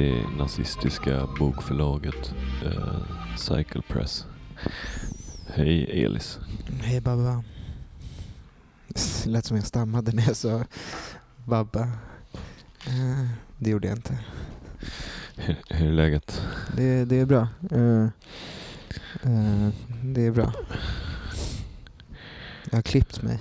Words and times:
eh, 0.00 0.26
antinazistiska 0.26 1.28
bokförlaget 1.38 2.34
eh, 2.64 3.36
Cycle 3.36 3.82
Press. 3.88 4.26
Hej 5.46 6.04
Elis. 6.04 6.38
Hej 6.82 7.00
Babba. 7.00 7.44
Det 8.88 9.26
lät 9.26 9.44
som 9.44 9.56
jag 9.56 9.66
stammade 9.66 10.12
när 10.12 10.26
jag 10.26 10.36
sa 10.36 10.64
Babba. 11.44 11.82
Eh, 12.86 13.26
det 13.58 13.70
gjorde 13.70 13.88
jag 13.88 13.96
inte. 13.96 14.18
Hur, 15.36 15.56
hur 15.68 15.88
är 15.88 15.92
läget? 15.92 16.42
Det, 16.76 17.04
det 17.04 17.16
är 17.16 17.26
bra. 17.26 17.48
Eh, 17.70 18.04
eh, 19.22 19.68
det 20.04 20.26
är 20.26 20.30
bra. 20.30 20.52
Jag 22.70 22.78
har 22.78 22.82
klippt 22.82 23.22
mig. 23.22 23.38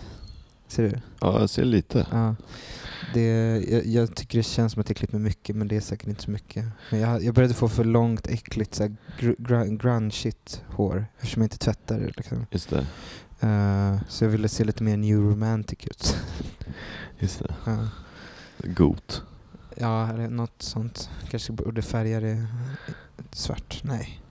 Ser 0.67 0.83
du? 0.83 0.99
Ja, 1.21 1.39
jag 1.39 1.49
ser 1.49 1.65
lite. 1.65 2.07
Ja. 2.11 2.35
Det, 3.13 3.57
jag, 3.69 3.85
jag 3.85 4.15
tycker 4.15 4.37
det 4.39 4.43
känns 4.43 4.73
som 4.73 4.81
att 4.81 4.89
jag 4.89 4.97
klippt 4.97 5.13
mig 5.13 5.21
mycket 5.21 5.55
men 5.55 5.67
det 5.67 5.75
är 5.75 5.81
säkert 5.81 6.07
inte 6.07 6.21
så 6.23 6.31
mycket. 6.31 6.65
Men 6.91 6.99
jag, 6.99 7.23
jag 7.23 7.33
började 7.35 7.53
få 7.53 7.69
för 7.69 7.83
långt, 7.83 8.27
äckligt, 8.27 8.75
så 8.75 8.87
gr, 9.19 9.35
gr, 9.37 9.77
grungeigt 9.77 10.63
hår 10.67 11.05
eftersom 11.17 11.41
jag 11.41 11.45
inte 11.45 11.57
tvättar 11.57 11.99
det. 11.99 12.11
Liksom. 12.17 12.45
Just 12.51 12.69
det. 12.69 12.85
Eh, 13.47 13.97
så 14.07 14.23
jag 14.23 14.29
ville 14.29 14.49
se 14.49 14.63
lite 14.63 14.83
mer 14.83 14.97
new 14.97 15.17
romantic 15.19 15.79
ut. 15.87 16.17
Just 17.19 17.39
det. 17.39 17.55
Ja. 17.65 17.87
Got. 18.63 19.23
Ja, 19.75 20.11
något 20.11 20.61
sånt. 20.61 21.09
Kanske 21.29 21.51
borde 21.53 21.81
färga 21.81 22.19
det 22.19 22.47
svart. 23.31 23.81
Nej, 23.83 24.21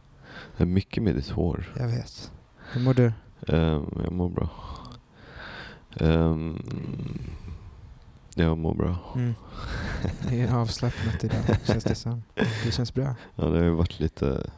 Det 0.56 0.62
är 0.62 0.66
mycket 0.66 1.02
med 1.02 1.14
ditt 1.14 1.28
hår. 1.28 1.72
jag 1.78 1.88
vet. 1.88 2.30
Hur 2.72 2.80
mår 2.80 2.94
du? 2.94 3.12
Ehm, 3.48 3.84
jag 4.04 4.12
mår 4.12 4.28
bra. 4.28 4.50
Ehm, 5.96 6.62
jag 8.42 8.58
mår 8.58 8.74
bra. 8.74 8.96
Mm. 9.14 9.34
Det 10.28 10.40
är 10.40 10.54
avslappnat 10.54 11.24
idag, 11.24 11.38
känns 11.66 11.84
det 11.84 11.94
som. 11.94 12.22
Det 12.64 12.70
känns 12.72 12.94
bra. 12.94 13.14
Ja, 13.36 13.44
det 13.44 13.58
har 13.58 13.64
ju 13.64 13.70
varit 13.70 14.00
lite 14.00 14.50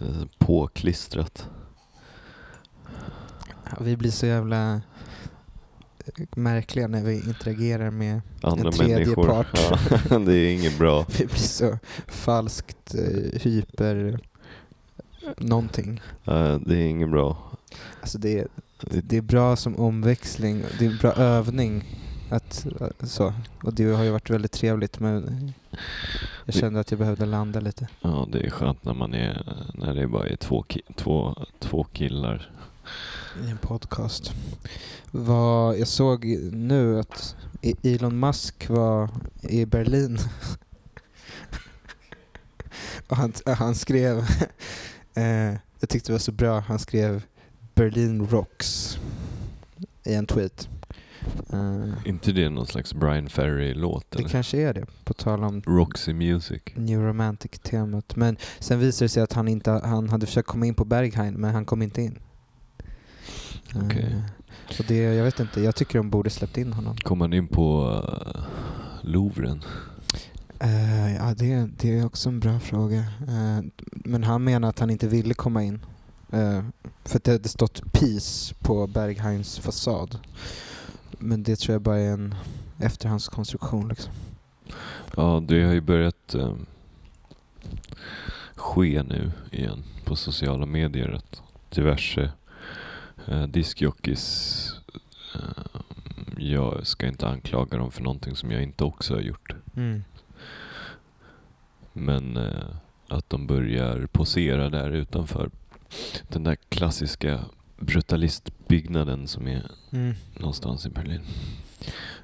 eh, 0.00 0.24
påklistrat. 0.38 1.48
Ja, 3.70 3.76
vi 3.80 3.96
blir 3.96 4.10
så 4.10 4.26
jävla 4.26 4.74
eh, 4.74 6.24
märkliga 6.36 6.88
när 6.88 7.02
vi 7.02 7.14
interagerar 7.28 7.90
med 7.90 8.20
Andra 8.42 8.66
en 8.66 8.72
tredje 8.72 8.94
människor. 8.98 9.26
part. 9.26 9.60
Ja, 10.10 10.18
det 10.18 10.34
är 10.34 10.52
inget 10.52 10.78
bra. 10.78 11.06
Vi 11.18 11.26
blir 11.26 11.36
så 11.36 11.78
falskt 12.06 12.94
eh, 12.94 13.40
hyper 13.40 14.20
någonting. 15.38 16.00
Eh, 16.24 16.56
det 16.66 16.76
är 16.76 16.86
inget 16.86 17.10
bra. 17.10 17.38
Alltså 18.00 18.18
det, 18.18 18.38
är- 18.38 18.48
det 18.80 19.16
är 19.16 19.22
bra 19.22 19.56
som 19.56 19.76
omväxling, 19.76 20.62
det 20.78 20.86
är 20.86 20.90
en 20.90 20.98
bra 20.98 21.12
övning. 21.12 22.00
Att, 22.30 22.66
så. 23.02 23.32
Och 23.62 23.74
det 23.74 23.84
har 23.84 24.04
ju 24.04 24.10
varit 24.10 24.30
väldigt 24.30 24.52
trevligt 24.52 25.00
men 25.00 25.52
jag 26.44 26.54
kände 26.54 26.80
att 26.80 26.90
jag 26.90 26.98
behövde 26.98 27.26
landa 27.26 27.60
lite. 27.60 27.88
Ja, 28.00 28.28
det 28.32 28.46
är 28.46 28.50
skönt 28.50 28.84
när 28.84 28.94
man 28.94 29.14
är, 29.14 29.56
när 29.74 29.94
det 29.94 30.06
bara 30.06 30.28
är 30.28 30.36
två, 30.36 30.64
två, 30.96 31.46
två 31.58 31.84
killar. 31.84 32.50
I 33.46 33.50
en 33.50 33.58
podcast. 33.58 34.32
Vad, 35.10 35.78
jag 35.78 35.88
såg 35.88 36.24
nu 36.52 36.98
att 37.00 37.36
E- 37.62 37.74
Elon 37.82 38.20
Musk 38.20 38.68
var 38.68 39.08
i 39.42 39.66
Berlin. 39.66 40.18
Och 43.08 43.16
han, 43.16 43.32
han 43.46 43.74
skrev, 43.74 44.18
eh, 45.14 45.52
jag 45.80 45.88
tyckte 45.88 46.08
det 46.08 46.12
var 46.12 46.18
så 46.18 46.32
bra, 46.32 46.60
han 46.60 46.78
skrev 46.78 47.22
Berlin 47.74 48.26
rocks 48.26 48.98
i 50.04 50.14
en 50.14 50.26
tweet. 50.26 50.68
Eh, 51.52 52.08
inte 52.08 52.32
det 52.32 52.48
någon 52.48 52.66
slags 52.66 52.94
Brian 52.94 53.28
Ferry-låt 53.28 54.10
det 54.10 54.18
eller? 54.18 54.28
kanske 54.28 54.58
är 54.58 54.74
det, 54.74 54.86
på 55.04 55.14
tal 55.14 55.44
om 55.44 55.62
Roxy 55.66 56.12
Music. 56.12 56.62
New 56.74 57.00
Romantic-temat. 57.00 58.16
Men 58.16 58.36
sen 58.58 58.78
visade 58.78 59.04
det 59.04 59.08
sig 59.08 59.22
att 59.22 59.32
han, 59.32 59.48
inte, 59.48 59.70
han 59.70 60.08
hade 60.08 60.26
försökt 60.26 60.48
komma 60.48 60.66
in 60.66 60.74
på 60.74 60.84
Berghain, 60.84 61.34
men 61.34 61.54
han 61.54 61.64
kom 61.64 61.82
inte 61.82 62.02
in. 62.02 62.18
Eh, 63.74 64.20
och 64.78 64.84
det, 64.88 64.96
jag 64.96 65.24
vet 65.24 65.40
inte, 65.40 65.60
jag 65.60 65.76
tycker 65.76 65.98
de 65.98 66.10
borde 66.10 66.30
släppt 66.30 66.56
in 66.56 66.72
honom. 66.72 66.96
Kom 66.96 67.20
han 67.20 67.32
in 67.32 67.48
på 67.48 67.90
uh, 67.90 68.44
Louvren? 69.02 69.64
Eh, 70.58 71.14
ja, 71.14 71.34
det, 71.34 71.68
det 71.78 71.98
är 71.98 72.06
också 72.06 72.28
en 72.28 72.40
bra 72.40 72.60
fråga. 72.60 73.04
Men 73.90 74.24
han 74.24 74.44
menar 74.44 74.68
att 74.68 74.78
han 74.78 74.90
inte 74.90 75.08
ville 75.08 75.34
komma 75.34 75.62
in. 75.62 75.80
För 77.04 77.16
att 77.16 77.24
det 77.24 77.32
hade 77.32 77.48
stått 77.48 77.92
Peace 77.92 78.54
på 78.54 78.86
Berghains 78.86 79.58
fasad. 79.58 80.18
Men 81.24 81.42
det 81.42 81.56
tror 81.56 81.74
jag 81.74 81.82
bara 81.82 81.98
är 81.98 82.12
en 82.12 82.34
efterhandskonstruktion. 82.78 83.88
Liksom. 83.88 84.12
Ja, 85.16 85.42
det 85.48 85.64
har 85.64 85.72
ju 85.72 85.80
börjat 85.80 86.34
eh, 86.34 86.54
ske 88.54 89.02
nu 89.02 89.32
igen 89.50 89.84
på 90.04 90.16
sociala 90.16 90.66
medier 90.66 91.10
att 91.12 91.42
diverse 91.70 92.32
eh, 93.26 93.42
diskjockeys 93.42 94.70
eh, 95.34 95.80
jag 96.38 96.86
ska 96.86 97.06
inte 97.06 97.28
anklaga 97.28 97.78
dem 97.78 97.90
för 97.90 98.02
någonting 98.02 98.36
som 98.36 98.50
jag 98.50 98.62
inte 98.62 98.84
också 98.84 99.14
har 99.14 99.20
gjort. 99.20 99.54
Men 101.92 102.36
eh, 102.36 102.64
att 103.08 103.30
de 103.30 103.46
börjar 103.46 104.06
posera 104.06 104.70
där 104.70 104.90
utanför 104.90 105.50
den 106.28 106.44
där 106.44 106.56
klassiska 106.68 107.40
brutalistbyggnaden 107.76 109.26
som 109.28 109.46
är 109.48 109.70
Mm. 109.92 110.14
någonstans 110.38 110.86
i 110.86 110.90
Berlin. 110.90 111.20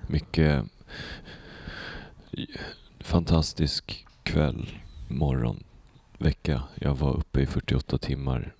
Mycket 0.07 0.65
fantastisk 3.01 4.07
kväll, 4.23 4.71
morgon, 5.09 5.63
vecka. 6.19 6.63
Jag 6.75 6.95
var 6.95 7.17
uppe 7.17 7.41
i 7.41 7.47
48 7.47 7.99
timmar. 7.99 8.55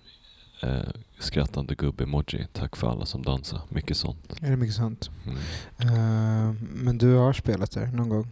Eh, 0.63 0.79
skrattande 1.19 1.75
gubbe-emoji. 1.75 2.47
Tack 2.53 2.75
för 2.75 2.87
alla 2.91 3.05
som 3.05 3.21
dansar. 3.23 3.61
Mycket 3.69 3.97
sånt. 3.97 4.33
Är 4.41 4.49
det 4.49 4.57
mycket 4.57 4.75
sant? 4.75 5.09
Mm. 5.25 5.37
Eh, 5.79 6.55
men 6.61 6.97
du 6.97 7.13
har 7.15 7.33
spelat 7.33 7.71
där 7.71 7.87
någon 7.87 8.09
gång? 8.09 8.27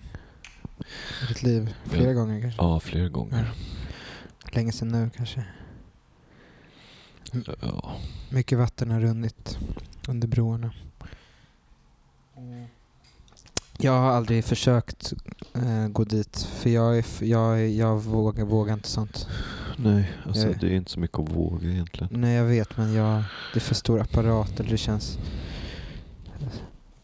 I 1.24 1.28
ditt 1.28 1.44
liv? 1.44 1.76
Flera 1.86 2.08
Ja. 2.08 2.14
gånger 2.14 2.41
kanske? 2.41 2.62
Ja, 2.62 2.80
flera 2.80 3.09
gånger. 3.09 3.52
Länge 4.52 4.72
sedan 4.72 4.88
nu 4.88 5.09
kanske? 5.16 5.44
Ja. 7.62 7.95
Mycket 8.29 8.57
vatten 8.57 8.91
har 8.91 9.00
runnit 9.00 9.57
under 10.07 10.28
broarna. 10.28 10.72
Jag 13.78 13.91
har 13.91 14.09
aldrig 14.12 14.45
försökt 14.45 15.13
eh, 15.56 15.88
gå 15.88 16.03
dit 16.03 16.47
för 16.56 16.69
jag, 16.69 17.03
jag, 17.22 17.69
jag 17.69 18.03
vågar, 18.03 18.45
vågar 18.45 18.73
inte 18.73 18.90
sånt. 18.90 19.28
Nej, 19.78 20.12
alltså 20.25 20.47
Jag- 20.47 20.59
det 20.59 20.67
är 20.67 20.72
inte 20.72 20.91
så 20.91 21.00
mycket 21.00 21.19
att 21.19 21.29
våga 21.29 21.69
egentligen. 21.69 22.22
Nej 22.22 22.35
jag 22.35 22.45
vet 22.45 22.78
men 22.78 22.94
jag, 22.94 23.23
det 23.53 23.59
är 23.59 23.61
för 23.61 23.75
stor 23.75 24.00
apparat 24.01 24.59
eller 24.59 24.69
det 24.69 24.78
känns 24.78 25.17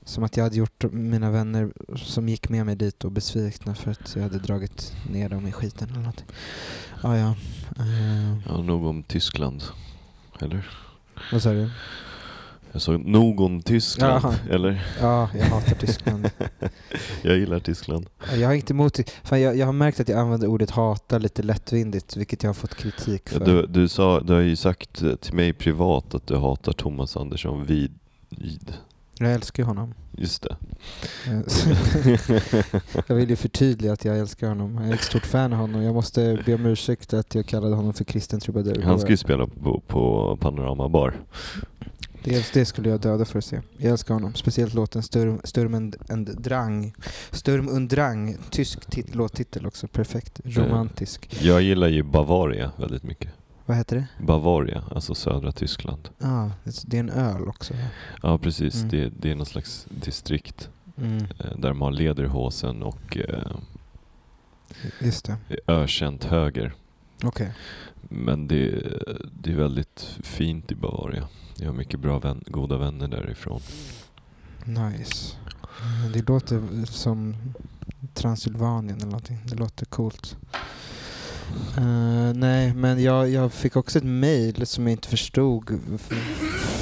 som 0.06 0.24
att 0.24 0.38
jag 0.38 0.44
hade 0.44 0.56
gjort 0.56 0.84
mina 0.92 1.32
vänner 1.32 1.72
som 1.98 2.30
gick 2.30 2.50
med 2.50 2.66
mig 2.66 2.76
dit 2.76 3.04
och 3.04 3.12
besvikna 3.12 3.76
för 3.76 3.92
att 3.92 4.16
jag 4.16 4.24
hade 4.24 4.40
dragit 4.40 4.94
ner 5.10 5.30
dem 5.30 5.48
i 5.48 5.52
skiten 5.52 5.90
eller 5.90 6.00
någonting. 6.00 6.26
Ah, 7.02 7.16
ja. 7.16 7.36
Eh, 7.80 8.38
Ja, 8.48 8.62
nog 8.62 8.86
om 8.86 9.04
Tyskland. 9.04 9.64
Eller? 10.42 10.70
vad 11.32 11.42
sa 11.42 11.50
du? 11.50 11.70
Jag 12.72 12.82
sa 12.82 12.92
nog 12.92 13.42
om 13.42 13.62
Tyskland. 13.62 14.24
Jaha. 14.24 14.36
Eller? 14.50 14.86
Ja, 15.02 15.30
jag 15.38 15.46
hatar 15.46 15.76
Tyskland. 15.76 16.30
Jag 17.22 17.38
gillar 17.38 17.60
Tyskland. 17.60 18.10
Jag 18.34 18.48
har 18.48 18.54
inte 18.54 18.74
emot 18.74 19.00
Fan, 19.24 19.42
jag, 19.42 19.58
jag 19.58 19.66
har 19.66 19.74
märkt 19.74 20.00
att 20.00 20.10
jag 20.10 20.20
använder 20.20 20.48
ordet 20.48 20.70
hata 20.70 21.18
lite 21.18 21.44
lättvindigt, 21.44 22.18
vilket 22.18 22.44
jag 22.44 22.50
har 22.50 22.54
fått 22.54 22.76
kritik 22.76 23.22
Ja, 23.26 23.38
för. 23.38 23.46
Du, 23.46 23.68
du, 23.68 23.88
sa, 23.88 24.20
du 24.20 24.34
har 24.34 24.40
ju 24.40 24.56
sagt 24.56 25.04
till 25.22 25.34
mig 25.34 25.54
privat 25.54 26.16
att 26.16 26.28
du 26.28 26.36
hatar 26.38 26.72
Thomas 26.72 27.18
Andersson 27.18 27.66
vid... 27.66 27.94
vid. 28.30 28.74
Jag 29.20 29.34
älskar 29.34 29.64
ju 29.64 29.68
honom. 29.68 29.94
Just 30.18 30.44
det. 30.44 30.56
Eh, 31.28 31.40
jag 33.08 33.16
vill 33.16 33.30
ju 33.30 33.36
förtydliga 33.36 33.94
att 33.94 34.06
jag 34.06 34.18
älskar 34.18 34.48
honom. 34.50 34.76
Jag 34.76 34.90
är 34.90 34.94
ett 34.94 35.04
stort 35.04 35.26
fan 35.26 35.54
av 35.54 35.60
honom. 35.60 35.84
Jag 35.84 35.94
måste 35.94 36.44
be 36.46 36.54
om 36.54 36.66
ursäkt 36.66 37.14
att 37.14 37.36
jag 37.36 37.46
kallade 37.46 37.76
honom 37.76 37.94
för 37.94 38.04
kristen 38.04 38.40
trubadur. 38.40 38.82
Han 38.82 39.00
ska 39.00 39.10
ju 39.10 39.18
spela 39.18 39.48
på, 39.48 39.82
på 39.88 40.38
Panorama 40.42 40.90
Bar. 40.90 41.16
det, 42.24 42.54
det 42.54 42.66
skulle 42.66 42.90
jag 42.90 43.00
döda 43.02 43.26
för 43.26 43.40
att 43.40 43.46
se. 43.46 43.62
Jag 43.78 43.92
älskar 43.92 44.14
honom. 44.14 44.34
Speciellt 44.34 44.74
låten 44.74 45.04
Sturm, 45.04 45.42
Sturm 45.44 45.74
und, 45.74 45.96
und 46.10 46.30
Drang. 46.42 46.94
Sturm 47.32 47.68
und 47.68 47.90
Drang. 47.90 48.38
Tysk 48.50 48.86
tit, 48.86 49.16
låttitel 49.16 49.66
också. 49.66 49.88
Perfekt. 49.88 50.42
Romantisk. 50.44 51.38
Jag 51.42 51.62
gillar 51.62 51.88
ju 51.88 52.04
Bavaria 52.04 52.72
väldigt 52.78 53.04
mycket. 53.04 53.32
Vad 53.66 53.78
heter 53.78 53.96
det? 53.96 54.26
Bavaria, 54.26 54.84
alltså 54.96 55.16
södra 55.16 55.52
Tyskland. 55.52 56.10
Ah, 56.20 56.50
det 56.86 56.98
är 56.98 57.00
en 57.00 57.10
öl 57.10 57.48
också. 57.48 57.74
va? 57.74 57.80
Ja 58.22 58.38
precis, 58.38 58.76
Mm. 58.76 58.90
det, 58.90 59.10
det 59.20 59.32
är 59.32 59.36
någon 59.36 59.46
slags 59.46 59.86
distrikt 59.90 60.70
Mm, 60.98 61.18
eh, 61.40 61.58
där 61.58 61.70
de 61.70 61.82
har 61.82 61.92
lederhosen 61.92 62.84
och 62.84 63.18
eh, 63.18 63.52
just 65.02 65.26
det. 65.26 65.38
ökänt 65.68 66.24
höger. 66.24 66.74
Okej. 67.24 67.52
Men 68.02 68.48
det, 68.48 68.72
det 69.42 69.52
är 69.52 69.56
väldigt 69.56 70.18
fint 70.24 70.72
i 70.72 70.76
Bavaria. 70.76 71.28
Jag 71.58 71.66
har 71.68 71.74
mycket 71.74 72.00
bra 72.00 72.20
vän, 72.20 72.44
goda 72.48 72.78
vänner 72.78 73.08
därifrån. 73.08 73.62
Nice. 74.66 75.36
Det 76.14 76.28
låter 76.30 76.86
som 76.86 77.36
Transylvanien 78.14 78.98
eller 78.98 79.06
någonting. 79.06 79.38
Det 79.46 79.56
låter 79.56 79.86
coolt. 79.86 80.38
Eh, 81.78 82.34
nej, 82.36 82.74
men 82.74 83.04
jag, 83.04 83.30
jag 83.30 83.54
fick 83.54 83.76
också 83.76 83.98
ett 83.98 84.04
mail 84.04 84.66
som 84.68 84.84
jag 84.88 84.92
inte 84.92 85.08
förstod 85.08 85.80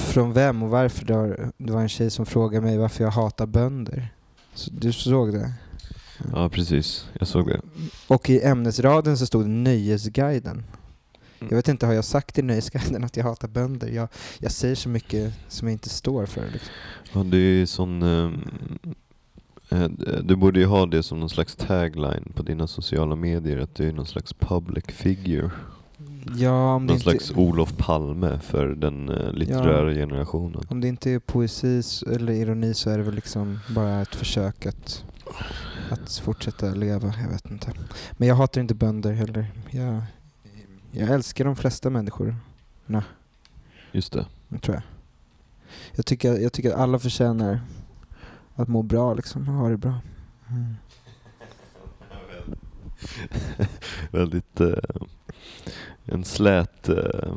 från 0.08 0.34
vem 0.34 0.64
och 0.64 0.70
varför. 0.70 1.06
Det 1.06 1.14
var, 1.14 1.52
det 1.58 1.72
var 1.74 1.82
en 1.82 1.90
tjej 1.90 2.10
som 2.10 2.26
frågade 2.26 2.66
mig 2.66 2.78
varför 2.78 3.04
jag 3.04 3.12
hatar 3.12 3.46
bönder. 3.46 4.14
Så, 4.54 4.72
du 4.74 4.94
såg 4.94 5.34
det? 5.34 5.54
Ja, 6.34 6.50
precis. 6.50 7.06
Jag 7.20 7.28
såg 7.28 7.48
det. 7.48 7.62
Och 8.08 8.30
i 8.30 8.42
ämnesraden 8.42 9.18
så 9.18 9.26
stod 9.26 9.44
det 9.44 9.50
Nöjesguiden. 9.50 10.64
Mm. 11.40 11.50
Jag 11.50 11.56
vet 11.56 11.68
inte, 11.68 11.86
har 11.86 11.94
jag 11.94 12.06
sagt 12.06 12.40
i 12.40 12.42
Nöjesguiden 12.42 13.04
att 13.04 13.18
jag 13.18 13.24
hatar 13.24 13.48
bönder? 13.48 13.88
Jag, 13.88 14.08
jag 14.40 14.52
säger 14.52 14.76
så 14.76 14.90
mycket 14.90 15.34
som 15.48 15.68
jag 15.68 15.74
inte 15.74 15.90
står 15.90 16.26
för. 16.26 16.46
Liksom. 16.52 16.72
Ja, 17.14 17.24
det 17.24 17.38
är 17.38 17.66
sån... 17.66 18.02
eh, 18.02 18.32
du 20.24 20.36
borde 20.36 20.60
ju 20.60 20.66
ha 20.66 20.86
det 20.86 21.04
som 21.04 21.20
någon 21.20 21.30
slags 21.30 21.56
tagline 21.56 22.32
på 22.36 22.44
dina 22.44 22.68
sociala 22.68 23.16
medier. 23.16 23.58
Att 23.58 23.76
du 23.76 23.88
är 23.88 23.94
någon 23.94 24.06
slags 24.06 24.34
public 24.34 24.84
figure. 24.88 25.50
Ja, 26.36 26.74
Någon 26.74 26.90
inte, 26.90 27.00
slags 27.04 27.32
Olof 27.32 27.78
Palme 27.78 28.40
för 28.40 28.68
den 28.68 29.10
eh, 29.10 29.32
litterära 29.34 29.94
generationen. 29.94 30.62
om 30.70 30.82
det 30.82 30.88
inte 30.88 31.12
är 31.12 31.20
poesi 31.20 31.82
eller 32.12 32.34
ironi 32.34 32.74
så 32.74 32.90
är 32.90 32.98
det 32.98 33.04
väl 33.04 33.16
liksom 33.16 33.60
bara 33.76 34.02
ett 34.02 34.16
försök 34.16 34.66
att, 34.66 35.04
att 35.90 36.18
fortsätta 36.24 36.70
leva. 36.74 37.14
Jag 37.22 37.30
vet 37.30 37.52
inte. 37.52 37.72
Men 38.12 38.28
jag 38.28 38.36
hatar 38.36 38.62
inte 38.62 38.76
bönder 38.76 39.14
heller. 39.14 39.46
Jag, 39.72 40.02
jag 40.92 41.10
älskar 41.10 41.46
de 41.46 41.56
flesta 41.56 41.90
människor, 41.90 42.36
Just 43.92 44.14
det. 44.14 44.26
tror 44.62 44.76
jag. 44.76 44.84
Jag 45.96 46.06
tycker, 46.06 46.34
jag 46.40 46.54
tycker 46.54 46.72
att 46.74 46.80
alla 46.80 47.00
förtjänar 47.00 47.60
att 48.56 48.68
må 48.68 48.82
bra 48.82 49.14
liksom, 49.14 49.48
ha 49.48 49.70
det 49.70 49.78
bra. 49.78 50.00
Mm. 50.50 50.76
Väldigt... 54.12 54.62
Eh, 54.62 54.74
en 56.06 56.24
slät... 56.24 56.90
Eh, 56.90 57.34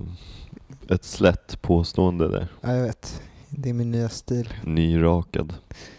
ett 0.88 1.04
slätt 1.04 1.62
påstående 1.62 2.28
där. 2.28 2.48
Ja, 2.60 2.72
jag 2.72 2.82
vet. 2.82 3.22
Det 3.48 3.70
är 3.70 3.74
min 3.74 3.90
nya 3.90 4.08
stil. 4.08 4.54
Nyrakad. 4.64 5.54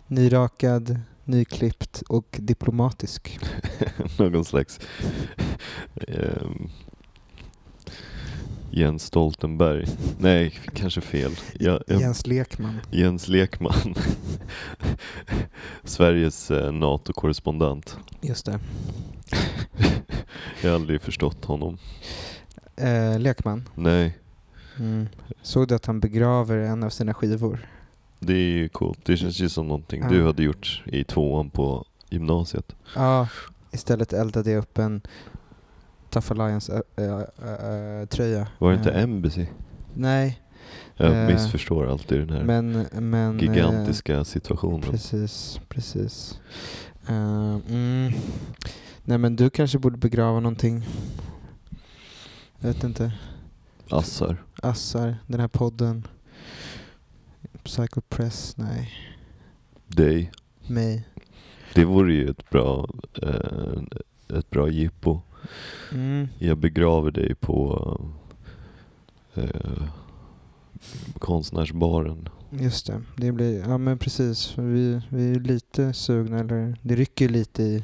Nyrakad, 0.08 1.00
nyklippt 1.24 2.02
och 2.02 2.38
diplomatisk. 2.42 3.40
Någon 4.20 4.46
slags... 4.46 4.80
ehm, 5.96 6.70
Jens 8.72 9.04
Stoltenberg. 9.04 9.86
Nej, 10.20 10.54
kanske 10.74 11.02
fel. 11.02 11.32
Jag, 11.60 11.84
jag, 11.88 12.02
Jens 12.02 12.28
Lekman. 12.28 12.80
Jens 12.92 13.28
Lekman. 13.28 13.96
Sveriges 15.84 16.52
eh, 16.52 16.72
NATO-korrespondent. 16.72 17.98
Just 18.22 18.46
det. 18.46 18.60
Jag 20.62 20.70
har 20.70 20.76
aldrig 20.76 21.02
förstått 21.02 21.46
honom. 21.46 21.78
Eh, 22.76 23.20
Lekman. 23.20 23.70
Nej, 23.76 24.18
Mm. 24.80 25.08
Såg 25.42 25.68
du 25.68 25.76
att 25.76 25.86
han 25.86 26.00
begraver 26.00 26.58
en 26.58 26.84
av 26.84 26.90
sina 26.90 27.14
skivor? 27.14 27.68
det 28.20 28.34
är 28.34 28.38
ju 28.52 28.70
coolt. 28.70 29.00
Det 29.06 29.18
känns 29.18 29.40
ju 29.40 29.50
som 29.50 29.68
någonting 29.68 30.02
Ja. 30.04 30.10
du 30.10 30.26
hade 30.26 30.44
gjort 30.44 30.84
i 30.86 31.04
tvåan 31.04 31.50
på 31.50 31.86
gymnasiet. 32.10 32.76
Ja, 32.96 33.28
istället 33.72 34.14
eldade 34.14 34.52
jag 34.52 34.60
upp 34.60 34.78
en 34.78 35.02
Tough 36.22 36.32
Alliance-tröja. 36.32 38.48
Var 38.60 38.72
det 38.72 38.78
inte 38.78 38.92
Eh, 38.92 39.04
Embassy? 39.04 39.46
Nej, 39.94 40.42
Jag 40.96 41.22
Eh, 41.22 41.28
missförstår 41.28 41.92
alltid 41.92 42.28
den 42.28 42.30
här 42.30 42.44
men... 42.44 42.86
men 43.10 43.38
eh, 43.40 43.44
gigantiska 43.44 44.24
situationen. 44.24 44.82
Precis, 44.82 45.60
precis. 45.70 46.40
Eh, 47.08 47.58
mm. 47.70 48.12
Nej 49.04 49.18
men 49.18 49.36
du 49.36 49.50
kanske 49.50 49.80
borde 49.80 49.98
begrava 49.98 50.40
någonting. 50.40 50.86
Jag 52.60 52.68
vet 52.68 52.84
inte. 52.84 53.12
Assar. 53.90 54.44
Assar, 54.62 55.16
den 55.28 55.40
här 55.40 55.48
podden. 55.48 56.08
Psycho 57.64 58.02
Press, 58.10 58.58
nej. 58.58 58.92
Dig. 59.88 60.32
Mig. 60.68 61.08
Det 61.74 61.86
vore 61.86 62.14
ju 62.14 62.30
ett 62.30 62.50
bra, 62.50 62.90
eh, 63.22 63.82
ett 64.38 64.50
bra 64.50 64.70
jippo. 64.70 65.22
Mm. 65.92 66.28
Jag 66.40 66.58
begraver 66.58 67.12
dig 67.12 67.36
på 67.36 67.82
eh, 69.34 69.84
konstnärsbaren. 71.20 72.30
Just 72.50 72.88
det, 72.88 73.02
det 73.18 73.32
blir, 73.32 73.60
ja 73.60 73.78
men 73.78 73.98
precis. 73.98 74.58
Vi, 74.58 75.02
vi 75.10 75.32
är 75.32 75.40
lite 75.40 75.94
sugna, 75.94 76.40
eller 76.40 76.76
det 76.82 76.96
rycker 76.96 77.30
lite 77.30 77.64
i 77.64 77.84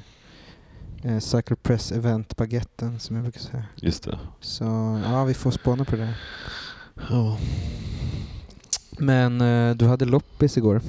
eh, 1.04 1.20
Cycle 1.20 1.56
Press 1.56 1.92
event-baguetten 1.92 3.00
som 3.00 3.16
jag 3.16 3.24
brukar 3.24 3.40
säga. 3.40 3.66
Just 3.76 4.04
det. 4.04 4.20
Så 4.40 4.64
ja, 5.06 5.24
vi 5.24 5.34
får 5.34 5.52
spåna 5.52 5.86
på 5.86 5.96
det. 5.96 6.14
Ja, 7.10 7.38
Men 9.06 9.42
eh, 9.42 9.76
du 9.76 9.86
hade 9.86 10.06
loppis 10.06 10.58
igår. 10.58 10.82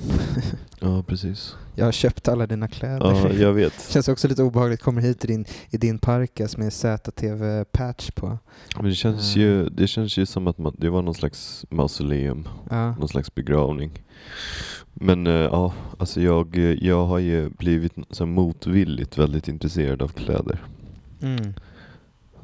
ja 0.81 1.03
precis. 1.03 1.57
Jag 1.75 1.85
har 1.85 1.93
köpt 1.93 2.29
alla 2.29 2.47
dina 2.47 2.69
kläder. 2.69 3.07
Ja, 3.07 3.33
jag 3.33 3.53
vet. 3.53 3.73
Känns 3.91 4.09
också 4.09 4.29
lite 4.29 4.43
obehagligt. 4.43 4.83
Kommer 4.83 5.03
hit 5.03 5.25
i 5.25 5.27
din, 5.27 5.45
i 5.71 5.77
din 5.77 5.99
parkas 5.99 6.57
med 6.57 6.73
ZTV-patch 6.73 8.11
på. 8.11 8.39
Men 8.77 8.85
det 8.85 8.95
känns 8.95 9.37
ju, 9.37 9.69
det 9.69 9.87
känns 9.87 10.17
ju 10.17 10.27
som 10.27 10.47
att 10.47 10.59
man, 10.59 10.75
det 10.79 10.91
var 10.91 11.03
någon 11.03 11.15
slags 11.15 11.67
mausoleum. 11.71 12.49
Ja. 12.71 12.97
Någon 12.97 13.09
slags 13.09 13.35
begravning. 13.35 14.03
Men 14.93 15.27
eh, 15.27 15.33
ja, 15.33 15.75
alltså 15.99 16.21
jag, 16.21 16.57
jag 16.81 17.07
har 17.07 17.19
ju 17.19 17.49
blivit 17.49 17.93
så 18.11 18.27
motvilligt 18.27 19.19
väldigt 19.19 19.49
intresserad 19.49 20.03
av 20.03 20.09
kläder. 20.09 20.65
Mm. 21.23 21.55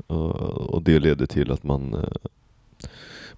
Och, 0.07 0.31
och 0.75 0.83
det 0.83 0.99
leder 0.99 1.27
till 1.27 1.53
att 1.53 1.65
man, 1.65 1.95
eh, 1.95 2.89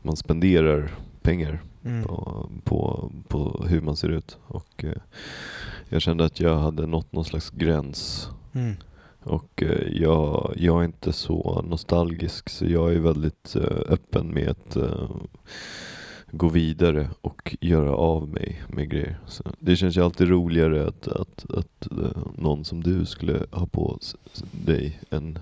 man 0.03 0.17
spenderar 0.17 0.95
pengar 1.23 1.63
Mm. 1.85 2.05
på, 2.05 2.51
på, 2.65 3.13
på 3.29 3.65
hur 3.69 3.81
man 3.81 3.97
ser 3.97 4.09
ut. 4.09 4.39
Och 4.47 4.85
eh, 4.85 5.03
jag 5.89 6.03
kände 6.03 6.25
att 6.25 6.41
jag 6.41 6.59
hade 6.59 6.87
nått 6.87 7.13
någon 7.13 7.25
slags 7.25 7.51
gräns. 7.51 8.29
Mm. 8.53 8.77
Och 9.23 9.63
eh, 9.63 9.89
jag, 9.93 10.55
jag 10.57 10.81
är 10.81 10.85
inte 10.85 11.13
så 11.13 11.65
nostalgisk 11.69 12.49
så 12.49 12.67
jag 12.67 12.95
är 12.95 12.99
väldigt 12.99 13.57
eh, 13.57 13.81
öppen 13.89 14.27
med 14.35 14.49
att 14.49 14.77
eh, 14.77 15.11
gå 16.31 16.49
vidare 16.49 17.11
och 17.21 17.57
göra 17.61 17.95
av 17.95 18.29
mig 18.29 18.63
med 18.69 18.91
grejer. 18.91 19.19
Så 19.27 19.45
det 19.59 19.77
känns 19.77 19.97
ju 19.97 20.05
alltid 20.05 20.29
roligare 20.29 20.89
att, 20.89 21.09
att, 21.09 21.51
att 21.51 21.91
eh, 21.91 22.23
någon 22.37 22.65
som 22.65 22.83
du 22.83 23.07
skulle 23.07 23.47
ha 23.51 23.67
på 23.67 23.99
dig 24.53 25.01
än 25.11 25.39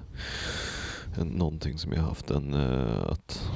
någonting 1.19 1.79
som 1.79 1.93
jag 1.93 2.02
haft. 2.02 2.31
Än 2.31 2.55
eh, 2.55 3.07
att 3.11 3.50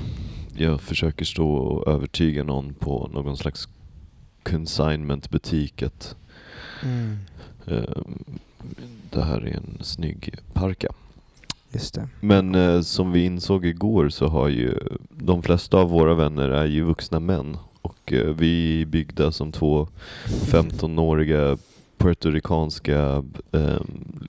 jag 0.56 0.80
försöker 0.80 1.24
stå 1.24 1.48
och 1.54 1.88
övertyga 1.92 2.44
någon 2.44 2.74
på 2.74 3.10
någon 3.12 3.36
slags 3.36 3.68
consignment-butik 4.42 5.82
att 5.82 6.16
Mm. 6.82 7.16
eh, 7.66 8.02
det 9.10 9.22
här 9.24 9.40
är 9.46 9.56
en 9.56 9.78
snygg 9.80 10.34
parka. 10.52 10.88
Men 12.20 12.54
eh, 12.54 12.80
som 12.80 13.12
vi 13.12 13.24
insåg 13.24 13.66
igår 13.66 14.08
så 14.08 14.26
har 14.28 14.48
ju 14.48 14.78
de 15.10 15.42
flesta 15.42 15.76
av 15.78 15.90
våra 15.90 16.14
vänner 16.14 16.48
är 16.48 16.66
ju 16.66 16.82
vuxna 16.82 17.20
män. 17.20 17.56
Och 17.82 18.12
eh, 18.12 18.34
vi 18.34 18.82
är 18.82 18.86
byggda 18.86 19.32
som 19.32 19.52
två 19.52 19.88
15-åriga 20.26 21.56
puertoricanska 21.98 23.24
eh, 23.52 23.80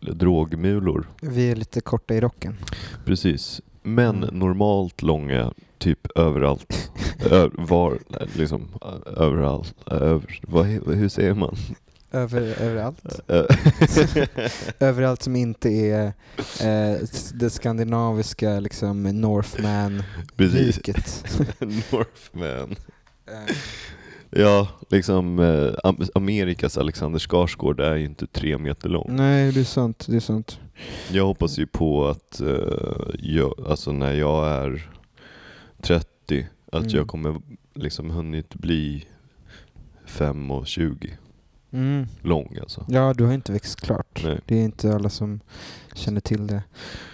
drogmulor. 0.01 1.07
Vi 1.21 1.51
är 1.51 1.55
lite 1.55 1.81
korta 1.81 2.13
i 2.15 2.21
rocken. 2.21 2.57
Precis. 3.05 3.61
Men 3.83 4.23
Mm. 4.23 4.39
normalt 4.39 5.01
långa, 5.01 5.53
typ 5.77 6.17
överallt. 6.17 6.91
Ö- 7.31 7.49
var, 7.53 7.99
liksom, 8.35 8.67
överallt. 9.17 9.73
Över, 9.85 10.39
vad, 10.47 10.65
hur 10.65 11.09
säger 11.09 11.33
man? 11.33 11.55
Över, 12.11 12.41
överallt. 12.61 13.19
Överallt 14.79 15.21
som 15.21 15.35
inte 15.35 15.69
är 15.69 16.05
eh, 16.61 16.97
det 17.33 17.49
skandinaviska 17.49 18.59
liksom. 18.59 19.03
Northman-riket. 19.03 21.25
Northman. 21.91 22.75
Eh, 23.27 23.55
Ja, 24.37 24.67
liksom 24.89 25.39
eh, 25.39 25.73
Am- 25.83 26.09
Amerikas 26.15 26.77
Alexander 26.77 27.19
Skarsgård 27.19 27.79
är 27.79 27.95
ju 27.95 28.05
inte 28.05 28.27
tre 28.27 28.57
meter 28.57 28.89
lång. 28.89 29.07
Nej, 29.15 29.51
det 29.51 29.59
är 29.59 29.63
sant. 29.63 30.05
Det 30.09 30.15
är 30.15 30.19
sant. 30.19 30.59
Jag 31.11 31.25
hoppas 31.25 31.57
ju 31.59 31.67
på 31.67 32.07
att 32.07 32.41
eh, 32.41 32.47
jag, 33.19 33.53
alltså 33.67 33.91
när 33.91 34.13
jag 34.13 34.47
är 34.47 34.89
30, 35.81 36.47
att 36.71 36.81
Mm. 36.83 36.95
jag 36.95 37.07
kommer 37.07 37.41
liksom 37.73 38.09
hunnit 38.09 38.53
bli 38.55 39.05
5 40.05 40.51
och 40.51 40.67
20. 40.67 41.17
Mm. 41.75 42.07
lång 42.21 42.57
alltså. 42.61 42.85
Ja, 42.87 43.13
du 43.13 43.23
har 43.25 43.33
inte 43.33 43.51
växt 43.51 43.81
klart. 43.81 44.21
Nej. 44.23 44.39
Det 44.45 44.55
är 44.55 44.63
inte 44.63 44.95
alla 44.95 45.09
som 45.09 45.39
känner 45.93 46.21
till 46.21 46.47
det. 46.47 46.63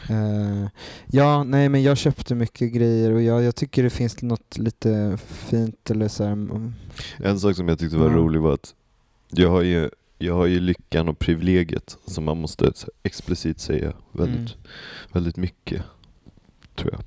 Eh, 0.10 0.68
ja, 1.08 1.44
nej 1.44 1.70
men 1.70 1.84
jag 1.84 1.98
köpte 1.98 2.36
mycket 2.36 2.74
grejer 2.74 3.12
och 3.12 3.22
jag, 3.22 3.44
jag 3.44 3.56
tycker 3.56 3.84
det 3.84 3.90
finns 3.90 4.22
något 4.22 4.58
lite 4.58 5.18
fint 5.28 5.92
eller 5.92 6.08
så 6.08 6.24
här, 6.24 6.32
mm, 6.32 6.74
En 7.18 7.40
sak 7.40 7.56
som 7.56 7.68
jag 7.68 7.80
tyckte 7.80 7.98
var 7.98 8.10
Ja. 8.10 8.16
rolig 8.18 8.42
var 8.42 8.54
att 8.54 8.76
jag 9.30 9.50
har 9.50 9.62
ju, 9.62 9.90
jag 10.18 10.34
har 10.36 10.46
ju 10.46 10.60
lyckan 10.60 11.08
och 11.10 11.20
privilegiet 11.20 11.98
som 12.06 12.24
man 12.24 12.38
måste 12.38 12.72
explicit 13.04 13.60
säga 13.60 13.94
väldigt, 14.12 14.38
Mm. 14.40 14.62
väldigt 15.12 15.38
mycket, 15.38 15.84
tror 16.76 16.92
jag. 16.92 17.02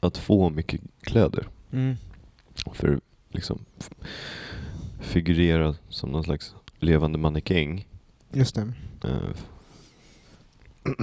Att 0.00 0.16
få 0.18 0.50
mycket 0.50 0.80
kläder. 1.00 1.48
mm, 1.72 1.96
För 2.72 3.00
liksom 3.32 3.64
figurera 5.00 5.74
som 5.88 6.10
någon 6.10 6.24
slags 6.24 6.54
levande 6.78 7.18
mannekäng. 7.18 7.86
just 8.32 8.54
det. 8.54 8.72
Eh, 9.04 9.30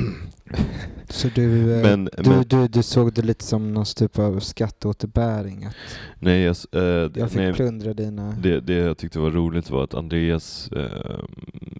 Så 1.10 1.28
du, 1.36 1.74
eh, 1.76 1.82
Men- 1.82 2.10
du, 2.18 2.30
men- 2.30 2.44
du, 2.48 2.68
du 2.68 2.84
såg 2.84 3.14
det 3.14 3.22
lite 3.22 3.44
som 3.44 3.74
någon 3.74 3.86
typ 3.86 4.20
av 4.20 4.40
skatteåterbäring? 4.40 5.66
Att 5.66 5.76
nej, 6.20 6.42
jag, 6.42 6.56
eh, 6.72 6.82
jag 7.16 7.30
fick 7.32 7.40
nej, 7.40 7.54
plundra 7.54 7.94
dina... 7.94 8.32
det, 8.42 8.60
det 8.60 8.74
jag 8.74 8.98
tyckte 8.98 9.20
var 9.20 9.32
roligt 9.32 9.70
var 9.70 9.84
att 9.84 9.94
Andreas 9.94 10.68
eh, 10.72 11.20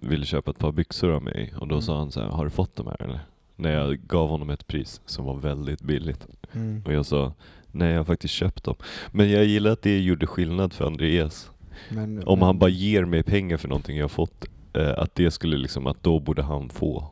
ville 0.02 0.26
köpa 0.26 0.50
ett 0.50 0.58
par 0.58 0.72
byxor 0.72 1.10
av 1.10 1.22
mig 1.22 1.52
och 1.60 1.68
då 1.68 1.74
Mm. 1.74 1.82
sa 1.82 1.98
han 1.98 2.12
så 2.12 2.20
här, 2.20 2.28
har 2.28 2.44
du 2.44 2.50
fått 2.50 2.76
de 2.76 2.86
här 2.86 3.02
eller? 3.02 3.20
När 3.56 3.70
jag 3.72 3.98
gav 3.98 4.28
honom 4.28 4.50
ett 4.50 4.66
pris 4.66 5.00
som 5.06 5.24
var 5.24 5.36
väldigt 5.36 5.82
billigt. 5.82 6.26
Mm. 6.52 6.82
Och 6.86 6.92
jag 6.92 7.06
sa, 7.06 7.32
nej 7.70 7.90
jag 7.90 7.98
har 7.98 8.04
faktiskt 8.04 8.34
köpt 8.34 8.64
dem. 8.64 8.74
Men 9.12 9.30
jag 9.30 9.44
gillar 9.44 9.70
att 9.70 9.82
det 9.82 10.00
gjorde 10.00 10.26
skillnad 10.26 10.72
för 10.72 10.86
Andreas. 10.86 11.50
Men, 11.88 12.22
Om 12.28 12.38
men- 12.38 12.46
han 12.46 12.58
bara 12.58 12.70
ger 12.70 13.04
mig 13.04 13.22
pengar 13.22 13.56
för 13.56 13.68
någonting 13.68 13.96
jag 13.98 14.10
fått, 14.10 14.44
eh, 14.72 14.98
att 14.98 15.14
det 15.14 15.30
skulle 15.30 15.56
liksom, 15.56 15.86
att 15.86 16.02
då 16.02 16.20
borde 16.20 16.42
han 16.42 16.68
få. 16.68 17.04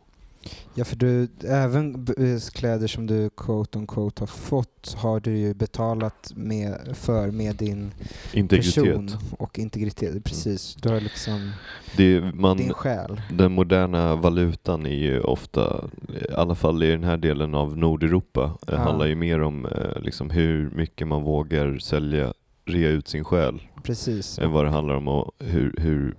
Ja, 0.75 0.85
för 0.85 0.97
du, 0.97 1.29
även 1.49 1.95
eh, 2.19 2.41
kläder 2.55 2.87
som 2.87 3.07
du 3.07 3.31
quote 3.37 3.79
on 3.79 3.87
quote 3.87 4.23
har 4.23 4.27
fått 4.27 4.95
har 4.99 5.21
du 5.21 5.39
ju 5.39 5.55
betalat 5.55 6.33
med, 6.37 6.75
för 6.95 7.31
med 7.31 7.57
din 7.57 7.91
Integritet. 8.33 8.75
person 8.75 9.11
och 9.39 9.59
integritet. 9.59 10.25
Precis, 10.25 10.75
du 10.83 10.89
har 10.89 11.01
liksom 11.01 11.53
Det, 11.97 12.21
man, 12.35 12.57
din 12.57 12.73
själ. 12.73 13.21
den 13.33 13.53
moderna 13.53 14.17
valutan 14.17 14.87
är 14.87 14.95
ju 14.95 15.21
ofta, 15.21 15.85
i 16.31 16.33
alla 16.35 16.55
fall 16.55 16.83
i 16.83 16.91
den 16.91 17.05
här 17.05 17.17
delen 17.17 17.55
av 17.55 17.77
Nordeuropa, 17.79 18.45
eh, 18.45 18.51
Ja. 18.75 18.77
handlar 18.77 19.07
ju 19.07 19.15
mer 19.15 19.41
om 19.43 19.67
liksom 20.01 20.31
hur 20.31 20.71
mycket 20.71 21.07
man 21.09 21.23
vågar 21.23 21.79
sälja, 21.79 22.33
rea 22.67 22.89
ut 22.89 23.09
sin 23.09 23.25
själ, 23.25 23.63
Precis. 23.83 24.39
än 24.39 24.51
vad 24.53 24.65
det 24.65 24.71
handlar 24.71 24.95
om 24.95 25.09
och 25.09 25.33
hur, 25.39 25.75
hur 25.79 26.17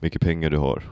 mycket 0.00 0.22
pengar 0.22 0.50
du 0.50 0.58
har. 0.58 0.82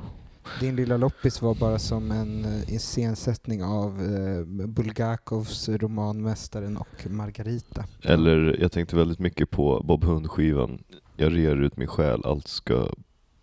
Din 0.60 0.76
lilla 0.76 0.96
loppis 0.96 1.42
var 1.42 1.54
bara 1.54 1.78
som 1.78 2.10
en 2.10 2.44
eh, 2.44 2.74
iscensättning 2.74 3.64
av 3.64 4.02
eh, 4.02 4.66
Bulgakovs 4.66 5.68
roman 5.68 6.22
Mästaren 6.22 6.76
och 6.76 7.06
Margarita. 7.10 7.84
Eller 8.02 8.56
jag 8.60 8.72
tänkte 8.72 8.96
väldigt 8.96 9.18
mycket 9.18 9.50
på 9.50 9.82
Bob 9.84 10.04
Hund-skivan, 10.04 10.78
jag 11.16 11.36
rear 11.36 11.56
ut 11.56 11.76
min 11.76 11.88
själ, 11.88 12.20
allt 12.24 12.48
ska 12.48 12.88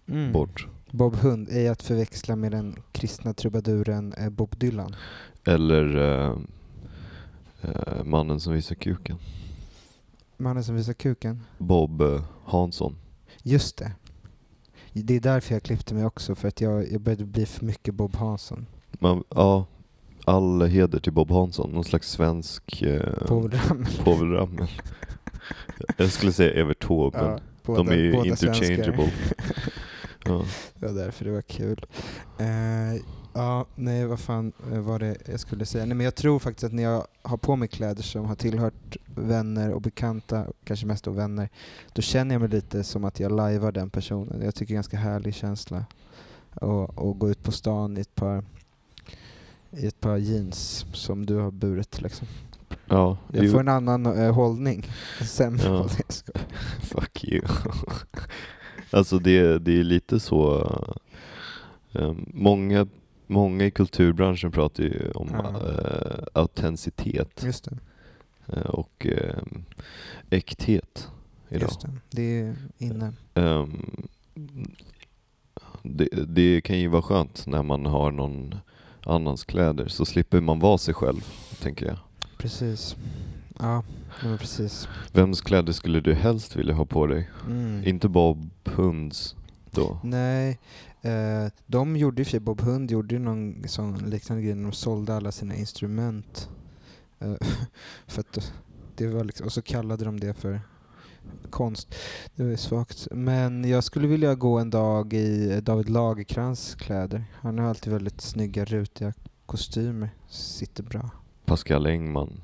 Mm. 0.07 0.31
bort. 0.31 0.67
Bob 0.91 1.15
Hund 1.15 1.49
är 1.49 1.71
att 1.71 1.83
förväxla 1.83 2.35
med 2.35 2.51
den 2.51 2.75
kristna 2.91 3.33
trubaduren 3.33 4.13
eh, 4.13 4.29
Bob 4.29 4.55
Dylan. 4.59 4.95
Eller 5.45 5.97
eh, 5.97 6.37
eh, 7.61 8.03
Mannen 8.03 8.39
som 8.39 8.53
visar 8.53 8.75
kuken. 8.75 9.17
Mannen 10.37 10.63
som 10.63 10.75
visar 10.75 10.93
kuken. 10.93 11.43
Bob 11.57 12.01
eh, 12.01 12.21
Hansson. 12.45 12.95
Just 13.43 13.77
det. 13.77 13.91
Det 14.93 15.15
är 15.15 15.19
därför 15.19 15.53
jag 15.53 15.63
klippte 15.63 15.93
mig 15.93 16.05
också, 16.05 16.35
för 16.35 16.47
att 16.47 16.61
jag, 16.61 16.91
jag 16.91 17.01
började 17.01 17.25
bli 17.25 17.45
för 17.45 17.65
mycket 17.65 17.93
Bob 17.93 18.15
Hansson. 18.15 18.65
Man, 18.91 19.23
ja, 19.29 19.65
all 20.25 20.61
heder 20.61 20.99
till 20.99 21.13
Bob 21.13 21.31
Hansson, 21.31 21.71
någon 21.71 21.83
slags 21.83 22.09
svensk 22.11 22.81
eh, 22.81 23.25
Povel. 24.03 24.67
Jag 25.97 26.11
skulle 26.11 26.31
säga 26.33 26.61
Evert 26.61 26.83
Taube, 26.87 27.17
men 27.21 27.31
Ja, 27.31 27.39
båda- 27.63 27.83
de 27.83 27.89
är 27.91 27.95
ju 27.95 28.25
interchangeable. 28.25 29.11
Ja. 30.25 30.45
Det 30.79 30.85
var 30.87 30.93
därför 30.93 31.25
det 31.25 31.31
var 31.31 31.41
kul. 31.41 31.85
Eh, 32.39 33.01
ja, 33.33 33.65
nej 33.75 34.05
vad 34.05 34.19
fan 34.19 34.51
eh, 34.71 34.79
var 34.79 34.99
det 34.99 35.17
jag 35.25 35.39
skulle 35.39 35.65
säga? 35.65 35.85
Nej 35.85 35.95
men 35.97 36.03
jag 36.05 36.15
tror 36.15 36.39
faktiskt 36.39 36.63
att 36.63 36.73
när 36.73 36.83
jag 36.83 37.07
har 37.21 37.37
på 37.37 37.55
mig 37.55 37.67
kläder 37.67 38.03
som 38.03 38.25
har 38.25 38.35
tillhört 38.35 38.97
vänner 39.15 39.71
och 39.73 39.81
bekanta, 39.81 40.45
kanske 40.63 40.85
mest 40.85 41.03
då 41.03 41.11
vänner, 41.11 41.49
då 41.93 42.01
känner 42.01 42.35
jag 42.35 42.39
mig 42.39 42.49
lite 42.49 42.83
som 42.83 43.03
att 43.03 43.19
jag 43.19 43.31
lajvar 43.31 43.71
den 43.71 43.89
personen. 43.89 44.41
Jag 44.41 44.55
tycker 44.55 44.67
det 44.67 44.75
är 44.75 44.75
en 44.75 44.77
ganska 44.77 44.97
härlig 44.97 45.35
känsla. 45.35 45.85
Och, 46.53 46.97
och 46.97 47.19
gå 47.19 47.29
ut 47.29 47.43
på 47.43 47.51
stan 47.51 47.97
i 47.97 48.01
ett 48.01 48.15
par 48.15 48.43
i 49.71 49.87
ett 49.87 49.99
par 49.99 50.17
jeans 50.17 50.85
som 50.93 51.25
du 51.25 51.35
har 51.35 51.51
burit 51.51 52.01
liksom. 52.01 52.27
ja, 52.85 53.17
Jag 53.31 53.51
får 53.51 53.59
en 53.59 53.67
annan 53.67 54.05
eh, 54.05 54.33
hållning. 54.33 54.87
Sämre 55.21 55.63
Ja. 55.63 55.69
hållning. 55.77 56.03
Fuck 56.81 57.23
you. 57.23 57.41
alltså 58.91 59.19
det, 59.19 59.59
det 59.59 59.79
är 59.79 59.83
lite 59.83 60.19
så, 60.19 60.61
eh, 61.91 62.13
många, 62.27 62.87
många 63.27 63.65
i 63.65 63.71
kulturbranschen 63.71 64.51
pratar 64.51 64.83
ju 64.83 65.11
om 65.11 65.29
Ja. 65.33 65.69
eh, 65.69 66.23
autenticitet 66.33 67.45
eh, 68.47 68.61
och 68.61 69.07
eh, 69.07 69.43
äkthet 70.29 71.07
idag. 71.49 71.61
Just 71.61 71.81
det. 71.81 71.89
Det 72.09 72.39
är 72.39 72.55
inne. 72.77 73.13
Ehm, 73.33 74.07
det, 75.83 76.09
det 76.27 76.61
kan 76.61 76.79
ju 76.79 76.87
vara 76.87 77.01
skönt 77.01 77.47
när 77.47 77.63
man 77.63 77.85
har 77.85 78.11
någon 78.11 78.55
annans 79.05 79.43
kläder 79.43 79.87
så 79.87 80.05
slipper 80.05 80.41
man 80.41 80.59
vara 80.59 80.77
sig 80.77 80.93
själv, 80.93 81.25
tänker 81.61 81.85
jag. 81.85 81.97
Precis. 82.37 82.95
Ja, 83.59 83.83
men 84.23 84.37
precis. 84.37 84.87
Vems 85.11 85.41
kläder 85.41 85.73
skulle 85.73 86.01
du 86.01 86.13
helst 86.13 86.55
vilja 86.55 86.73
ha 86.73 86.85
på 86.85 87.07
dig? 87.07 87.29
Mm. 87.47 87.83
Inte 87.87 88.07
Bob 88.09 88.49
Hunds 88.65 89.35
då? 89.71 89.99
Nej, 90.03 90.59
eh, 91.03 91.51
de 91.65 91.97
gjorde 91.97 92.21
och 92.21 92.27
för 92.27 92.39
Bob 92.39 92.61
Hund 92.61 92.91
gjorde 92.91 93.15
ju 93.15 93.19
någon 93.19 93.63
sån 93.67 93.97
liknande 93.97 94.43
grej 94.43 94.55
när 94.55 94.63
de 94.63 94.71
sålde 94.71 95.15
alla 95.15 95.31
sina 95.31 95.55
instrument. 95.55 96.49
Eh, 97.19 97.35
för 98.07 98.19
att 98.19 98.53
det 98.95 99.07
var 99.07 99.23
liksom, 99.23 99.45
och 99.45 99.53
så 99.53 99.61
kallade 99.61 100.05
de 100.05 100.19
det 100.19 100.33
för 100.33 100.61
konst. 101.49 101.95
Det 102.35 102.43
var 102.43 102.55
svagt. 102.55 103.07
Men 103.11 103.69
jag 103.69 103.83
skulle 103.83 104.07
vilja 104.07 104.35
gå 104.35 104.59
en 104.59 104.69
dag 104.69 105.13
i 105.13 105.61
David 105.61 105.89
Lagercrantz 105.89 106.75
kläder. 106.75 107.25
Han 107.33 107.59
har 107.59 107.69
alltid 107.69 107.93
väldigt 107.93 108.21
snygga 108.21 108.65
rutiga 108.65 109.13
kostymer. 109.45 110.09
Sitter 110.29 110.83
bra. 110.83 111.09
Pascal 111.45 111.85
Engman? 111.85 112.41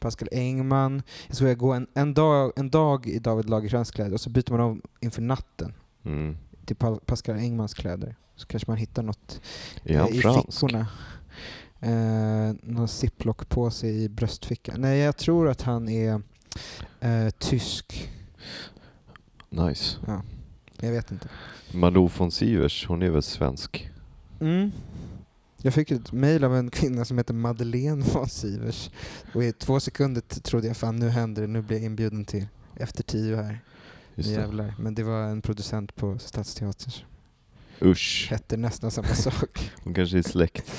Pascal 0.00 0.28
Engman. 0.32 1.02
Jag 1.26 1.36
skulle 1.36 1.48
vilja 1.48 1.60
gå 1.60 1.72
en, 1.72 1.86
en, 1.94 2.14
dag, 2.14 2.52
en 2.56 2.70
dag 2.70 3.06
i 3.06 3.18
David 3.18 3.50
Lagercrantz 3.50 3.90
kläder 3.90 4.12
och 4.12 4.20
så 4.20 4.30
byter 4.30 4.50
man 4.50 4.60
om 4.60 4.82
inför 5.00 5.22
natten 5.22 5.74
Mm. 6.04 6.36
Till 6.64 6.76
Pa- 6.76 7.00
Pascal 7.06 7.36
Engmans 7.36 7.74
kläder. 7.74 8.16
Så 8.36 8.46
kanske 8.46 8.70
man 8.70 8.78
hittar 8.78 9.02
något 9.02 9.40
eh, 9.84 10.06
i 10.10 10.20
fransk? 10.20 10.52
fickorna. 10.52 10.86
Eh, 11.80 12.54
någon 12.62 12.88
ziplock-påse 12.88 13.86
i 13.86 14.08
bröstfickan. 14.08 14.80
Nej, 14.80 14.98
jag 14.98 15.16
tror 15.16 15.48
att 15.48 15.62
han 15.62 15.88
är 15.88 16.22
eh, 17.00 17.30
tysk. 17.38 18.10
Nice. 19.50 19.96
Ja, 20.06 20.22
jag 20.80 20.90
vet 20.92 21.10
inte. 21.10 21.28
Malou 21.72 22.08
von 22.18 22.30
Sivers, 22.30 22.86
hon 22.86 23.02
är 23.02 23.10
väl 23.10 23.22
svensk? 23.22 23.90
Mm. 24.40 24.72
Jag 25.62 25.74
fick 25.74 25.90
ett 25.90 26.12
mail 26.12 26.44
av 26.44 26.56
en 26.56 26.70
kvinna 26.70 27.04
som 27.04 27.18
heter 27.18 27.34
Madeleine 27.34 28.04
von 28.14 28.28
Sivers. 28.28 28.90
Och 29.34 29.44
i 29.44 29.52
två 29.52 29.80
sekunder 29.80 30.20
trodde 30.20 30.66
jag 30.66 30.76
fan 30.76 30.96
nu 30.96 31.08
händer 31.08 31.42
det, 31.42 31.48
nu 31.48 31.62
blir 31.62 31.76
jag 31.76 31.86
inbjuden 31.86 32.24
till 32.24 32.46
Efter 32.76 33.02
tio 33.02 33.36
här. 33.36 33.60
Just 34.14 34.28
Nu 34.30 34.34
det. 34.36 34.40
jävlar. 34.40 34.74
Men 34.78 34.94
det 34.94 35.02
var 35.02 35.22
en 35.22 35.42
producent 35.42 35.94
på 35.96 36.18
Stadsteatern. 36.18 36.92
Usch, 37.82 38.26
Hette 38.30 38.56
nästan 38.56 38.90
samma 38.90 39.08
sak. 39.14 39.72
hon 39.84 39.94
kanske 39.94 40.18
är 40.18 40.22
släkt. 40.22 40.72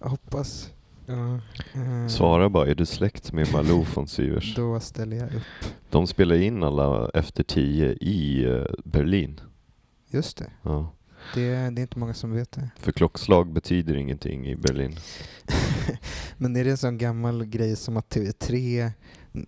Jag 0.00 0.08
hoppas. 0.08 0.70
Ja, 1.06 1.34
eh, 1.74 2.06
Svara 2.08 2.48
bara, 2.48 2.66
är 2.70 2.74
du 2.74 2.86
släkt 2.86 3.32
med 3.32 3.52
Malou 3.52 3.84
von 3.94 4.08
Sivers? 4.08 4.54
Då 4.54 4.80
ställer 4.80 5.16
jag 5.16 5.34
upp. 5.34 5.42
De 5.90 6.06
spelar 6.06 6.36
in 6.36 6.62
alla 6.62 7.10
Efter 7.14 7.42
tio 7.42 7.92
i 7.92 8.44
eh, 8.44 8.64
Berlin. 8.84 9.40
Just 10.10 10.36
det. 10.36 10.50
Ja. 10.62 10.92
Det 11.34 11.42
är, 11.42 11.70
det 11.70 11.80
är 11.80 11.82
inte 11.82 11.98
många 11.98 12.14
som 12.14 12.32
vet 12.32 12.52
det. 12.52 12.70
För 12.78 12.92
klockslag 12.92 13.52
betyder 13.52 13.96
ingenting 13.96 14.46
i 14.48 14.56
Berlin. 14.56 14.96
Men 16.36 16.56
är 16.56 16.64
det 16.64 16.70
en 16.70 16.76
sån 16.76 16.98
gammal 16.98 17.44
grej 17.44 17.76
som 17.76 17.96
att 17.96 18.14
TV3, 18.14 18.80
n- 18.84 18.92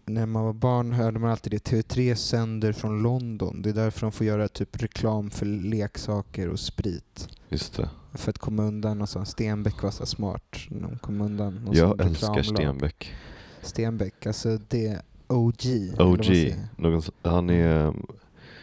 när 0.04 0.26
man 0.26 0.44
var 0.44 0.52
barn 0.52 0.92
hörde 0.92 1.18
man 1.18 1.30
alltid 1.30 1.52
det, 1.52 1.70
TV3 1.70 2.14
sänder 2.14 2.72
från 2.72 3.02
London. 3.02 3.62
Det 3.62 3.70
är 3.70 3.74
därför 3.74 4.00
de 4.00 4.12
får 4.12 4.26
göra 4.26 4.48
typ 4.48 4.82
reklam 4.82 5.30
för 5.30 5.46
leksaker 5.46 6.48
och 6.48 6.60
sprit. 6.60 7.28
Just 7.48 7.76
det. 7.76 7.90
För 8.14 8.30
att 8.30 8.38
komma 8.38 8.62
undan 8.62 9.02
och 9.02 9.08
sånt. 9.08 9.28
Stenbeck 9.28 9.82
var 9.82 9.90
så 9.90 10.06
smart. 10.06 10.56
De 10.68 10.98
kom 10.98 11.20
undan 11.20 11.68
Jag 11.72 12.00
älskar. 12.00 12.42
Stenbeck. 12.42 13.14
Stenbeck, 13.62 14.26
alltså 14.26 14.58
det 14.68 15.02
OG. 15.26 15.64
man 15.98 16.06
OG. 16.06 16.24
säger. 16.24 16.68
Någon, 16.76 17.02
han, 17.22 17.50
är, 17.50 17.94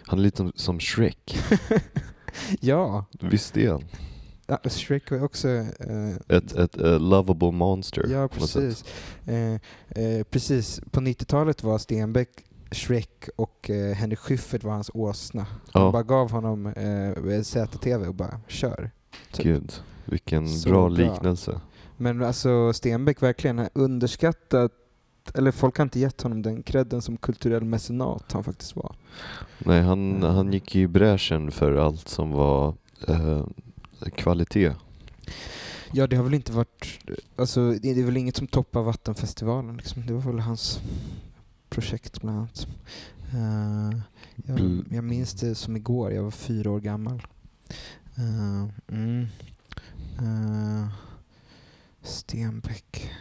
han 0.05 0.19
är 0.19 0.23
lite 0.23 0.37
som, 0.37 0.51
som 0.55 0.79
Shrek. 0.79 1.37
ja, 2.59 3.05
Visst 3.19 3.57
är 3.57 3.71
han? 3.71 3.83
Ja, 4.47 4.59
Shrek 4.69 5.11
var 5.11 5.23
också... 5.23 5.47
eh, 5.49 6.15
Ett, 6.37 6.55
ett 6.55 6.77
eh, 6.77 6.99
lovable 6.99 7.51
monster. 7.51 8.05
Ja, 8.11 8.27
precis. 8.27 8.83
Eh, 9.25 9.53
eh, 10.03 10.23
precis. 10.29 10.81
På 10.91 10.99
90-talet 10.99 11.63
var 11.63 11.77
Stenbeck 11.77 12.29
Shrek 12.71 13.29
och 13.35 13.69
eh, 13.69 13.93
Henrik 13.95 14.19
Schyffert 14.19 14.63
var 14.63 14.73
hans 14.73 14.91
åsna. 14.93 15.45
Ja. 15.73 15.79
De 15.79 15.91
bara 15.91 16.03
gav 16.03 16.31
honom 16.31 16.65
eh, 16.67 17.41
ZTV 17.41 18.07
och 18.07 18.15
bara 18.15 18.39
kör. 18.47 18.91
Typ. 19.31 19.45
Gud, 19.45 19.73
vilken 20.05 20.47
Så 20.49 20.69
bra 20.69 20.87
liknelse. 20.89 21.61
Men 21.97 22.23
alltså 22.23 22.73
Stenbeck 22.73 23.21
verkligen 23.21 23.69
underskattat, 23.73 24.71
eller 25.33 25.51
folk 25.51 25.77
har 25.77 25.83
inte 25.83 25.99
gett 25.99 26.21
honom 26.21 26.41
den 26.41 26.63
credden 26.63 27.01
som 27.01 27.17
kulturell 27.17 27.63
mecenat 27.63 28.31
han 28.31 28.43
faktiskt 28.43 28.75
var. 28.75 28.95
Nej, 29.57 29.81
han, 29.81 30.15
Mm. 30.15 30.35
han 30.35 30.53
gick 30.53 30.75
i 30.75 30.87
bräschen 30.87 31.51
för 31.51 31.75
allt 31.75 32.07
som 32.09 32.31
var 32.31 32.75
eh, 33.07 33.45
kvalitet. 34.09 34.73
Ja, 35.91 36.07
det 36.07 36.15
har 36.15 36.23
väl 36.23 36.33
inte 36.33 36.51
varit, 36.51 36.99
alltså 37.35 37.71
det 37.71 37.89
är 37.89 38.03
väl 38.03 38.17
inget 38.17 38.37
som 38.37 38.47
toppar 38.47 38.81
Vattenfestivalen 38.81 39.77
liksom. 39.77 40.05
Det 40.05 40.13
var 40.13 40.21
väl 40.21 40.39
hans 40.39 40.79
projekt 41.69 42.21
bland 42.21 42.37
annat. 42.37 42.67
Eh, 43.33 43.99
jag, 44.45 44.59
Bl- 44.59 44.85
jag 44.89 45.03
minns 45.03 45.33
det 45.33 45.55
som 45.55 45.75
igår, 45.75 46.11
jag 46.11 46.23
var 46.23 46.31
fyra 46.31 46.71
år 46.71 46.79
gammal. 46.79 47.27
Eh, 48.17 48.67
mm. 48.87 49.27
Eh, 50.19 50.87
Stenbeck. 52.01 53.11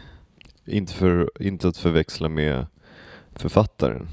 Inte, 0.65 0.93
för, 0.93 1.29
inte 1.43 1.67
att 1.67 1.77
förväxla 1.77 2.29
med 2.29 2.65
författaren. 3.31 4.07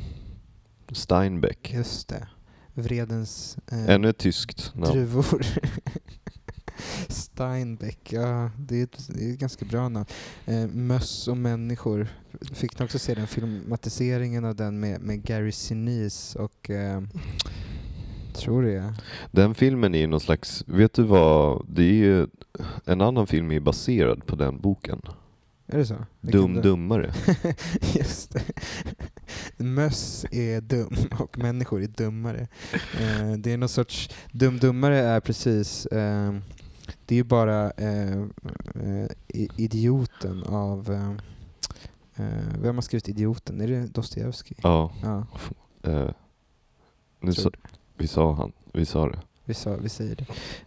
Steinbeck. 0.93 1.73
Just 1.75 2.09
det. 2.09 2.29
Vredens 2.75 3.59
Ännu 3.71 4.09
ett 4.09 4.19
tyskt 4.19 4.75
namn. 4.75 4.93
druvor. 4.93 5.25
Steinbeck, 7.41 8.13
ja 8.13 8.51
det 8.59 8.81
är 8.81 8.85
ett, 8.85 9.09
det 9.09 9.25
är 9.25 9.33
ett 9.33 9.39
ganska 9.39 9.65
bra 9.65 9.89
namn. 9.89 10.07
Eh, 10.47 10.67
Möss 10.67 11.29
och 11.29 11.37
människor. 11.37 12.09
Fick 12.53 12.79
ni 12.79 12.85
också 12.85 12.99
se 12.99 13.15
den 13.15 13.27
filmatiseringen 13.27 14.45
av 14.45 14.57
den 14.57 14.81
med, 14.81 15.01
med 15.01 15.23
Gary 15.23 15.53
Sinise 15.53 16.39
och 16.39 16.71
eh, 16.71 17.03
tror 18.33 18.63
det. 18.63 18.95
Den 19.31 19.55
filmen 19.55 19.95
är 19.95 19.99
ju 19.99 20.07
någon 20.07 20.21
slags, 20.21 20.65
vet 20.67 20.93
du 20.93 21.03
vad, 21.03 21.67
det 21.69 21.83
är 21.83 21.93
ju, 21.93 22.27
en 22.85 23.01
annan 23.01 23.27
film 23.27 23.51
är 23.51 23.61
baserad 23.61 24.27
på 24.27 24.37
den 24.37 24.61
boken. 24.61 25.03
Är 25.67 25.79
det 25.79 25.87
så? 25.87 25.97
Vilken 26.21 26.41
Dum 26.41 26.55
då? 26.55 26.61
Dummare. 26.61 27.13
Just 27.95 28.33
det. 28.33 28.43
Möss 29.57 30.27
är 30.31 30.61
dum 30.61 30.97
och 31.19 31.39
människor 31.39 31.83
är 31.83 31.87
dummare. 31.87 32.49
Eh, 33.01 33.33
det 33.39 33.53
är 33.53 33.57
någon 33.57 33.69
sorts... 33.69 34.11
Dum-dummare 34.33 34.99
är 34.99 35.21
precis... 35.21 35.87
Eh, 35.87 36.33
det 37.11 37.15
är 37.15 37.17
ju 37.17 37.25
bara 37.25 37.71
eh, 37.71 38.19
eh, 38.75 39.07
idioten 39.57 40.43
av... 40.43 40.91
Eh, 40.93 41.11
eh, 42.27 42.45
vem 42.63 42.75
har 42.75 42.83
skrivit 42.83 43.09
Idioten? 43.09 43.61
Är 43.61 43.69
det 43.69 43.87
Dostojevskij? 43.87 44.57
Ja, 44.63 44.93
Ja, 45.03 45.27
eh, 45.83 46.11
nu 47.21 47.33
sa, 47.33 47.51
vi 47.97 48.07
sa 48.07 48.33
han, 48.35 48.53
vi 48.73 48.85
sa 48.87 49.09
det. 49.09 49.19
vi, 49.45 49.55
sa, 49.55 49.77
vi 49.77 49.89
säger 49.89 50.17
det. 50.17 50.27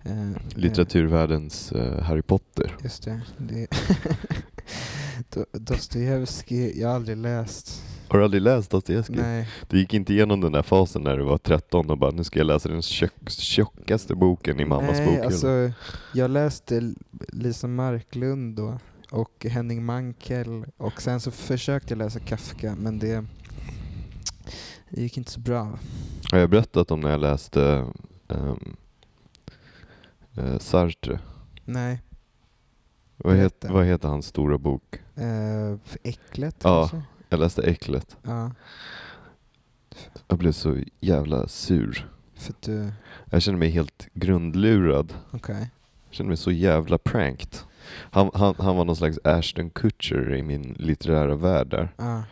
Eh, 0.10 0.32
Litteraturvärldens 0.56 1.72
eh, 1.72 2.02
Harry 2.04 2.22
Potter. 2.22 2.78
Just 2.84 3.04
det. 3.04 3.22
det 3.38 3.68
Do- 5.32 5.46
Dostojevskij, 5.52 6.80
jag 6.80 6.88
har 6.88 6.96
aldrig 6.96 7.18
läst. 7.18 7.84
Har 8.08 8.18
du 8.20 8.24
aldrig 8.24 8.42
läst 8.42 8.72
Dostojevskij? 8.72 9.16
Nej. 9.16 9.48
Du 9.68 9.80
gick 9.80 9.94
inte 9.94 10.14
igenom 10.14 10.42
den 10.42 10.52
där 10.52 10.62
fasen 10.62 11.02
när 11.02 11.18
du 11.18 11.24
var 11.24 11.38
13 11.38 11.90
och 11.90 11.98
bara 11.98 12.12
nu 12.12 12.24
ska 12.24 12.40
jag 12.40 12.46
läsa 12.48 12.70
den 12.70 12.82
tjock, 12.82 13.30
tjockaste 13.30 14.16
boken 14.16 14.60
i 14.60 14.66
mammas 14.66 14.92
Nej, 14.98 15.06
bokhylla. 15.06 15.26
alltså, 15.26 15.72
jag 16.14 16.32
läste 16.32 16.94
Lisa 17.28 17.68
Marklund 17.68 18.56
då 18.56 18.80
och 19.12 19.46
Henning 19.50 19.86
Mankell 19.86 20.66
och 20.78 21.02
sen 21.02 21.20
så 21.20 21.32
försökte 21.32 21.94
jag 21.94 21.98
läsa 21.98 22.20
Kafka 22.20 22.76
men 22.76 23.00
det, 23.00 23.26
det 24.90 25.02
gick 25.02 25.18
inte 25.18 25.32
så 25.32 25.40
bra. 25.40 25.80
Har 26.32 26.40
jag 26.40 26.50
berättat 26.50 26.92
om 26.92 27.02
när 27.02 27.10
jag 27.12 27.20
läste 27.20 27.86
ehm, 28.28 28.76
eh, 30.38 30.58
Sartre? 30.60 31.20
Nej. 31.66 32.02
Vad, 33.18 33.36
het, 33.36 33.66
vad 33.70 33.86
heter 33.86 34.08
hans 34.08 34.26
stora 34.26 34.58
bok? 34.58 35.00
För 35.84 36.00
äcklet 36.04 36.56
Ja. 36.64 36.88
kanske? 36.90 37.08
Jag 37.34 37.40
läste 37.40 37.62
Äcklet. 37.62 38.18
Ja. 38.24 38.52
Jag 40.28 40.38
blev 40.40 40.52
så 40.52 40.78
jävla 41.00 41.48
sur. 41.48 42.08
För 42.36 42.54
du, 42.60 42.92
Jag 43.26 43.42
kände 43.42 43.60
mig 43.60 43.70
helt 43.70 44.08
grundlurad. 44.14 45.14
okej. 45.32 45.70
Jag 46.10 46.14
kände 46.16 46.28
mig 46.28 46.38
så 46.38 46.52
jävla 46.52 46.98
pranked. 46.98 47.50
Han, 48.12 48.32
han, 48.34 48.56
han 48.58 48.76
var 48.76 48.86
någon 48.86 48.96
slags 48.96 49.20
Ashton 49.24 49.70
Kutcher 49.70 50.34
i 50.34 50.44
min 50.44 50.76
litterära 50.80 51.36
värld 51.36 51.68
där. 51.68 51.94
Ja. 51.98 52.24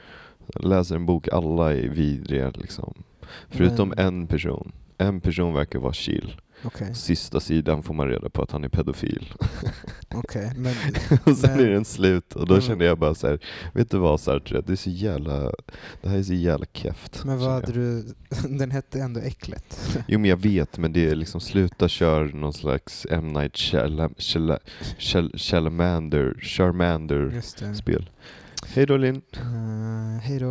Jag 0.54 0.66
läser 0.66 0.96
en 0.96 1.06
bok, 1.06 1.28
alla 1.28 1.74
är 1.74 1.88
vidriga 1.90 2.50
liksom. 2.56 2.94
Förutom 3.50 3.90
Men- 3.90 4.00
en 4.08 4.28
person. 4.28 4.72
En 4.98 5.22
person 5.22 5.54
verkar 5.54 5.80
vara 5.80 5.94
chill. 5.94 6.42
Okej, 6.64 6.96
Sista 6.96 7.40
sidan 7.40 7.84
får 7.84 7.94
man 7.94 8.08
reda 8.08 8.30
på 8.30 8.42
att 8.42 8.52
han 8.52 8.64
är 8.64 8.70
pedofil. 8.70 9.34
okej. 10.14 10.52
Men, 10.56 10.74
och 11.24 11.38
sen 11.38 11.52
Men- 11.58 11.66
är 11.66 11.70
den 11.70 11.86
slut 11.86 12.34
och 12.36 12.48
då 12.48 12.54
Men- 12.54 12.62
kände 12.62 12.86
jag 12.86 12.98
bara 12.98 13.16
så 13.16 13.28
här, 13.28 13.40
vet 13.74 13.92
du 13.92 13.98
vad 13.98 14.20
Sartre, 14.20 14.62
det 14.62 14.72
är 14.72 14.76
så 14.76 14.90
jävla, 14.90 15.52
det 16.02 16.10
här 16.10 16.18
är 16.18 16.24
så 16.24 16.34
jävla 16.34 16.66
keft. 16.74 17.24
men 17.26 17.40
vad 17.40 17.50
hade 17.52 17.72
du... 17.72 18.14
Den 18.50 18.72
hette 18.72 19.00
ändå 19.00 19.20
Äcklet. 19.20 19.98
Jo 20.08 20.20
men 20.20 20.30
jag 20.30 20.38
vet, 20.42 20.78
men 20.78 20.94
det 20.94 21.10
är 21.10 21.16
liksom 21.16 21.42
sluta 21.42 21.88
kör 21.88 22.26
någon 22.26 22.54
slags 22.54 23.08
M. 23.10 23.28
Night 23.28 23.54
Shyam- 23.54 24.16
Shyam- 24.18 24.60
Shyam- 24.98 25.38
Shyamander, 26.42 27.42
det. 27.60 27.76
spel. 27.76 28.10
Hej 28.68 28.86
då 28.86 28.98
Linn. 28.98 29.22
Uh, 29.42 30.20
hej 30.22 30.40
då. 30.40 30.50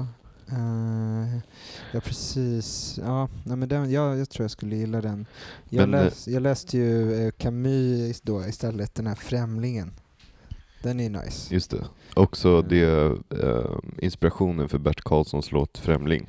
Eh, 0.49 1.39
ja 1.93 2.01
precis. 2.01 2.99
Ja, 3.03 3.29
nej, 3.45 3.57
men 3.57 3.69
den, 3.69 3.91
ja, 3.91 4.17
jag 4.17 4.31
tror 4.31 4.45
jag 4.45 4.51
skulle 4.51 4.77
gilla 4.77 5.01
den. 5.01 5.27
Jag, 5.69 5.89
Men, 5.89 6.01
eh, 6.01 6.05
läs, 6.05 6.29
jag 6.29 6.43
läste 6.43 6.79
ju 6.79 7.15
eh, 7.27 7.31
Camus 7.31 8.21
då 8.21 8.47
istället, 8.47 8.95
den 8.95 9.07
här 9.07 9.15
Främlingen. 9.15 9.93
Den 10.83 11.01
är 11.01 11.11
nice. 11.11 11.55
Just 11.55 11.71
det. 11.71 11.85
Också 12.15 12.63
det, 12.63 13.17
eh, 13.43 13.79
inspirationen 13.99 14.69
för 14.69 14.79
Bert 14.79 15.01
Karlssons 15.01 15.53
låt 15.53 15.79
Främling. 15.79 16.29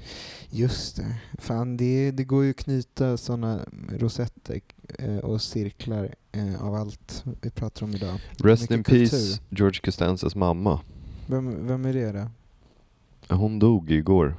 Just 0.50 0.96
det. 0.96 1.16
Fan, 1.38 1.78
det, 1.78 2.12
det 2.12 2.24
går 2.24 2.44
ju 2.44 2.50
att 2.50 2.56
knyta 2.56 3.18
sådana 3.18 3.60
rosetter 3.90 4.62
eh, 5.00 5.18
och 5.18 5.42
cirklar 5.42 6.16
eh, 6.32 6.64
av 6.64 6.76
allt 6.76 7.24
vi 7.42 7.50
pratar 7.50 7.84
om 7.84 7.96
idag. 7.96 8.20
Rest 8.38 8.72
in 8.72 8.84
peace, 8.84 9.00
kultur. 9.00 9.40
George 9.50 9.80
Costanzas 9.84 10.36
mamma. 10.36 10.80
Vem, 11.28 11.68
vem 11.68 11.86
är 11.86 11.94
det 11.94 12.12
då? 12.12 13.36
Hon 13.36 13.60
dog 13.60 13.92
igår. 13.92 14.36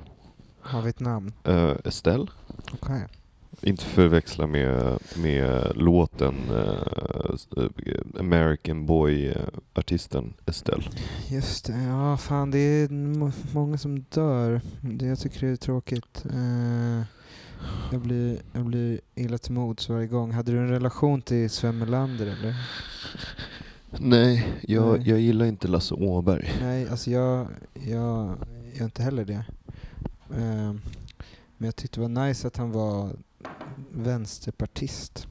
Har 0.63 0.83
vi 0.83 0.91
ett 0.91 1.01
namn? 1.01 1.33
Uh, 1.49 1.73
Estelle? 1.85 2.27
Okej. 2.81 3.07
Inte 3.61 3.85
förväxla 3.85 4.47
med, 4.47 4.99
med 5.17 5.73
låten 5.77 6.35
eh, 6.51 7.71
American 8.21 8.87
Boy-artisten 8.87 10.33
Estelle. 10.47 10.83
Just 11.29 11.65
det, 11.65 11.83
ja 11.83 12.17
fan 12.17 12.51
det 12.51 12.59
är 12.59 12.89
må- 12.89 13.33
många 13.53 13.79
som 13.79 14.05
dör. 14.15 14.61
Det, 14.81 15.07
jag 15.07 15.19
tycker 15.19 15.47
det 15.47 15.53
är 15.53 15.57
tråkigt. 15.57 16.25
Eh, 16.31 17.03
jag, 17.93 18.01
blir, 18.01 18.39
jag 18.53 18.65
blir 18.65 19.01
illa 19.15 19.39
till 19.39 19.53
mods 19.53 19.89
varje 19.89 20.07
gång. 20.07 20.33
Hade 20.33 20.53
du 20.53 20.59
en 20.59 20.69
relation 20.69 21.23
till 21.23 21.51
Sven 21.51 21.79
Melander 21.79 22.27
eller? 22.27 22.55
Nej, 23.99 24.47
jag, 24.63 24.99
Nej. 24.99 25.09
jag 25.09 25.21
gillar 25.21 25.47
inte 25.47 25.69
Lasse 25.69 25.95
Åberg. 25.95 26.53
Nej, 26.63 26.89
alltså 26.89 27.11
jag, 27.11 27.47
jag 27.75 28.37
gör 28.75 28.85
inte 28.85 29.03
heller 29.03 29.25
det. 29.25 29.45
Eh, 30.37 30.75
men 31.57 31.67
jag 31.67 31.77
tyckte 31.77 32.01
det 32.01 32.09
var 32.09 32.27
nice 32.27 32.47
att 32.47 32.57
han 32.57 32.73
var 32.73 33.11
vänsterpartist. 33.91 35.27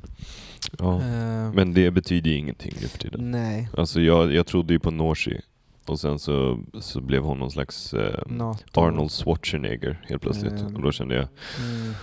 Ja. 0.80 0.96
Eh, 1.02 1.54
Men 1.54 1.74
det 1.74 1.92
betyder 1.92 2.30
ju 2.32 2.38
ingenting 2.38 2.74
nu 2.82 2.88
för 2.88 2.98
tiden. 2.98 3.32
Nej, 3.32 3.70
Alltså 3.78 4.02
jag, 4.02 4.34
jag 4.34 4.48
trodde 4.48 4.74
ju 4.74 4.80
på 4.80 4.92
Norsi 4.92 5.42
och 5.86 6.00
sen 6.00 6.20
så, 6.20 6.60
så 6.80 7.02
blev 7.02 7.24
hon 7.24 7.40
någon 7.40 7.52
slags 7.52 7.94
eh. 7.94 8.20
Arnold 8.74 9.12
Schwarzenegger 9.12 10.06
helt 10.10 10.22
plötsligt. 10.22 10.54
Mm. 10.62 10.76
Och 10.76 10.82
då 10.82 10.92
kände 10.92 11.16
jag, 11.16 11.28
Mm, 11.60 11.94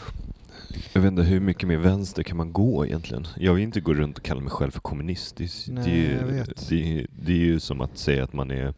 jag 0.93 1.01
vet 1.01 1.09
inte 1.09 1.23
hur 1.23 1.41
mycket 1.41 1.69
mer 1.69 1.77
vänster 1.77 2.23
kan 2.23 2.37
man 2.37 2.53
gå 2.53 2.87
egentligen? 2.87 3.27
Jag 3.37 3.55
vill 3.55 3.63
inte 3.65 3.81
gå 3.81 3.95
runt 3.95 4.19
och 4.19 4.25
kalla 4.25 4.41
mig 4.41 4.51
själv 4.51 4.71
för 4.71 4.81
kommunist. 4.81 5.37
Det, 5.37 5.51
Nej, 5.69 5.85
det, 5.85 6.13
är. 6.39 6.47
Det, 6.69 7.07
det 7.23 7.33
är 7.33 7.37
ju 7.37 7.61
som 7.61 7.81
att 7.81 7.99
säga 7.99 8.25
att 8.25 8.33
man 8.33 8.51
är 8.51 8.75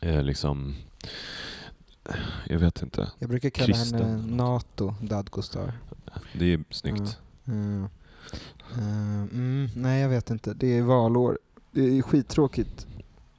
eh, 0.00 0.22
liksom, 0.22 0.74
jag 2.46 2.58
vet 2.58 2.82
inte. 2.82 3.10
jag 3.18 3.30
brukar 3.30 3.50
kalla 3.50 3.66
Kristen. 3.74 4.00
henne 4.02 4.36
NATO 4.36 4.94
Dadgostar. 5.02 5.72
Det 6.38 6.52
är 6.52 6.64
snyggt. 6.70 7.18
Mm. 7.46 7.88
Mm, 8.76 9.68
nej, 9.76 10.02
jag 10.02 10.08
vet 10.08 10.30
inte. 10.30 10.54
Det 10.54 10.78
är 10.78 10.82
valår. 10.82 11.38
Det 11.70 11.98
är 11.98 12.02
skittråkigt. 12.02 12.86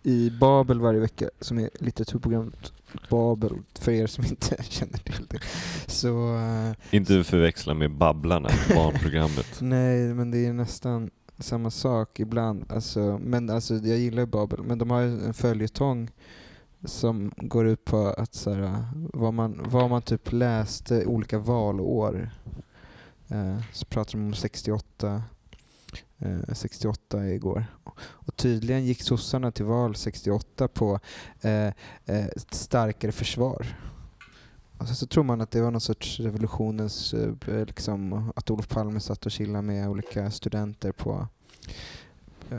i 0.04 0.30
Babel 0.40 0.80
varje 0.80 1.00
vecka, 1.00 1.30
som 1.40 1.60
är 1.60 1.70
litteraturprogrammet 1.80 2.74
Babel, 3.10 3.52
för 3.80 3.92
er 3.92 4.08
som 4.08 4.26
inte 4.26 4.64
känner 4.70 4.98
till 4.98 5.26
det. 5.30 5.40
Så, 5.88 6.36
eh, 6.38 6.72
Inte 6.96 7.24
förväxla 7.24 7.74
med 7.74 7.92
Babblarna, 7.92 8.50
barnprogrammet. 8.76 9.58
nej, 9.62 10.14
men 10.14 10.32
det 10.32 10.46
är 10.46 10.54
nästan 10.54 11.10
samma 11.40 11.72
sak 11.72 12.20
ibland. 12.20 12.66
Alltså, 12.70 13.20
men 13.24 13.50
alltså, 13.50 13.76
jag 13.76 13.98
gillar 13.98 14.26
Babel, 14.26 14.64
men 14.64 14.78
de 14.78 14.90
har 14.92 15.02
en 15.02 15.34
följetong 15.34 16.10
som 16.86 17.32
går 17.38 17.68
ut 17.68 17.86
på 17.86 18.08
att 18.08 18.34
så 18.34 18.54
här, 18.54 18.84
vad, 18.94 19.34
man, 19.34 19.62
vad 19.70 19.90
man 19.90 20.02
typ 20.02 20.32
läste 20.32 21.06
olika 21.06 21.40
valår. 21.40 22.32
Eh, 23.28 23.58
så 23.74 23.86
pratar 23.86 24.12
de 24.12 24.26
om 24.26 24.34
68, 24.34 25.24
eh, 26.18 26.54
68 26.54 27.28
igår. 27.28 27.66
Och 28.00 28.36
tydligen 28.36 28.86
gick 28.86 29.02
sossarna 29.02 29.52
till 29.52 29.66
val 29.66 29.96
68 29.96 30.68
på 30.68 31.00
eh, 31.42 31.68
eh, 32.06 32.26
ett 32.26 32.54
starkare 32.54 33.12
försvar. 33.12 33.68
Och 34.78 34.88
så, 34.88 34.96
så 34.96 35.08
tror 35.08 35.24
man 35.24 35.42
att 35.42 35.52
det 35.52 35.62
var 35.62 35.72
någon 35.72 35.82
sorts 35.82 36.20
revolutionens, 36.20 37.14
eh, 37.14 37.66
liksom, 37.66 38.32
att 38.36 38.50
Olof 38.50 38.68
Palme 38.68 39.00
satt 39.00 39.26
och 39.26 39.32
chillade 39.32 39.62
med 39.62 39.90
olika 39.90 40.32
studenter 40.32 40.92
på 40.92 41.28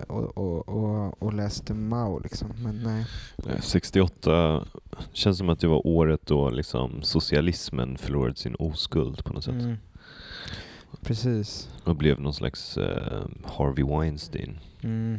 och, 0.09 0.39
och, 0.39 0.69
och, 0.69 1.23
och 1.23 1.35
läste 1.35 1.75
Mao 1.75 2.19
liksom. 2.19 2.49
Men 2.63 2.83
nej. 2.83 3.07
Eh, 3.49 3.61
68 3.61 4.65
känns 5.13 5.39
som 5.39 5.49
att 5.49 5.61
det 5.61 5.69
var 5.69 5.87
året 5.87 6.27
då 6.27 6.51
liksom 6.51 7.03
socialismen 7.03 7.99
förlorade 7.99 8.37
sin 8.37 8.55
oskuld 8.55 9.25
på 9.25 9.33
något 9.33 9.45
sätt. 9.45 9.55
Mm. 9.55 9.77
Precis. 11.03 11.69
Och 11.85 11.97
blev 11.97 12.21
någon 12.21 12.35
slags 12.35 12.77
eh, 12.77 13.27
Harvey 13.45 13.85
Weinstein. 13.85 14.59
Mm. 14.81 15.19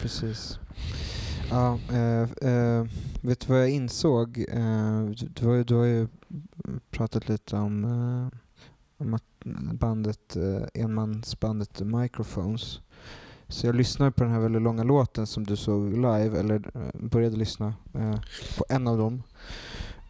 Precis. 0.00 0.58
Ja, 1.50 1.78
eh, 1.92 2.50
eh, 2.50 2.86
vet 3.20 3.40
du 3.40 3.46
vad 3.52 3.62
jag 3.62 3.70
insåg? 3.70 4.44
Eh, 4.48 5.04
du, 5.10 5.46
har 5.46 5.54
ju, 5.54 5.64
du 5.64 5.74
har 5.74 5.84
ju 5.84 6.08
pratat 6.90 7.28
lite 7.28 7.56
om, 7.56 7.84
eh, 7.84 8.38
om 8.96 9.14
att 9.14 9.24
bandet, 9.72 10.36
eh, 10.36 10.82
enmansbandet 10.82 11.80
Microphones. 11.80 12.80
Så 13.48 13.66
jag 13.66 13.74
lyssnade 13.74 14.10
på 14.10 14.24
den 14.24 14.32
här 14.32 14.40
väldigt 14.40 14.62
långa 14.62 14.82
låten 14.82 15.26
som 15.26 15.44
du 15.44 15.56
såg 15.56 15.92
live, 15.92 16.38
eller 16.40 16.54
eh, 16.74 17.00
började 17.08 17.36
lyssna 17.36 17.74
eh, 17.94 18.14
på 18.58 18.64
en 18.68 18.88
av 18.88 18.98
dem. 18.98 19.22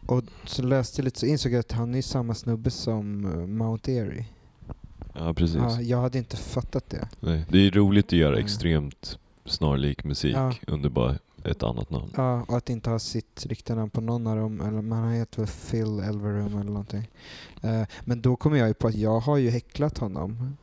Och 0.05 0.23
så 0.45 0.63
läste 0.63 1.01
jag 1.01 1.05
lite 1.05 1.19
så 1.19 1.25
insåg 1.25 1.51
jag 1.51 1.59
att 1.59 1.71
han 1.71 1.95
är 1.95 2.01
samma 2.01 2.33
snubbe 2.35 2.71
som 2.71 3.25
eh, 3.25 3.47
Mount 3.47 3.91
Erie. 3.91 4.25
Ja, 5.13 5.33
precis. 5.33 5.55
Ja, 5.57 5.81
jag 5.81 5.97
hade 6.01 6.17
inte 6.17 6.37
fattat 6.37 6.89
det. 6.89 7.07
Nej, 7.19 7.45
det 7.49 7.57
är 7.67 7.71
roligt 7.71 8.05
att 8.05 8.11
göra 8.11 8.33
Mm. 8.33 8.45
extremt 8.45 9.19
snarlik 9.45 10.03
musik 10.03 10.35
Ja. 10.35 10.53
under 10.67 10.89
bara 10.89 11.15
ett 11.43 11.63
annat 11.63 11.89
namn. 11.89 12.09
Ja, 12.17 12.41
och 12.47 12.57
att 12.57 12.69
inte 12.69 12.89
ha 12.89 12.99
sitt 12.99 13.45
riktiga 13.45 13.75
namn 13.75 13.89
på 13.89 14.01
någon 14.01 14.27
av 14.27 14.37
dem. 14.37 14.61
Eller 14.61 14.81
man 14.81 15.11
heter 15.11 15.37
väl 15.37 15.47
Phil 15.71 15.99
Elverum 15.99 16.45
eller 16.59 16.63
någonting. 16.71 17.09
Eh, 17.61 17.81
men 18.05 18.21
då 18.21 18.35
kom 18.35 18.55
jag 18.55 18.67
ju 18.67 18.73
på 18.73 18.87
att 18.87 18.95
jag 18.95 19.19
har 19.19 19.37
ju 19.37 19.49
häcklat 19.49 19.97
honom 19.97 20.57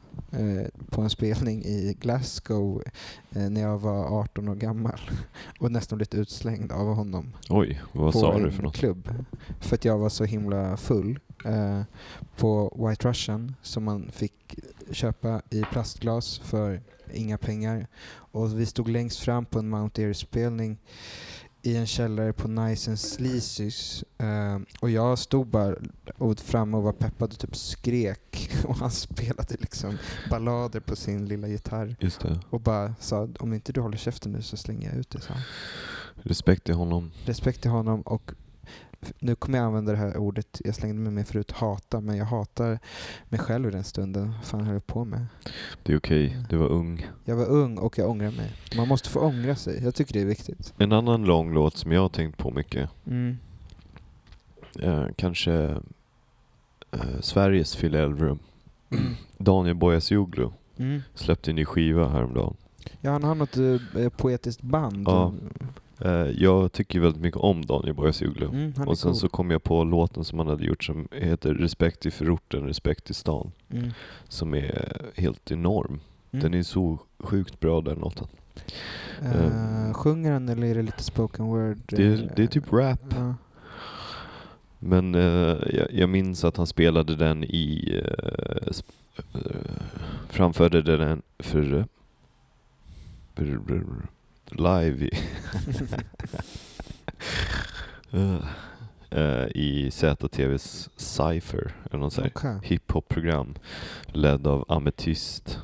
på 0.90 1.00
en 1.00 1.10
spelning 1.10 1.64
i 1.64 1.96
Glasgow 2.00 2.82
eh, 3.30 3.50
när 3.50 3.60
jag 3.60 3.78
var 3.78 4.20
18 4.20 4.48
år 4.48 4.54
gammal. 4.54 5.00
Och 5.60 5.72
nästan 5.72 5.96
blivit 5.98 6.14
utslängd 6.14 6.72
av 6.72 6.94
honom 6.94 7.32
Oj, 7.50 7.82
vad 7.92 8.14
sa 8.14 8.38
du 8.38 8.52
för 8.52 8.62
något? 8.62 8.74
klubb. 8.76 9.08
För 9.60 9.74
att 9.74 9.84
jag 9.84 9.98
var 9.98 10.08
så 10.08 10.24
himla 10.24 10.76
full 10.76 11.18
eh, 11.44 11.82
på 12.36 12.78
White 12.88 13.08
Russian 13.08 13.54
som 13.62 13.84
man 13.84 14.10
fick 14.12 14.58
köpa 14.90 15.42
i 15.50 15.62
plastglas 15.62 16.38
för 16.38 16.80
inga 17.14 17.38
pengar. 17.38 17.86
Och 18.10 18.60
vi 18.60 18.66
stod 18.66 18.88
längst 18.88 19.18
fram 19.18 19.44
på 19.44 19.58
en 19.58 19.68
Mount 19.68 20.02
Erie-spelning 20.02 20.78
i 21.62 21.76
en 21.76 21.86
källare 21.86 22.32
på 22.32 22.48
Nice 22.48 22.90
and 22.90 22.98
Sleazys. 22.98 24.04
Eh, 24.18 24.58
och 24.80 24.90
jag 24.90 25.18
stod 25.18 25.46
bara 25.46 25.74
och 26.18 26.38
framme 26.40 26.76
och 26.76 26.82
var 26.82 26.92
peppad 26.92 27.32
och 27.32 27.38
typ 27.38 27.56
skrek. 27.56 28.50
Och 28.64 28.76
han 28.76 28.90
spelade 28.90 29.56
liksom 29.60 29.98
ballader 30.30 30.80
på 30.80 30.96
sin 30.96 31.26
lilla 31.26 31.48
gitarr. 31.48 31.96
Och 32.50 32.60
bara 32.60 32.94
sa 33.00 33.28
om 33.38 33.54
inte 33.54 33.72
du 33.72 33.80
håller 33.80 33.98
käften 33.98 34.32
nu 34.32 34.42
så 34.42 34.56
slänger 34.56 34.88
jag 34.88 34.98
ut 34.98 35.10
dig, 35.10 35.22
Respekt 36.14 36.64
till 36.64 36.74
honom. 36.74 37.10
respekt 37.24 37.62
till 37.62 37.70
honom 37.70 38.00
och 38.02 38.32
nu 39.18 39.34
kommer 39.34 39.58
jag 39.58 39.66
använda 39.66 39.92
det 39.92 39.98
här 39.98 40.16
ordet, 40.16 40.60
jag 40.64 40.74
slängde 40.74 41.00
mig 41.00 41.12
med 41.12 41.28
förut, 41.28 41.50
hata, 41.52 42.00
men 42.00 42.16
jag 42.16 42.24
hatar 42.24 42.78
mig 43.28 43.40
själv 43.40 43.68
i 43.68 43.70
den 43.70 43.84
stunden. 43.84 44.32
Vad 44.32 44.44
fan 44.44 44.60
höll 44.64 44.74
jag 44.74 44.86
på 44.86 45.04
med? 45.04 45.26
Det 45.82 45.92
är 45.92 45.96
okej, 45.98 46.38
du 46.48 46.56
var 46.56 46.68
ung. 46.68 47.06
Jag 47.24 47.36
var 47.36 47.46
ung 47.46 47.78
och 47.78 47.98
jag 47.98 48.10
ångrar 48.10 48.30
mig. 48.30 48.52
Man 48.76 48.88
måste 48.88 49.08
få 49.08 49.20
ångra 49.20 49.56
sig, 49.56 49.84
jag 49.84 49.94
tycker 49.94 50.12
det 50.14 50.20
är 50.20 50.24
viktigt. 50.26 50.74
En 50.78 50.92
annan 50.92 51.24
lång 51.24 51.52
låt 51.54 51.76
som 51.76 51.92
jag 51.92 52.00
har 52.00 52.08
tänkt 52.08 52.38
på 52.38 52.50
mycket, 52.50 52.90
Mm. 53.06 53.36
eh, 54.80 55.06
kanske 55.16 55.52
eh, 56.90 57.20
Sveriges 57.20 57.76
Phil 57.76 57.94
Elverum. 57.94 58.38
Mm. 58.90 59.04
Daniel 59.38 59.74
Boyasoglu 59.76 60.50
Mm. 60.76 61.00
släppte 61.14 61.50
en 61.50 61.54
ny 61.56 61.64
skiva 61.64 62.08
häromdagen. 62.08 62.56
Ja, 63.00 63.10
han 63.12 63.24
har 63.24 63.34
något 63.34 63.56
eh, 63.96 64.08
poetiskt 64.08 64.62
band. 64.62 65.08
Ja, 65.08 65.32
jag 66.36 66.72
tycker 66.72 67.00
väldigt 67.00 67.22
mycket 67.22 67.40
om 67.40 67.66
Daniel 67.66 67.94
Boyasoglu. 67.94 68.46
Mm, 68.46 68.72
han 68.76 68.86
är 68.86 68.90
Och 68.90 68.98
sen 68.98 69.10
cool. 69.10 69.20
så 69.20 69.28
kom 69.28 69.50
jag 69.50 69.62
på 69.62 69.84
låten 69.84 70.24
som 70.24 70.38
han 70.38 70.48
hade 70.48 70.64
gjort 70.64 70.84
som 70.84 71.08
heter 71.12 71.54
Respekt 71.54 72.06
i 72.06 72.10
förorten, 72.10 72.66
respekt 72.66 73.10
i 73.10 73.14
stan. 73.14 73.52
Mm. 73.70 73.90
Som 74.28 74.54
är 74.54 75.02
helt 75.14 75.50
enorm. 75.50 76.00
Mm. 76.30 76.42
Den 76.42 76.54
är 76.54 76.62
så 76.62 76.98
sjukt 77.18 77.60
bra 77.60 77.80
den 77.80 77.98
låten. 77.98 78.26
Eh, 79.22 79.92
sjunger 79.92 80.32
han 80.32 80.48
eller 80.48 80.66
är 80.66 80.74
det 80.74 80.82
lite 80.82 81.02
spoken 81.02 81.44
word? 81.46 81.78
Det 81.86 82.06
är, 82.06 82.32
det 82.36 82.42
är 82.42 82.46
typ 82.46 82.72
rap. 82.72 83.00
Ja. 83.10 83.34
Men 84.78 85.14
eh, 85.14 85.56
jag, 85.74 85.86
jag 85.92 86.08
minns 86.08 86.44
att 86.44 86.56
han 86.56 86.66
spelade 86.66 87.16
den 87.16 87.44
i... 87.44 88.00
eh, 88.04 88.66
sp- 88.66 88.82
eh, 89.34 89.72
framförde 90.28 90.82
den 90.82 91.22
för... 91.38 91.86
för 93.34 93.60
live 94.58 95.06
i... 95.06 95.10
Eh, 99.14 99.46
I 99.54 99.90
ZTVs 99.90 100.90
Cypher, 100.96 101.74
eller 101.90 101.98
något 101.98 102.12
sånt 102.12 102.32
Okej. 102.34 102.58
hiphop-program. 102.62 103.54
Ledd 104.06 104.46
av 104.46 104.64
Amethyst. 104.68 105.58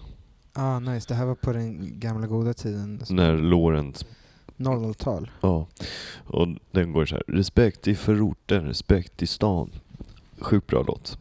Ah, 0.53 0.79
nice. 0.79 1.09
Det 1.09 1.15
här 1.15 1.27
var 1.27 1.35
på 1.35 1.53
den 1.53 2.01
gamla 2.01 2.27
goda 2.27 2.55
tiden. 2.55 3.03
När 3.11 3.37
Lorentz 3.37 4.07
00-tal. 4.57 5.31
Ja, 5.41 5.67
och 6.25 6.49
den 6.71 6.93
går 6.93 7.07
så 7.07 7.15
här. 7.15 7.25
Respekt 7.29 7.89
i 7.89 7.95
förorten, 7.95 8.65
respekt 8.67 9.23
i 9.23 9.27
stan. 9.27 9.71
Sjukt 10.41 10.67
bra 10.67 10.83
låt. 10.83 11.19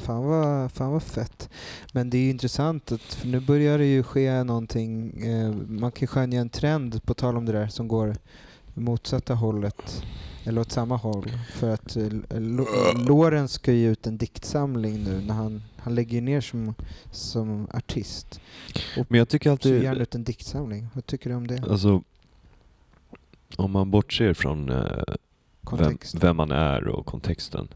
Fan 0.00 0.24
vad, 0.24 0.72
fan 0.72 0.90
vad 0.92 1.02
fett. 1.02 1.50
Men 1.92 2.10
det 2.10 2.18
är 2.18 2.30
intressant 2.30 2.92
att 2.92 3.00
för 3.00 3.26
nu 3.28 3.40
börjar 3.40 3.78
det 3.78 3.86
ju 3.86 4.02
ske 4.02 4.44
någonting. 4.44 5.20
Eh, 5.22 5.52
man 5.68 5.92
kan 5.92 6.08
skönja 6.08 6.40
en 6.40 6.48
trend 6.48 7.04
på 7.04 7.14
tal 7.14 7.36
om 7.36 7.46
det 7.46 7.52
där 7.52 7.68
som 7.68 7.88
går 7.88 8.16
motsatta 8.74 9.34
hållet. 9.34 10.02
Eller 10.44 10.60
åt 10.60 10.72
samma 10.72 10.96
håll. 10.96 11.30
För 11.52 11.70
att 11.70 11.96
eh, 11.96 12.08
Lo- 12.30 12.66
Lorenz 13.06 13.52
ska 13.52 13.72
ge 13.72 13.88
ut 13.88 14.06
en 14.06 14.18
diktsamling 14.18 15.04
nu 15.04 15.20
när 15.26 15.34
han, 15.34 15.62
han 15.76 15.94
lägger 15.94 16.20
ner 16.22 16.40
som, 16.40 16.74
som 17.10 17.66
artist. 17.74 18.40
Men 19.08 19.18
jag 19.18 19.28
tycker 19.28 19.58
Du 19.62 19.68
ger 19.68 19.78
han 19.78 19.88
alltid, 19.88 20.02
ut 20.02 20.14
en 20.14 20.24
diktsamling. 20.24 20.88
Vad 20.94 21.06
tycker 21.06 21.30
du 21.30 21.36
om 21.36 21.46
det? 21.46 21.62
alltså, 21.70 22.02
om 23.56 23.70
man 23.70 23.90
bortser 23.90 24.34
från 24.34 24.68
eh, 24.68 25.02
vem, 25.76 25.98
vem 26.20 26.36
man 26.36 26.50
är 26.50 26.88
och 26.88 27.06
kontexten. 27.06 27.68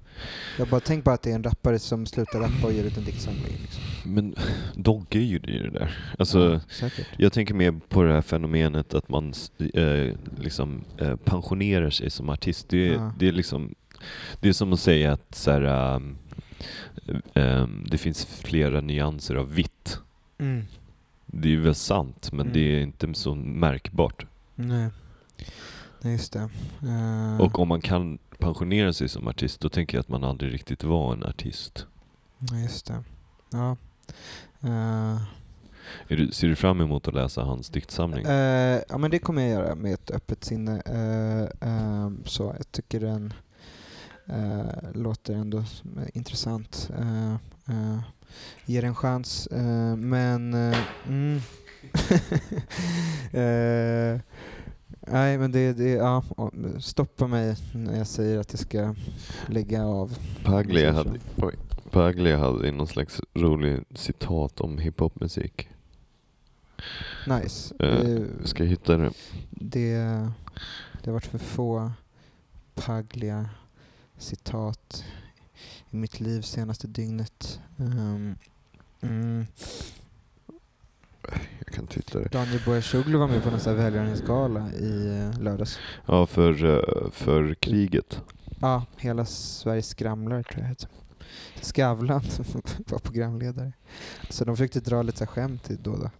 Jag 0.58 0.68
bara 0.68 0.80
tänk 0.80 1.04
bara 1.04 1.14
att 1.14 1.22
det 1.22 1.30
är 1.30 1.34
en 1.34 1.42
rappare 1.44 1.78
som 1.78 2.06
slutar 2.06 2.40
rappa 2.40 2.66
och 2.66 2.72
ger 2.72 2.84
ut 2.84 2.96
en 2.96 3.04
diktsamling. 3.04 3.56
Liksom. 3.62 3.82
Men 4.14 4.34
Dogge 4.74 5.18
gjorde 5.18 5.52
ju 5.52 5.62
det 5.62 5.78
där. 5.78 5.98
Alltså, 6.18 6.60
Ja, 6.80 6.88
jag 7.16 7.32
tänker 7.32 7.54
mer 7.54 7.80
på 7.88 8.02
det 8.02 8.12
här 8.12 8.22
fenomenet 8.22 8.94
att 8.94 9.08
man 9.08 9.34
eh, 9.74 10.14
liksom 10.38 10.84
eh, 10.98 11.16
pensionerar 11.16 11.90
sig 11.90 12.10
som 12.10 12.28
artist. 12.30 12.68
Det, 12.68 12.88
är- 12.88 12.92
Ja. 12.94 13.12
det 13.18 13.28
är 13.28 13.32
liksom, 13.32 13.74
det 14.40 14.48
är 14.48 14.52
som 14.52 14.72
att 14.72 14.80
säga 14.80 15.12
att 15.12 15.34
så 15.34 15.50
här, 15.50 15.94
um, 15.96 16.16
um, 17.34 17.86
det 17.90 17.98
finns 17.98 18.24
flera 18.26 18.80
nyanser 18.80 19.34
av 19.34 19.54
vitt. 19.54 19.98
Mm. 20.38 20.64
Det 21.26 21.52
är 21.54 21.56
väl 21.58 21.74
sant, 21.74 22.32
men 22.32 22.40
Mm. 22.40 22.52
det 22.52 22.60
är 22.60 22.80
inte 22.80 23.14
så 23.14 23.34
märkbart. 23.34 24.26
Nej. 24.54 24.88
Just 26.04 26.32
det. 26.32 26.48
Eh, 26.82 27.40
Och 27.40 27.58
om 27.58 27.68
man 27.68 27.80
kan 27.80 28.18
pensionera 28.38 28.92
sig 28.92 29.08
som 29.08 29.28
artist, 29.28 29.60
då 29.60 29.68
tänker 29.68 29.96
jag 29.96 30.00
att 30.00 30.08
man 30.08 30.24
aldrig 30.24 30.52
riktigt 30.54 30.84
var 30.84 31.12
en 31.12 31.24
artist. 31.24 31.86
Just 32.62 32.86
det. 32.86 33.04
Ja. 33.50 33.76
Är 36.08 36.16
du, 36.16 36.32
ser 36.32 36.48
du 36.48 36.56
fram 36.56 36.80
emot 36.80 37.08
att 37.08 37.14
läsa 37.14 37.42
hans 37.42 37.68
diktsamling? 37.68 38.26
eh, 38.26 38.80
ja, 38.88 38.98
men 38.98 39.10
det 39.10 39.18
kommer 39.18 39.42
jag 39.42 39.50
göra 39.50 39.74
med 39.74 39.94
ett 39.94 40.10
öppet 40.10 40.44
sinne. 40.44 40.82
Så 42.24 42.54
jag 42.56 42.72
tycker 42.72 43.00
den 43.00 43.32
låter 44.92 45.34
ändå 45.34 45.64
intressant. 46.14 46.90
Uh, 47.00 47.34
uh, 47.70 47.98
ger 48.66 48.84
en 48.84 48.94
chans. 48.94 49.48
Men... 49.96 50.54
mm. 51.08 51.40
Nej, 55.00 55.38
men 55.38 55.52
det, 55.52 55.72
det 55.72 55.90
ja, 55.90 56.22
stoppa 56.80 57.26
mig 57.26 57.56
när 57.72 57.98
jag 57.98 58.06
säger 58.06 58.38
att 58.38 58.52
jag 58.52 58.60
ska 58.60 58.94
lägga 59.46 59.84
av. 59.84 60.18
Paglia 60.44 60.92
hade, 60.92 61.18
oj, 61.36 61.54
Paglia 61.90 62.38
hade 62.38 62.72
någon 62.72 62.86
slags 62.86 63.20
rolig 63.34 63.84
citat 63.94 64.60
om 64.60 64.78
hiphopmusik. 64.78 65.68
Nice. 67.26 67.74
Eh, 67.78 68.04
det, 68.04 68.48
ska 68.48 68.64
hitta 68.64 68.96
det? 68.96 69.10
det, 69.50 69.96
det 71.02 71.10
har 71.10 71.12
varit 71.12 71.26
för 71.26 71.38
få 71.38 71.92
Paglia 72.74 73.48
citat 74.18 75.04
i 75.90 75.96
mitt 75.96 76.20
liv 76.20 76.42
senaste 76.42 76.86
dygnet. 76.86 77.60
Um, 77.76 78.36
mm. 79.00 79.46
Jag 81.58 81.74
kan 81.74 81.84
inte 81.84 81.94
hitta 81.94 82.18
det. 82.18 82.28
Daniel 82.28 82.60
Boyashoglu 82.66 83.18
var 83.18 83.28
med 83.28 83.42
på 83.42 83.50
någon 83.50 83.76
välgörenhetsgala 83.76 84.72
i 84.72 85.20
eh, 85.34 85.42
lördags. 85.42 85.78
Ja, 86.06 86.26
för, 86.26 86.64
eh, 86.64 87.10
för 87.10 87.54
kriget. 87.54 88.20
Ja, 88.60 88.86
Hela 88.96 89.24
Sveriges 89.24 89.88
skramlar 89.88 90.42
tror 90.42 90.62
jag 90.62 90.68
heter. 90.68 90.88
Skavlan 91.62 92.22
var 92.86 92.98
programledare. 92.98 93.72
Så 94.30 94.44
de 94.44 94.56
försökte 94.56 94.80
dra 94.80 95.02
lite 95.02 95.18
så 95.18 95.26
skämt 95.26 95.70
då 95.82 95.90
och 95.92 95.98
då. 95.98 96.10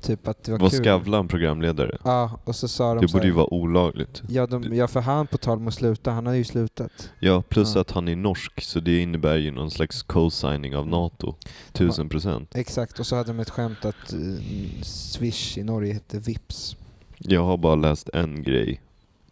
Typ 0.00 0.28
att 0.28 0.44
det 0.44 0.52
var, 0.52 0.58
Var 0.58 0.70
kul. 0.70 0.78
Skavlan 0.84 1.28
programledare? 1.28 1.98
Ja, 2.04 2.40
och 2.44 2.56
så 2.56 2.68
sa 2.68 2.94
de 2.94 3.00
Det 3.02 3.08
så 3.08 3.12
borde 3.12 3.22
här, 3.22 3.28
ju 3.30 3.34
vara 3.36 3.54
olagligt. 3.54 4.22
ja, 4.28 4.46
de, 4.46 4.74
ja, 4.74 4.88
för 4.88 5.00
han 5.00 5.26
på 5.26 5.38
tal 5.38 5.58
om 5.58 5.68
att 5.68 5.74
sluta, 5.74 6.10
han 6.10 6.26
hade 6.26 6.38
ju 6.38 6.44
slutat. 6.44 7.10
Ja, 7.20 7.42
plus 7.48 7.74
Ja. 7.74 7.80
att 7.80 7.90
han 7.90 8.08
är 8.08 8.16
norsk, 8.16 8.62
så 8.62 8.80
det 8.80 8.98
innebär 9.00 9.36
ju 9.36 9.50
någon 9.50 9.70
slags 9.70 10.02
co-signing 10.02 10.76
av 10.76 10.88
NATO. 10.88 11.34
Tusen 11.72 12.08
procent. 12.08 12.54
Exakt, 12.56 12.98
och 12.98 13.06
så 13.06 13.16
hade 13.16 13.28
de 13.28 13.40
ett 13.40 13.50
skämt 13.50 13.84
att 13.84 14.12
eh, 14.12 14.82
Swish 14.82 15.58
i 15.58 15.62
Norge 15.64 15.92
hette 15.92 16.18
Vips. 16.18 16.76
Jag 17.18 17.44
har 17.44 17.56
bara 17.56 17.74
läst 17.74 18.08
en 18.14 18.42
grej 18.42 18.80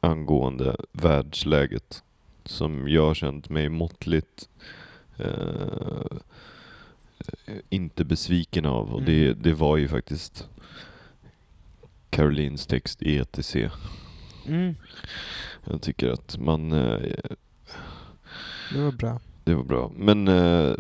angående 0.00 0.76
världsläget 0.92 2.02
som 2.44 2.88
jag 2.88 3.06
har 3.06 3.14
känt 3.14 3.48
mig 3.48 3.68
måttligt 3.68 4.48
eh, 5.18 5.26
inte 7.68 8.04
besviken 8.04 8.66
av. 8.66 8.94
Och 8.94 9.02
det, 9.02 9.26
Mm. 9.26 9.38
det 9.42 9.54
var 9.54 9.76
ju 9.76 9.88
faktiskt 9.88 10.48
Carolines 12.10 12.66
text 12.66 13.02
i 13.02 13.16
ETC. 13.16 13.56
Mm. 14.46 14.74
Jag 15.64 15.82
tycker 15.82 16.08
att 16.08 16.38
man... 16.38 16.72
Eh, 16.72 16.98
Det 18.72 18.80
var 18.82 18.92
bra. 18.92 19.20
det 19.44 19.54
var 19.54 19.64
bra. 19.64 19.92
Men 19.96 20.28
eh, 20.28 20.74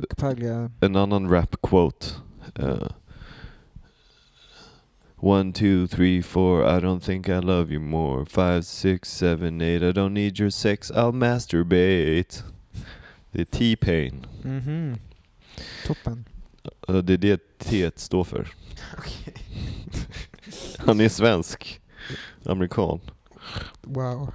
en 0.80 0.96
annan 0.96 1.28
rap-quote. 1.30 2.06
Uh, 2.62 2.88
One, 5.22 5.52
two, 5.52 5.86
three, 5.86 6.22
four, 6.22 6.64
I 6.64 6.80
don't 6.80 7.00
think 7.00 7.28
I 7.28 7.40
love 7.40 7.70
you 7.70 7.80
more. 7.80 8.24
Five, 8.24 8.62
six, 8.64 9.08
seven, 9.10 9.60
eight, 9.60 9.82
I 9.82 9.92
don't 9.92 10.14
need 10.14 10.40
your 10.40 10.50
sex, 10.50 10.90
I'll 10.90 11.12
masturbate. 11.12 12.42
Det 13.32 13.40
är 13.40 13.44
T-Pain. 13.44 14.26
mhm. 14.42 14.96
Toppen. 15.86 16.24
Uh, 16.90 16.96
Det 16.98 17.12
är 17.12 17.16
det 17.18 17.58
T 17.58 17.90
står 17.96 18.24
för. 18.24 18.48
Okej. 18.98 19.34
Han 20.78 21.00
är 21.00 21.08
svensk. 21.08 21.80
Amerikan. 22.44 23.00
Wow. 23.82 24.32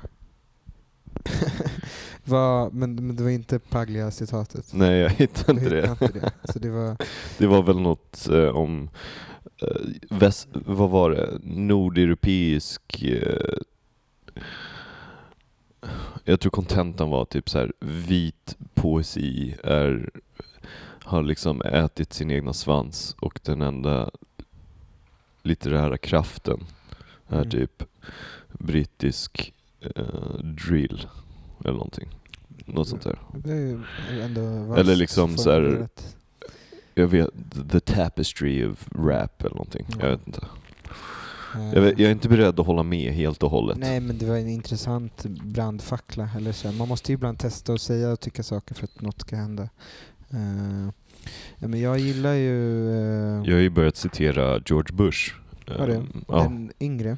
Vad- 2.23 2.73
men, 2.73 2.95
men 3.07 3.15
det 3.15 3.23
var 3.23 3.29
inte 3.29 3.59
Paglia-citatet? 3.59 4.73
Nej, 4.73 4.97
jag 4.97 5.09
hittar 5.09 5.53
Du 5.53 5.59
inte 5.59 5.75
hittade 5.75 5.95
det. 5.99 6.05
inte 6.05 6.19
det. 6.19 6.31
Så 6.53 6.59
det 6.59 6.69
var... 6.69 6.97
Det 7.38 7.47
var 7.47 7.63
väl 7.63 7.79
något 7.79 8.27
eh, 8.29 8.47
om, 8.47 8.89
eh, 9.61 9.81
väst, 10.09 10.47
vad 10.51 10.89
var 10.89 11.09
det, 11.11 11.39
nordeuropeisk 11.43 13.01
eh, 13.03 13.57
jag 16.23 16.39
tror 16.39 16.49
kontentan 16.51 17.09
var 17.09 17.25
typ 17.25 17.49
så 17.49 17.57
här: 17.59 17.73
vit 17.79 18.57
poesi 18.73 19.55
är, 19.63 20.09
har 21.06 21.24
liksom 21.24 21.62
ätit 21.62 22.13
sin 22.13 22.32
egna 22.32 22.54
svans 22.54 23.15
och 23.20 23.39
den 23.44 23.62
enda 23.62 24.10
litterära 25.44 25.98
kraften 25.98 26.63
är 27.28 27.36
Mm. 27.38 27.50
typ 27.50 27.84
brittisk 28.60 29.54
eh, 29.96 30.39
drill 30.44 31.08
eller 31.63 31.74
någonting. 31.74 32.10
Något 32.65 32.88
sånt 32.88 33.04
där. 33.04 33.20
Eller 34.78 34.96
liksom 34.96 35.38
så 35.38 35.52
här-. 35.52 35.88
Jag 36.94 37.08
vet, 37.08 37.30
the 37.72 37.80
tapestry 37.80 38.65
of 38.65 38.88
rap 38.96 39.41
eller 39.41 39.56
någonting. 39.56 39.86
Jag 40.00 40.02
Ja. 40.02 40.10
vet 40.18 40.28
inte. 40.28 40.46
Jag, 41.74 41.82
vet, 41.82 42.00
jag 42.00 42.08
är 42.08 42.12
inte 42.12 42.30
beredd 42.30 42.60
att 42.60 42.65
hålla 42.65 42.84
med 42.84 43.13
helt 43.13 43.44
och 43.44 43.50
hållet. 43.52 43.78
Nej 43.78 44.00
men 44.00 44.18
det 44.18 44.26
var 44.26 44.36
en 44.38 44.48
intressant 44.50 45.26
brandfackla. 45.26 46.30
Eller 46.38 46.52
så. 46.52 46.72
Man 46.72 46.88
måste 46.88 47.12
ju 47.12 47.13
ibland 47.13 47.39
testa 47.39 47.74
och 47.74 47.82
säga 47.82 48.12
och 48.12 48.20
tycka 48.20 48.44
saker 48.44 48.76
för 48.76 48.84
att 48.84 49.02
något 49.02 49.22
ska 49.22 49.36
hända. 49.36 49.70
Eh, 50.36 50.89
ja, 51.60 51.67
men 51.67 51.82
jag 51.82 52.00
gillar 52.00 52.34
ju 52.34 52.89
eh, 52.89 53.43
Jag 53.45 53.56
har 53.56 53.62
ju 53.62 53.69
börjat 53.69 53.95
citera 53.95 54.62
George 54.65 54.95
Bush. 54.95 55.34
Du? 55.65 55.74
Ehm, 55.74 56.26
ja. 56.28 56.39
den 56.39 56.71
yngre. 56.80 57.17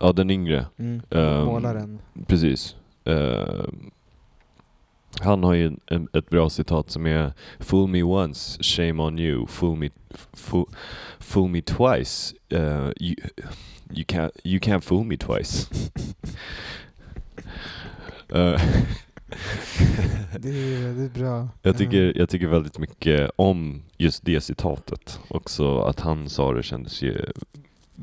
ja, 0.00 0.12
den 0.12 0.30
yngre. 0.30 0.66
Mm. 0.76 1.02
Ehm, 1.10 1.44
Målaren. 1.44 1.98
Precis. 2.26 2.76
Ehm, 3.04 3.90
han 5.20 5.44
har 5.44 5.54
ju 5.54 5.76
en, 5.86 6.08
ett 6.12 6.30
bra 6.30 6.50
citat 6.50 6.90
som 6.90 7.06
är 7.06 7.32
Fool 7.58 7.88
me 7.88 8.02
once, 8.02 8.62
shame 8.62 9.02
on 9.02 9.18
you. 9.18 9.46
Fool 9.46 9.76
me, 9.76 9.90
fool, 10.32 10.66
fool 11.18 11.48
me 11.48 11.62
twice, 11.62 12.34
uh, 12.52 12.90
you, 13.00 13.14
you, 13.90 14.04
can't, 14.04 14.32
you 14.44 14.60
can't 14.60 14.80
fool 14.80 15.04
me 15.04 15.16
twice. 15.16 15.68
Eh, 18.28 18.60
Det 20.38 20.48
är 20.48 20.82
väldigt 20.82 21.14
bra. 21.14 21.48
Jag 21.62 21.78
tycker, 21.78 22.18
jag 22.18 22.28
tycker 22.28 22.46
väldigt 22.46 22.78
mycket 22.78 23.30
om 23.36 23.82
just 23.96 24.24
det 24.24 24.40
citatet. 24.40 25.20
Också 25.28 25.80
att 25.80 26.00
han 26.00 26.28
sa 26.28 26.52
det 26.52 26.62
kändes 26.62 27.02
ju 27.02 27.26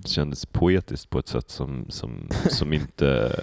kändes 0.05 0.45
poetiskt 0.45 1.09
på 1.09 1.19
ett 1.19 1.27
sätt 1.27 1.49
som, 1.49 1.85
som, 1.89 2.29
som 2.49 2.73
inte... 2.79 3.35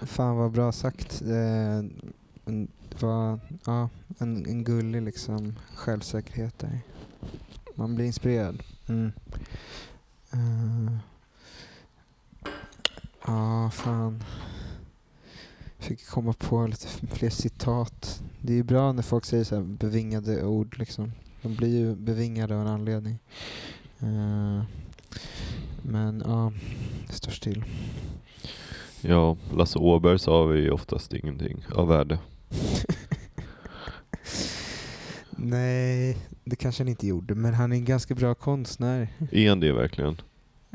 Fan 0.00 0.36
vad 0.36 0.50
bra 0.52 0.72
sagt. 0.72 1.22
Eh, 1.22 1.82
Det 2.44 3.02
var 3.02 3.38
ja, 3.64 3.88
en, 4.18 4.46
en 4.46 4.64
gullig 4.64 5.02
liksom 5.02 5.54
självsäkerhet 5.74 6.58
där. 6.58 6.80
Man 7.74 7.94
blir 7.94 8.06
inspirerad. 8.06 8.62
Mm. 8.88 9.12
Eh, 10.32 10.92
Ja, 13.26 13.70
fan. 13.70 14.24
Fick 15.80 16.06
komma 16.06 16.32
på 16.32 16.66
lite 16.66 16.86
fler 16.88 17.30
citat. 17.30 18.22
Det 18.40 18.52
är 18.52 18.56
ju 18.56 18.62
bra 18.62 18.92
när 18.92 19.02
folk 19.02 19.24
säger 19.24 19.44
så 19.44 19.60
bevingade 19.60 20.44
ord 20.44 20.78
liksom. 20.78 21.12
De 21.42 21.54
blir 21.56 21.78
ju 21.78 21.94
bevingade 21.96 22.54
av 22.54 22.60
en 22.60 22.66
anledning. 22.66 23.18
Eh, 24.00 24.62
Men 25.82 26.22
ja, 26.26 26.52
det 27.06 27.12
står 27.12 27.32
still. 27.32 27.64
Ja, 29.00 29.36
Lasse 29.54 29.78
Åberg 29.78 30.18
sa 30.18 30.44
vi 30.44 30.70
oftast 30.70 31.12
ingenting 31.12 31.64
av 31.74 31.88
värde. 31.88 32.18
Nej, 35.30 36.16
det 36.44 36.56
kanske 36.56 36.82
han 36.82 36.88
inte 36.88 37.06
gjorde, 37.06 37.34
men 37.34 37.54
han 37.54 37.72
är 37.72 37.76
en 37.76 37.84
ganska 37.84 38.14
bra 38.14 38.34
konstnär. 38.34 39.08
Är 39.32 39.48
han 39.48 39.60
det 39.60 39.72
verkligen? 39.72 40.20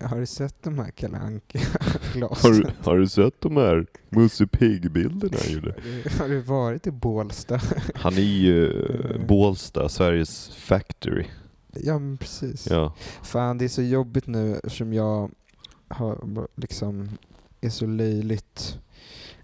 Har 0.02 0.20
du 0.20 0.26
sett 0.26 0.64
de 0.64 0.80
här 0.80 0.92
Kalle 0.92 1.18
Har 1.18 1.26
Anka-glasen? 1.26 2.52
du, 2.52 2.72
har 2.82 2.98
du 2.98 3.08
sett 3.08 3.42
de 3.42 3.58
här 3.58 3.86
Musse 4.10 4.48
Pigg-bilderna? 4.48 5.38
Har 6.20 6.30
du 6.30 6.40
varit 6.40 6.88
i 6.88 6.92
Bålsta? 6.92 7.62
Han 7.96 8.14
är 8.14 8.20
ju 8.20 8.82
eh, 8.82 9.26
Bålsta, 9.28 9.90
Sveriges 9.90 10.50
factory. 10.50 11.26
Ja, 11.74 12.00
men 12.00 12.18
precis. 12.18 12.68
Ja. 12.70 12.94
Fan, 13.24 13.58
det 13.58 13.66
är 13.66 13.70
så 13.70 13.82
jobbigt 13.82 14.28
nu 14.28 14.56
eftersom 14.56 14.94
jag 14.94 15.32
har 15.88 16.48
liksom 16.56 17.10
är 17.62 17.70
så 17.70 17.86
löjligt 17.86 18.80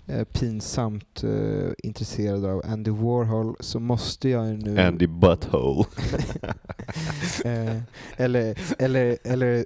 eh, 0.08 0.24
pinsamt 0.24 1.24
eh, 1.24 1.72
intresserad 1.84 2.46
av 2.46 2.62
Andy 2.66 2.92
Warhol 2.92 3.56
så 3.60 3.80
måste 3.80 4.30
jag 4.30 4.48
ju 4.48 4.58
nu... 4.58 4.82
Andy 4.82 5.08
Butthole. 5.08 5.86
eh, 7.46 7.78
eller, 8.18 8.58
eller, 8.80 9.18
eller 9.24 9.66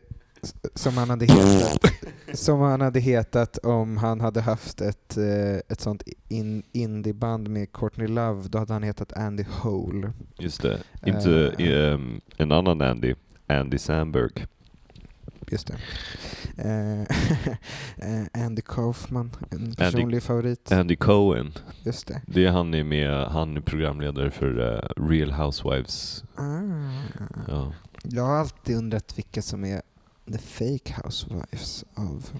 som 0.75 0.97
han 0.97 1.09
hade 1.09 1.25
hetat 1.25 1.91
som 2.33 2.59
han 2.59 2.81
hade 2.81 2.99
hetat 2.99 3.57
om 3.57 3.97
han 3.97 4.21
hade 4.21 4.41
haft 4.41 4.81
ett, 4.81 5.17
eh, 5.17 5.55
ett 5.69 5.81
sånt 5.81 6.03
in, 6.27 6.63
indieband 6.71 7.49
med 7.49 7.71
Courtney 7.73 8.07
Love, 8.07 8.47
då 8.49 8.57
hade 8.57 8.73
han 8.73 8.83
hetat 8.83 9.13
Andy 9.13 9.43
Hole. 9.61 10.13
Just 10.39 10.61
det. 10.61 10.79
Inte 11.05 11.53
Eh. 11.59 11.93
ehm, 11.93 12.21
en 12.37 12.51
annan 12.51 12.81
Andy. 12.81 13.15
Andy 13.47 13.77
Samberg. 13.77 14.45
Just 15.51 15.67
det. 15.67 15.75
Eh, 16.57 17.07
Andy 18.45 18.61
Kaufman, 18.61 19.31
en 19.49 19.75
personlig 19.75 20.23
favorit. 20.23 20.71
Andy 20.71 20.95
Cohen. 20.95 21.53
Just 21.83 22.07
det. 22.07 22.21
Det 22.27 22.45
är 22.45 22.51
han 22.51 22.73
är 22.73 22.83
med, 22.83 23.27
han 23.27 23.57
är 23.57 23.61
programledare 23.61 24.31
för 24.31 24.73
eh, 24.73 25.03
Real 25.09 25.31
Housewives. 25.31 26.23
Ah. 26.35 26.41
Ja. 27.47 27.73
Jag 28.03 28.23
har 28.23 28.35
alltid 28.35 28.77
undrat 28.77 29.17
vilka 29.17 29.41
som 29.41 29.65
är 29.65 29.81
The 30.31 30.37
Fake 30.37 30.93
Housewives 31.03 31.85
of 31.95 32.33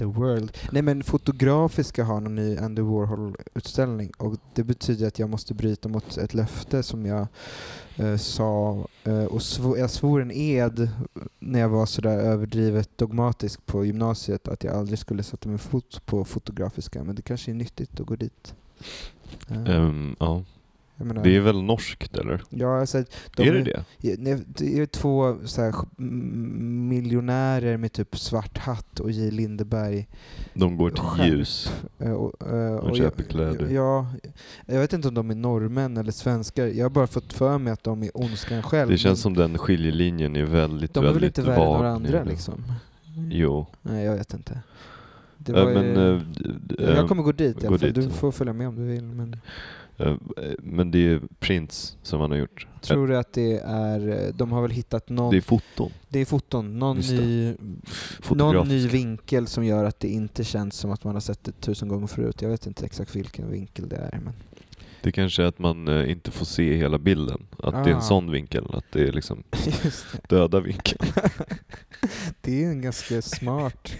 the 0.00 0.04
World. 0.04 0.58
Nej 0.72 0.82
men 0.82 1.02
Fotografiska 1.02 2.04
har 2.04 2.20
någon 2.20 2.34
ny 2.34 2.56
Andy 2.56 2.82
Warhol-utställning 2.82 4.12
och 4.18 4.36
det 4.54 4.64
betyder 4.64 5.06
att 5.06 5.18
jag 5.18 5.28
måste 5.28 5.54
bryta 5.54 5.88
mot 5.88 6.16
ett 6.16 6.34
löfte 6.34 6.82
som 6.82 7.06
jag 7.06 7.26
eh, 7.96 8.16
sa 8.16 8.86
eh, 9.04 9.24
och 9.24 9.42
sv 9.42 9.78
jag 9.78 9.90
svor 9.90 10.22
en 10.22 10.30
ed 10.30 10.90
när 11.38 11.60
jag 11.60 11.68
var 11.68 11.86
sådär 11.86 12.18
överdrivet 12.18 12.98
dogmatisk 12.98 13.66
på 13.66 13.84
gymnasiet 13.84 14.48
att 14.48 14.64
jag 14.64 14.76
aldrig 14.76 14.98
skulle 14.98 15.22
sätta 15.22 15.48
min 15.48 15.58
fot 15.58 16.06
på 16.06 16.24
Fotografiska 16.24 17.04
men 17.04 17.14
det 17.14 17.22
kanske 17.22 17.50
är 17.50 17.54
nyttigt 17.54 18.00
att 18.00 18.06
gå 18.06 18.16
dit. 18.16 18.54
Eh, 19.48 19.76
ehm, 19.76 20.16
ja 20.18 20.42
menar- 21.06 21.22
Det 21.24 21.36
är 21.36 21.40
väl 21.40 21.62
norskt 21.62 22.16
eller? 22.18 22.42
Ja, 22.50 22.80
alltså, 22.80 23.04
de 23.36 23.42
är 23.48 23.52
det 23.52 23.62
det? 23.62 23.84
Det 24.46 24.78
är 24.80 24.86
två 24.86 25.36
så 25.44 25.62
här, 25.62 25.74
miljonärer 26.88 27.76
med 27.76 27.92
typ 27.92 28.18
svart 28.18 28.58
hatt 28.58 29.00
och 29.00 29.10
J. 29.10 29.30
Lindeberg. 29.30 30.08
De 30.54 30.76
går 30.76 30.90
till 30.90 31.02
Skärp. 31.02 31.26
ljus. 31.28 31.72
Eh, 31.98 32.12
Och, 32.12 32.48
eh, 32.52 32.74
och 32.76 32.96
köper 32.96 33.22
jag, 33.22 33.30
kläder. 33.30 33.68
Ja, 33.74 34.06
jag 34.66 34.80
vet 34.80 34.92
inte 34.92 35.08
om 35.08 35.14
de 35.14 35.30
är 35.30 35.34
norrmän 35.34 35.96
eller 35.96 36.12
svenskar. 36.12 36.66
Jag 36.66 36.84
har 36.84 36.90
bara 36.90 37.06
fått 37.06 37.32
för 37.32 37.58
mig 37.58 37.72
att 37.72 37.84
de 37.84 38.02
är 38.02 38.10
ondskan 38.14 38.62
själv. 38.62 38.90
Det 38.90 38.98
känns 38.98 39.20
som 39.20 39.34
den 39.34 39.58
skiljelinjen 39.58 40.36
är 40.36 40.44
väldigt, 40.44 40.94
de 40.94 41.00
är 41.00 41.04
väl 41.04 41.12
väldigt 41.14 41.38
inte 41.38 41.50
värre 41.50 41.60
än 41.62 41.66
vag 41.68 41.76
några 41.78 41.90
andra 41.92 42.24
nu. 42.24 42.30
liksom? 42.30 42.64
Jo. 43.30 43.66
Nej, 43.82 44.04
jag 44.04 44.16
vet 44.16 44.34
inte. 44.34 44.60
Var 45.46 45.64
men, 45.74 45.84
ju, 45.84 46.18
d- 46.18 46.74
jag 46.78 46.98
eh, 46.98 47.06
kommer 47.06 47.22
gå 47.22 47.32
dit 47.32 47.64
i 47.64 47.66
alla 47.66 47.78
fall. 47.78 47.92
Du 47.92 48.10
får 48.10 48.32
följa 48.32 48.52
med 48.52 48.68
om 48.68 48.76
du 48.76 48.82
vill. 48.82 49.04
Men 49.04 49.36
men 50.58 50.90
det 50.90 50.98
är 50.98 51.20
Prince 51.38 51.94
som 52.02 52.20
han 52.20 52.30
har 52.30 52.38
gjort. 52.38 52.66
tror 52.80 53.08
du 53.08 53.16
att 53.16 53.32
det 53.32 53.58
är... 53.64 54.08
eh, 54.26 54.34
De 54.34 54.52
har 54.52 54.62
väl 54.62 54.70
hittat 54.70 55.08
någon... 55.08 55.30
Det 55.30 55.36
är 55.36 55.40
foton. 55.40 55.90
Det 56.08 56.18
är 56.18 56.24
foton. 56.24 56.78
Någon 56.78 56.98
ny, 56.98 57.54
någon 58.30 58.68
ny 58.68 58.88
vinkel 58.88 59.46
som 59.46 59.64
gör 59.64 59.84
att 59.84 60.00
det 60.00 60.08
inte 60.08 60.44
känns 60.44 60.74
som 60.74 60.90
att 60.90 61.04
man 61.04 61.14
har 61.14 61.20
sett 61.20 61.44
det 61.44 61.52
tusen 61.52 61.88
gånger 61.88 62.06
förut. 62.06 62.42
Jag 62.42 62.48
vet 62.48 62.66
inte 62.66 62.84
exakt 62.86 63.16
vilken 63.16 63.50
vinkel 63.50 63.88
det 63.88 63.96
är. 63.96 64.20
Men 64.24 64.32
Det 65.02 65.12
kanske 65.12 65.42
är 65.42 65.46
att 65.46 65.58
man 65.58 65.88
eh, 65.88 66.10
inte 66.10 66.30
får 66.30 66.46
se 66.46 66.76
hela 66.76 66.98
bilden. 66.98 67.46
Att 67.58 67.84
det 67.84 67.90
är 67.90 67.94
Ah. 67.94 67.96
en 67.96 68.02
sån 68.02 68.30
vinkel. 68.30 68.66
Att 68.72 68.84
det 68.92 69.02
är 69.08 69.12
liksom 69.12 69.42
det. 69.50 70.28
döda 70.28 70.60
vinkeln. 70.60 71.12
det 72.40 72.64
är 72.64 72.68
en 72.68 72.80
ganska 72.82 73.22
smart 73.22 73.92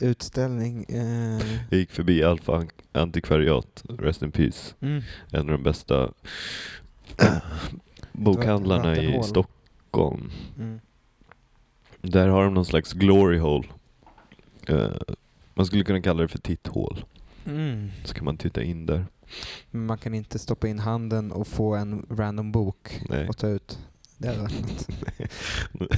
utställning. 0.00 0.84
Eh, 0.88 1.46
Jag 1.70 1.78
gick 1.80 1.90
förbi 1.90 2.24
Alfa 2.24 2.66
Antikvariat, 2.92 3.82
Rest 3.88 4.22
in 4.22 4.32
Peace. 4.32 4.74
mm. 4.80 5.02
En 5.32 5.40
av 5.40 5.46
de 5.46 5.62
bästa 5.62 6.12
bokhandlarna 8.12 8.96
i. 8.96 9.22
Stockholm. 9.22 10.30
Mm. 10.58 10.80
Där 12.00 12.28
har 12.28 12.44
de 12.44 12.54
någon 12.54 12.64
slags 12.64 12.92
glory 12.92 13.38
hole. 13.38 13.68
Eh, 14.68 14.90
man 15.54 15.66
skulle 15.66 15.84
kunna 15.84 16.00
kalla 16.02 16.22
det 16.22 16.28
för 16.28 16.38
titthål. 16.38 17.04
Mm. 17.46 17.90
Så 18.04 18.14
kan 18.14 18.24
man 18.24 18.36
titta 18.36 18.62
in 18.62 18.86
där. 18.86 19.06
Men 19.70 19.86
Man 19.86 19.98
kan 19.98 20.14
inte 20.14 20.38
stoppa 20.38 20.68
in 20.68 20.78
handen 20.78 21.32
och 21.32 21.46
få 21.46 21.74
en 21.74 22.06
random 22.10 22.52
bok 22.52 23.00
Nej. 23.08 23.28
och 23.28 23.36
ta 23.36 23.48
ut. 23.48 23.78
Det 24.18 24.28
hade 24.28 24.40
varit 24.40 24.60
något. 24.60 25.94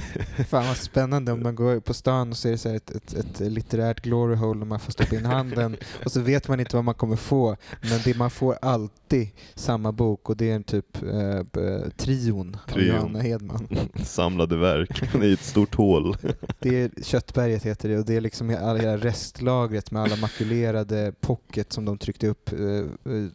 Fan 0.47 0.67
vad 0.67 0.77
spännande 0.77 1.31
om 1.31 1.43
man 1.43 1.55
går 1.55 1.79
på 1.79 1.93
stan 1.93 2.29
och 2.29 2.37
ser 2.37 2.57
så 2.57 2.69
ett, 2.69 2.91
ett, 2.91 3.13
ett 3.13 3.39
litterärt 3.39 4.01
glory 4.01 4.35
hole 4.35 4.61
och 4.61 4.67
man 4.67 4.79
får 4.79 4.91
stoppa 4.91 5.15
in 5.15 5.25
handen 5.25 5.77
och 6.05 6.11
så 6.11 6.21
vet 6.21 6.47
man 6.47 6.59
inte 6.59 6.75
vad 6.75 6.85
man 6.85 6.93
kommer 6.93 7.15
få. 7.15 7.57
Men 7.81 7.99
det, 8.03 8.17
man 8.17 8.31
får 8.31 8.57
alltid 8.61 9.29
samma 9.55 9.91
bok 9.91 10.29
och 10.29 10.37
det 10.37 10.51
är 10.51 10.55
en 10.55 10.63
typ 10.63 11.03
eh, 11.03 11.89
trion 11.97 12.57
av. 12.73 12.81
Johanna 12.81 13.21
Hedman. 13.21 13.67
Samlade 14.03 14.57
verk 14.57 15.23
i 15.23 15.33
ett 15.33 15.43
stort 15.43 15.75
hål. 15.75 16.17
Det 16.59 16.81
är 16.81 17.03
Köttberget 17.03 17.63
heter 17.63 17.89
det 17.89 17.97
och 17.97 18.05
det 18.05 18.15
är 18.15 18.21
liksom 18.21 18.49
här 18.49 18.97
restlagret 18.97 19.91
med 19.91 20.01
alla 20.01 20.15
makulerade 20.15 21.13
pocket 21.19 21.73
som 21.73 21.85
de 21.85 21.97
tryckte 21.97 22.27
upp 22.27 22.51
eh, 22.51 23.13
eh, 23.13 23.27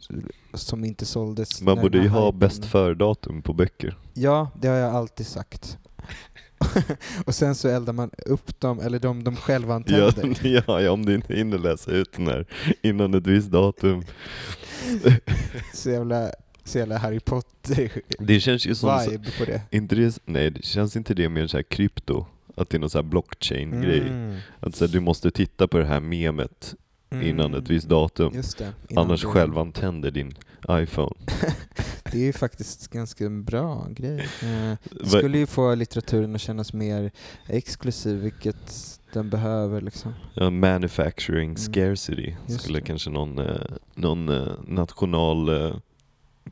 som 0.54 0.84
inte 0.84 1.06
såldes. 1.06 1.62
Man 1.62 1.80
borde 1.80 1.98
ju 1.98 2.08
ha 2.08 2.32
bäst 2.32 2.64
för-datum 2.64 3.42
på 3.42 3.52
böcker. 3.52 3.96
Ja, 4.14 4.50
det 4.60 4.68
har 4.68 4.76
jag 4.76 4.94
alltid 4.94 5.26
sagt. 5.26 5.78
och 7.26 7.34
sen 7.34 7.54
så 7.54 7.68
eldar 7.68 7.92
man 7.92 8.10
upp 8.26 8.60
dem, 8.60 8.80
eller 8.80 8.98
de, 8.98 9.24
de 9.24 9.36
själva 9.36 9.82
Ja, 9.86 10.12
ja, 10.42 10.80
ja, 10.80 10.90
om 10.90 11.06
du 11.06 11.14
inte 11.14 11.34
hinner 11.34 11.58
läsa 11.58 11.90
ut 11.90 12.12
den 12.16 12.26
här 12.26 12.46
innan 12.82 13.14
ett 13.14 13.26
visst 13.26 13.50
datum. 13.50 14.02
Så 15.74 15.90
jävla, 15.90 16.30
så 16.64 16.78
jävla 16.78 16.98
Harry 16.98 17.20
Potter-vibe 17.20 18.00
Det 18.18 18.40
känns 18.40 18.66
ju 18.66 18.74
som... 18.74 19.00
på 19.38 19.44
det. 19.44 19.62
Inte 19.70 19.94
det, 19.94 20.18
nej, 20.24 20.50
det 20.50 20.64
känns 20.64 20.96
inte 20.96 21.14
det 21.14 21.28
mer 21.28 21.46
så 21.46 21.56
här 21.56 21.62
krypto? 21.62 22.26
Att 22.54 22.70
det 22.70 22.76
är 22.76 22.78
någon 22.78 23.10
blockchain-grej? 23.10 24.00
Mm. 24.00 24.36
Att 24.60 24.76
så 24.76 24.86
här, 24.86 24.92
du 24.92 25.00
måste 25.00 25.30
titta 25.30 25.68
på 25.68 25.78
det 25.78 25.84
här 25.84 26.00
memet 26.00 26.74
innan 27.22 27.46
Mm. 27.46 27.62
ett 27.62 27.70
visst 27.70 27.88
datum. 27.88 28.35
Just 28.35 28.59
det. 28.59 28.72
innan 28.88 29.05
Annars 29.05 29.20
du- 29.20 29.27
självantänder 29.27 30.11
din 30.11 30.35
iPhone. 30.70 31.14
Det 32.12 32.18
är 32.18 32.25
ju 32.25 32.33
faktiskt 32.33 32.88
ganska 32.88 33.27
en 33.27 33.44
bra 33.44 33.87
grej. 33.90 34.18
Eh, 34.20 34.77
Det 34.90 35.03
Va- 35.12 35.18
skulle 35.18 35.38
ju 35.38 35.46
få 35.46 35.75
litteraturen 35.75 36.35
att 36.35 36.40
kännas 36.40 36.72
mer 36.72 37.11
exklusiv, 37.46 38.16
vilket 38.20 38.98
den 39.12 39.31
behöver 39.31 39.81
liksom. 39.81 40.12
Ja, 40.35 40.51
manufacturing 40.51 41.44
Mm. 41.48 41.57
scarcity 41.57 42.37
Just 42.46 42.61
skulle 42.62 42.79
det. 42.81 42.87
kanske 42.87 43.11
någon, 43.11 43.38
eh, 43.38 43.61
någon 43.94 44.29
eh, 44.29 44.53
national 44.66 45.48
eh, 45.48 45.77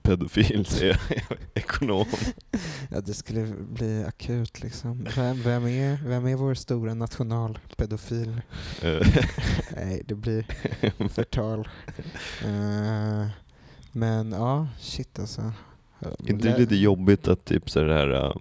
pedofil 0.02 0.66
säga. 0.66 0.98
Ekonom. 1.54 2.06
Ja, 2.90 3.00
det 3.00 3.14
skulle 3.14 3.46
bli 3.72 4.04
akut 4.04 4.62
liksom. 4.62 5.06
Vem, 5.16 5.42
vem, 5.42 5.66
är, 5.66 5.98
vem 6.06 6.26
är 6.26 6.34
vår 6.34 6.54
stora 6.54 6.94
nationalpedofil? 6.94 8.40
Eh, 8.82 9.06
Nej, 9.76 10.02
det 10.04 10.14
blir 10.14 10.44
förtal. 11.08 11.68
Eh, 12.44 13.26
men 13.92 14.32
ja, 14.32 14.68
shit 14.80 15.18
alltså. 15.18 15.52
inte 16.26 16.48
det 16.48 16.58
lite 16.58 16.76
jobbigt 16.76 17.28
att 17.28 17.44
typ 17.44 17.70
så 17.70 17.80
här 17.80 18.10
eh, 18.10 18.34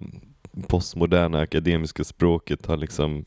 postmoderna 0.66 1.40
akademiska 1.40 2.04
språket 2.04 2.66
har 2.66 2.76
liksom 2.76 3.24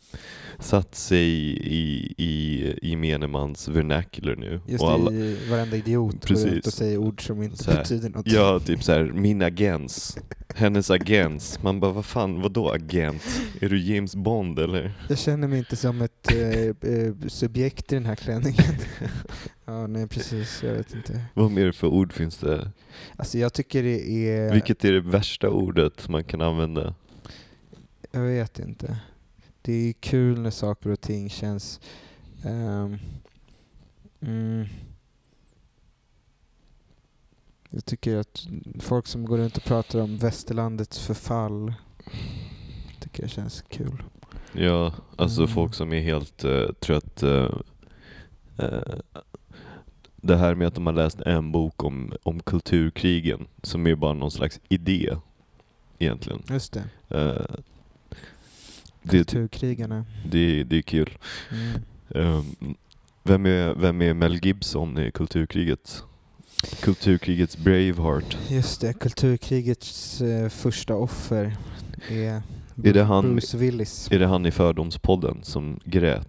satt 0.64 0.96
sig 0.96 1.28
i, 1.68 2.14
i, 2.18 2.74
i 2.82 2.96
menemans 2.96 3.68
vernacular 3.68 4.36
nu. 4.36 4.62
Just 4.68 4.84
Och 4.84 4.92
alla, 4.92 5.12
i 5.12 5.50
varenda 5.50 5.78
idiot 5.78 6.14
går 6.14 6.20
Precis. 6.28 6.46
ut 6.46 6.68
och 6.68 6.74
säger 6.74 6.98
ord 6.98 7.26
som 7.26 7.44
inte 7.44 7.72
här, 7.72 7.78
betyder 7.80 8.10
något. 8.10 8.28
Ja, 8.28 8.60
typ 8.60 8.84
så 8.84 8.92
här, 8.92 9.04
min 9.04 9.42
agens. 9.42 10.18
Hennes 10.56 10.92
agens. 10.92 11.64
Man 11.64 11.80
bara, 11.80 11.92
vad 11.92 12.06
fan, 12.06 12.42
vadå 12.42 12.70
agent? 12.70 13.24
Är 13.62 13.70
du 13.70 13.82
James 13.82 14.16
Bond 14.16 14.60
eller? 14.60 14.94
Jag 15.10 15.18
känner 15.18 15.48
mig 15.48 15.60
inte 15.60 15.76
som 15.76 16.02
ett 16.02 16.32
eh, 16.32 16.92
eh, 16.92 17.14
subjekt 17.28 17.92
i 17.92 17.96
den 17.96 18.06
här 18.06 18.16
klänningen. 18.16 18.76
ja, 19.66 19.88
nej 19.88 20.08
precis. 20.08 20.64
Jag 20.64 20.74
vet 20.74 20.96
inte. 20.96 21.22
Vad 21.34 21.52
mer 21.52 21.72
för 21.72 21.88
ord 21.88 22.14
finns 22.14 22.38
det? 22.38 22.72
Alltså 23.16 23.38
jag 23.38 23.54
tycker 23.54 23.84
det 23.84 24.30
är... 24.30 24.54
Vilket 24.54 24.86
är 24.86 24.94
det 24.94 25.02
värsta 25.02 25.50
ordet 25.50 26.10
man 26.10 26.24
kan 26.24 26.42
använda? 26.42 26.96
Jag 28.12 28.22
vet 28.22 28.60
inte. 28.60 28.98
Det 29.66 29.74
är 29.90 29.94
kul 29.94 30.40
när 30.42 30.52
saker 30.52 30.90
och 30.90 31.02
ting 31.02 31.30
känns... 31.30 31.80
ehm, 32.46 32.98
mm, 34.22 34.66
jag 37.70 37.86
tycker 37.86 38.18
att 38.18 38.48
folk 38.80 39.08
som 39.08 39.26
går 39.26 39.38
runt 39.38 39.58
och 39.58 39.64
pratar 39.64 40.00
om 40.02 40.18
västerlandets 40.18 41.00
förfall 41.00 41.74
tycker 43.00 43.24
jag 43.24 43.30
känns 43.30 43.62
kul. 43.70 44.04
Ja, 44.54 44.94
alltså 45.16 45.42
Mm. 45.42 45.54
folk 45.54 45.74
som 45.74 45.94
är 45.94 46.02
helt 46.02 46.46
uh, 46.46 46.72
trött. 46.72 47.24
eh, 47.24 47.50
eh, 48.58 48.82
det 50.16 50.36
här 50.36 50.56
med 50.56 50.68
att 50.68 50.76
de 50.76 50.86
har 50.86 50.94
läst 50.94 51.22
en 51.22 51.52
bok 51.52 51.84
om, 51.84 52.14
om 52.24 52.40
kulturkrigen, 52.40 53.48
som 53.62 53.88
är 53.88 53.96
bara 53.96 54.14
någon 54.14 54.32
slags 54.32 54.60
idé 54.70 55.16
egentligen. 56.00 56.42
Just 56.50 56.74
det. 56.74 56.84
Det, 59.04 59.10
Kulturkrigarna. 59.18 60.06
det, 60.32 60.64
det 60.64 60.78
är 60.78 60.82
kul. 60.82 61.18
Mm. 61.52 61.82
Ehm, 62.16 62.76
vem, 63.24 63.46
är, 63.46 63.74
vem 63.74 64.02
är 64.02 64.14
Mel 64.14 64.46
Gibson 64.46 64.98
i 64.98 65.12
kulturkriget? 65.12 66.04
Kulturkrigets 66.82 67.58
Braveheart. 67.58 68.38
Just 68.50 68.82
det, 68.82 68.94
kulturkrigets 68.94 70.22
eh, 70.22 70.50
första 70.50 70.96
offer 70.96 71.58
är, 72.10 72.42
Är 72.84 72.94
det 72.94 73.04
han- 73.04 73.24
Bruce 73.36 73.58
Willis. 73.58 74.12
Är 74.12 74.20
det 74.20 74.28
han 74.28 74.46
i 74.46 74.52
Fördomspodden 74.52 75.38
som 75.44 75.80
grät? 75.86 76.28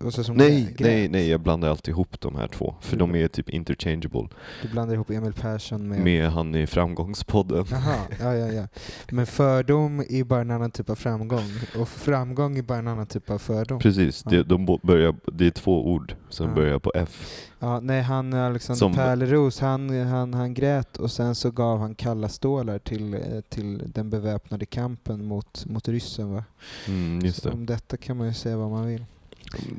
Och 0.00 0.14
så 0.14 0.24
som 0.24 0.36
Nej, 0.36 0.74
nej, 0.78 1.08
nej, 1.08 1.28
jag 1.28 1.40
blandar 1.40 1.68
alltid 1.68 1.92
ihop 1.92 2.20
de 2.20 2.36
här 2.36 2.48
två. 2.48 2.74
För 2.80 2.96
de 2.96 3.14
är 3.14 3.28
typ 3.28 3.50
interchangeable. 3.50 4.28
Du 4.62 4.68
blandar 4.68 4.94
ihop 4.94 5.10
Emil 5.10 5.32
Persson 5.32 5.88
med... 5.88 6.00
Med 6.00 6.30
han 6.30 6.54
i 6.54 6.66
Framgångspodden. 6.66 7.64
Jaha, 7.70 7.96
ja, 8.20 8.34
ja, 8.34 8.46
ja. 8.52 8.68
Men 9.10 9.26
fördom 9.26 10.00
är 10.10 10.24
bara 10.24 10.40
en 10.40 10.50
annan 10.50 10.70
typ 10.70 10.90
av 10.90 10.94
framgång. 10.94 11.50
Och 11.78 11.88
framgång 11.88 12.58
är 12.58 12.62
bara 12.62 12.78
en 12.78 12.88
annan 12.88 13.06
typ 13.06 13.30
av 13.30 13.38
fördom. 13.38 13.78
Precis, 13.78 14.22
Ja. 14.24 14.30
det, 14.30 14.42
de 14.42 14.78
börjar, 14.82 15.14
det 15.32 15.46
är 15.46 15.50
två 15.50 15.86
ord 15.92 16.14
som 16.28 16.48
Ja. 16.48 16.54
börjar 16.54 16.78
på 16.78 16.92
F. 16.94 17.42
Ja, 17.58 17.80
nej, 17.80 18.02
han 18.02 18.32
Alexander 18.34 18.78
Som- 18.78 18.94
Pärleros, 18.94 19.60
han, 19.60 20.06
han, 20.06 20.34
han 20.34 20.54
grät 20.54 20.96
och 20.96 21.10
sen 21.10 21.34
så 21.34 21.50
gav 21.50 21.78
han 21.78 21.94
kalla 21.94 22.28
stålar 22.28 22.78
till, 22.78 23.14
eh, 23.14 23.20
till 23.48 23.82
den 23.94 24.10
beväpnade 24.10 24.66
kampen 24.66 25.24
mot, 25.24 25.66
mot 25.66 25.88
ryssen. 25.88 26.32
Va? 26.32 26.44
Mm, 26.88 27.20
just 27.24 27.42
Så 27.42 27.48
det. 27.48 27.54
om 27.54 27.66
detta 27.66 27.96
kan 27.96 28.16
man 28.16 28.26
ju 28.26 28.34
säga 28.34 28.56
vad 28.56 28.70
man 28.70 28.86
vill. 28.86 29.04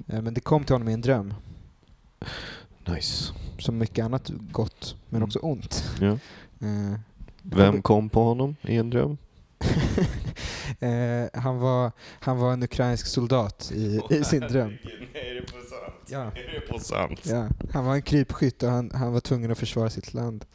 Eh, 0.08 0.22
Men 0.22 0.34
det 0.34 0.42
kom 0.42 0.64
till 0.64 0.74
honom 0.76 0.90
i 0.90 0.94
en 0.94 1.02
dröm. 1.02 1.34
Nice. 2.88 3.34
Som 3.60 3.78
mycket 3.78 4.06
annat 4.06 4.30
gott, 4.52 4.96
men 5.10 5.18
Mm. 5.18 5.28
också 5.28 5.40
ont. 5.40 5.84
Ja. 6.02 6.12
Eh, 6.68 7.00
Vem 7.42 7.82
kom 7.82 8.10
på 8.10 8.24
honom 8.24 8.56
i 8.62 8.76
en 8.76 8.90
dröm? 8.90 9.18
eh, 10.80 11.42
han, 11.42 11.58
var, 11.60 11.92
han 12.20 12.38
var 12.38 12.54
en 12.54 12.64
ukrainsk 12.64 13.08
soldat 13.08 13.72
i, 13.76 14.02
i 14.10 14.24
sin 14.24 14.40
dröm. 14.40 14.68
Nej, 15.14 15.30
är 15.30 15.36
det 15.36 15.42
på 15.42 15.52
sant? 15.52 15.96
Ja. 16.10 16.22
Är 16.24 16.54
det 16.54 16.74
på 16.74 16.80
sant? 16.80 17.20
Ja, 17.26 17.48
han 17.74 17.86
var 17.86 17.96
en 17.96 18.02
krypskytt 18.02 18.64
och 18.64 18.70
han, 18.70 18.92
han 18.94 19.14
var 19.14 19.20
tvungen 19.20 19.52
att 19.52 19.58
försvara 19.58 19.90
sitt 19.90 20.14
land. 20.14 20.46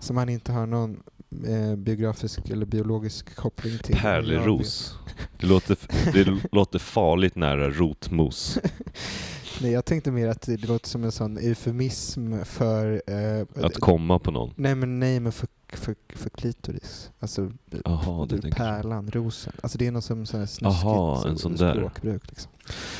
Som 0.00 0.16
han 0.16 0.28
inte 0.28 0.52
har 0.52 0.66
någon 0.66 1.02
eh, 1.48 1.76
biografisk 1.76 2.50
eller 2.50 2.66
biologisk 2.66 3.36
koppling 3.36 3.78
till. 3.78 3.96
Pärleros. 3.96 4.94
Det 5.40 5.46
låter, 5.46 5.76
det 6.12 6.38
låter 6.52 6.78
farligt 6.78 7.36
nära 7.36 7.70
rotmos. 7.70 8.58
Nej, 9.60 9.72
jag 9.72 9.84
tänkte 9.84 10.10
mer 10.10 10.28
att 10.28 10.42
det 10.42 10.56
låter 10.68 10.88
som 10.88 11.04
en 11.04 11.12
sån 11.12 11.38
eufemism 11.38 12.34
för... 12.44 13.02
Eh, 13.06 13.64
Att 13.64 13.74
komma 13.76 14.18
på 14.18 14.30
någon. 14.30 14.54
Nej 14.56 14.74
men 14.74 15.00
nej 15.00 15.20
men 15.20 15.32
för, 15.32 15.48
för, 15.72 15.94
för 16.14 16.30
klitoris. 16.30 17.10
Alltså 17.18 17.52
så. 17.84 18.38
pärlan, 18.52 19.10
rosen. 19.10 19.52
Alltså 19.62 19.78
det 19.78 19.86
är 19.86 19.90
något 19.90 20.04
som 20.04 20.26
sån 20.26 20.40
här 20.40 20.46
snuskigt 20.46 20.84
Aha, 20.84 21.28
en 21.28 21.38
sån 21.38 21.56
där. 21.56 21.74
språkbruk. 21.74 22.22
Liksom. 22.28 22.52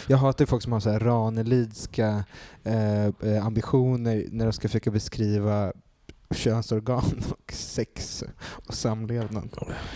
Jag 0.09 0.17
hatar 0.17 0.47
folk 0.47 0.63
som 0.63 0.73
har 0.73 0.81
så 0.81 0.91
här 0.91 1.01
Ranelidska 1.01 2.25
eh, 2.65 3.07
eh, 3.07 3.47
ambitioner 3.47 4.27
när 4.31 4.45
de 4.45 4.53
ska 4.53 4.69
försöka 4.69 4.91
beskriva 4.91 5.73
könsorgan 6.35 7.23
och 7.31 7.53
sex 7.53 8.25
och 8.67 8.75
samlevnad. 8.75 9.49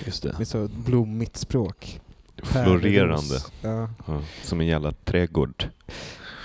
Just 0.04 0.22
det. 0.22 0.38
Med 0.38 0.48
så 0.48 0.68
blommigt 0.68 1.36
språk. 1.36 2.00
Florerande. 2.42 3.38
Ja. 3.62 3.88
Ja, 4.06 4.22
som 4.42 4.60
en 4.60 4.66
jävla 4.66 4.92
trädgård. 4.92 5.68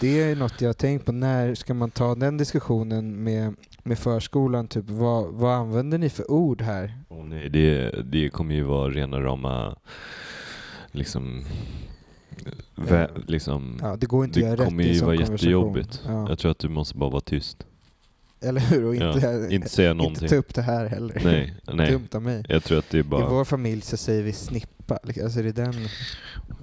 Det 0.02 0.22
är 0.22 0.36
något 0.36 0.62
jag 0.62 0.70
har 0.70 0.74
tänkt 0.74 1.06
på. 1.06 1.12
När 1.12 1.56
ska 1.56 1.74
man 1.74 1.92
ta 1.92 2.16
den 2.16 2.38
diskussionen 2.38 3.24
med, 3.24 3.56
med 3.84 4.00
förskolan? 4.00 4.68
Typ, 4.68 4.90
vad, 4.90 5.34
vad 5.34 5.54
använder 5.54 5.98
ni 5.98 6.10
för 6.10 6.32
ord 6.32 6.62
här? 6.62 6.98
Åh 7.10 7.26
nej, 7.26 7.50
det, 7.50 7.92
det 8.12 8.30
kommer 8.30 8.56
ju 8.56 8.64
vara 8.64 8.90
rena 8.90 9.22
rama, 9.22 9.76
liksom, 10.92 11.44
vä, 12.76 13.10
liksom 13.28 13.80
Ja, 13.82 13.96
det 13.96 14.06
går 14.06 14.26
inte 14.26 14.56
det 14.56 14.66
kommer 14.66 14.84
ju 14.84 15.00
vara 15.00 15.16
jättejobbigt. 15.16 16.02
Ja. 16.08 16.30
Jag 16.30 16.40
tror 16.40 16.52
att 16.52 16.60
du 16.60 16.70
måste 16.70 16.98
bara 16.98 17.10
vara 17.10 17.22
tyst. 17.22 17.66
Eller 18.48 18.62
hur? 18.62 18.86
Och 18.86 18.96
inte, 18.96 19.20
ja, 19.24 19.50
inte 19.50 19.70
säga 19.70 19.92
inte 19.92 19.98
någonting. 20.04 20.28
ta 20.30 20.36
upp 20.36 20.54
det 20.54 20.62
här 20.62 20.86
heller. 20.86 21.22
Nej, 21.24 21.54
nej. 21.74 21.92
Dumt 21.92 22.08
av 22.14 22.22
mig. 22.22 22.44
Jag 22.50 22.64
tror 22.64 22.80
att 22.80 22.90
det 22.90 22.98
är 22.98 23.00
I 23.00 23.04
bara... 23.04 23.30
vår 23.30 23.46
familj 23.46 23.82
så 23.82 23.98
säger 23.98 24.24
vi 24.24 24.34
snippa. 24.34 25.00
Alltså 25.24 25.42
det 25.42 25.50
är 25.50 25.54
den, 25.54 25.76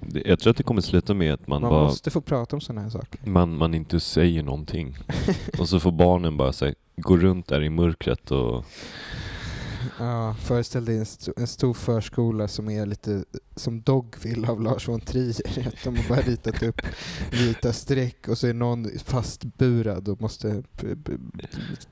det- 0.01 0.22
Jag 0.29 0.39
tror 0.41 0.51
att 0.51 0.57
det 0.57 0.62
kommer 0.62 0.81
sluta 0.81 1.14
med 1.14 1.35
att 1.35 1.47
man, 1.47 1.62
man 1.62 1.70
bara... 1.70 1.85
måste 1.85 2.11
få 2.11 2.20
prata 2.20 2.57
om 2.57 2.61
sådana 2.61 2.81
här 2.83 2.91
saker. 2.91 3.20
Man, 3.24 3.57
man 3.57 3.74
inte 3.74 4.01
säger 4.01 4.43
någonting. 4.43 4.97
och 5.59 5.68
så 5.68 5.81
får 5.81 5.93
barnen 5.93 6.37
bara 6.37 6.53
så 6.53 6.64
här, 6.64 6.74
gå 6.97 7.16
runt 7.16 7.47
där 7.49 7.62
i 7.62 7.70
mörkret 7.70 8.31
och... 8.31 8.64
Ja, 9.99 10.34
föreställ 10.34 10.84
dig 10.84 10.96
en, 10.96 11.03
st- 11.03 11.32
en 11.36 11.46
stor 11.46 11.74
förskola 11.74 12.49
som 12.49 12.70
är 12.70 12.86
lite 12.86 13.24
som 13.57 13.80
Dogville 13.80 14.49
av 14.49 14.61
Lars 14.61 14.88
von 14.88 15.01
Trier. 15.01 15.68
Att 15.68 15.74
de 15.84 15.96
har 15.96 16.09
bara 16.09 16.20
ritat 16.20 16.62
upp 16.62 16.80
vita 17.32 17.72
streck 17.72 18.28
och 18.28 18.38
så 18.38 18.46
är 18.46 18.55
någon 18.55 18.86
fastburad 18.99 20.09
och 20.09 20.20
måste 20.20 20.62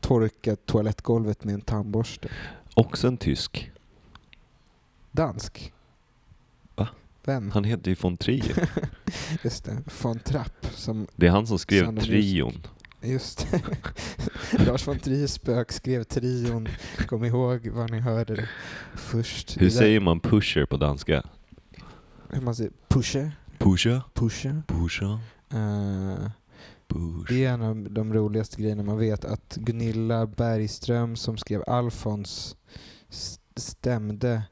torka 0.00 0.56
toalettgolvet 0.56 1.44
med 1.44 1.54
en 1.54 1.60
tandborste. 1.60 2.28
Också 2.74 3.08
en 3.08 3.16
tysk. 3.16 3.70
Dansk. 5.12 5.72
Va? 6.74 6.88
Vem? 7.24 7.50
Han 7.50 7.64
heter 7.64 7.90
ju 7.90 7.96
von 8.00 8.16
Trier. 8.16 8.70
Just 9.42 9.64
det, 9.64 9.76
von 10.02 10.18
Trapp. 10.18 10.66
Som, 10.74 11.06
Det 11.16 11.26
är 11.26 11.30
han 11.30 11.46
som 11.46 11.58
skrev 11.58 11.88
of 11.98 12.04
trion. 12.04 12.66
Just 13.00 13.46
det. 13.50 13.62
Lars 14.66 14.88
von 14.88 14.98
Trier 14.98 15.26
spök 15.26 15.72
skrev 15.72 16.04
trion. 16.04 16.68
Kom 17.06 17.24
ihåg 17.24 17.68
vad 17.68 17.90
ni 17.90 18.00
hörde 18.00 18.34
det 18.34 18.48
först. 18.94 19.60
Hur 19.60 19.70
säger 19.70 20.00
man 20.00 20.20
pusher 20.20 20.66
på 20.66 20.76
danska? 20.76 21.22
hur 22.30 22.40
man 22.40 22.54
säger 22.54 22.72
pusher? 22.88 23.32
Pusha? 23.58 24.02
Pusher? 24.14 24.62
Pusha? 24.66 25.20
Eh, 25.50 26.30
Push. 26.88 27.28
Det 27.28 27.44
är 27.44 27.52
en 27.52 27.62
av 27.62 27.90
de 27.90 28.14
roligaste 28.14 28.62
grejerna 28.62 28.82
man 28.82 28.98
vet 28.98 29.24
att 29.24 29.56
Gunilla 29.56 30.26
Bergström 30.26 31.16
som 31.16 31.36
skrev 31.36 31.62
Alfons 31.66 32.56
stämde 33.56 34.42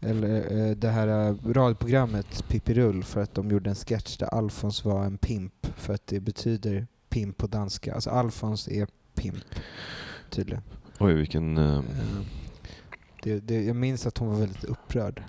eller 0.00 0.58
eh, 0.58 0.76
det 0.76 0.88
här 0.88 1.28
eh, 1.28 1.36
radioprogrammet 1.52 2.48
Pippirull 2.48 3.04
för 3.04 3.22
att 3.22 3.34
de 3.34 3.50
gjorde 3.50 3.70
en 3.70 3.76
sketch 3.76 4.16
där 4.16 4.26
Alfons 4.26 4.84
var 4.84 5.04
en 5.04 5.18
pimp 5.18 5.66
för 5.76 5.94
att 5.94 6.06
det 6.06 6.20
betyder 6.20 6.86
pimp 7.14 7.36
på 7.38 7.46
danska. 7.46 7.94
Alltså 7.94 8.10
Alfons 8.10 8.68
är 8.68 8.86
pimp 9.14 9.44
tydligen. 10.30 10.62
Oj, 10.98 11.14
vilken... 11.14 11.58
Eh, 11.58 11.82
Det, 13.22 13.40
det, 13.40 13.62
jag 13.64 13.76
minns 13.76 14.06
att 14.06 14.18
hon 14.18 14.28
var 14.28 14.36
väldigt 14.38 14.64
upprörd. 14.64 15.22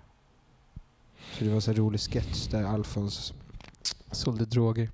Så 1.34 1.44
det 1.44 1.50
var 1.50 1.56
en 1.56 1.62
så 1.62 1.74
rolig 1.74 2.00
sketch 2.02 2.48
där 2.48 2.64
Alfons 2.64 3.34
sålde 4.12 4.46
droger. 4.46 4.90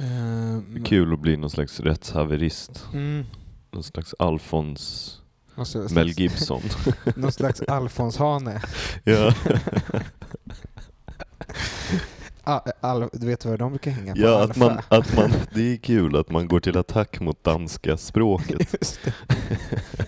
Eh, 0.00 0.82
Kul 0.84 1.12
att 1.12 1.20
bli 1.20 1.36
någon 1.36 1.50
slags 1.50 1.80
rättshaverist. 1.80 2.84
Mm. 2.92 3.24
Någon 3.70 3.82
slags 3.84 4.14
Alfons 4.18 5.12
Alltså, 5.54 5.88
Mel 5.94 6.08
Gibson. 6.08 6.62
Någon 7.16 7.32
slags 7.32 7.60
Alfons-hane. 7.62 8.60
ja. 9.04 9.34
Ah, 12.48 12.60
Al, 12.80 13.08
du 13.12 13.26
vet 13.26 13.44
vad 13.44 13.58
de 13.58 13.70
brukar 13.72 13.90
hänga 13.90 14.14
på? 14.14 14.20
ja, 14.20 14.44
att 14.44 14.56
man, 14.56 14.78
att 14.88 15.16
man, 15.16 15.30
det 15.54 15.72
är 15.72 15.76
kul 15.76 16.16
att 16.16 16.30
man 16.30 16.48
går 16.48 16.60
till 16.60 16.78
attack 16.78 17.20
mot 17.20 17.44
danska 17.44 17.96
språket. 17.96 18.76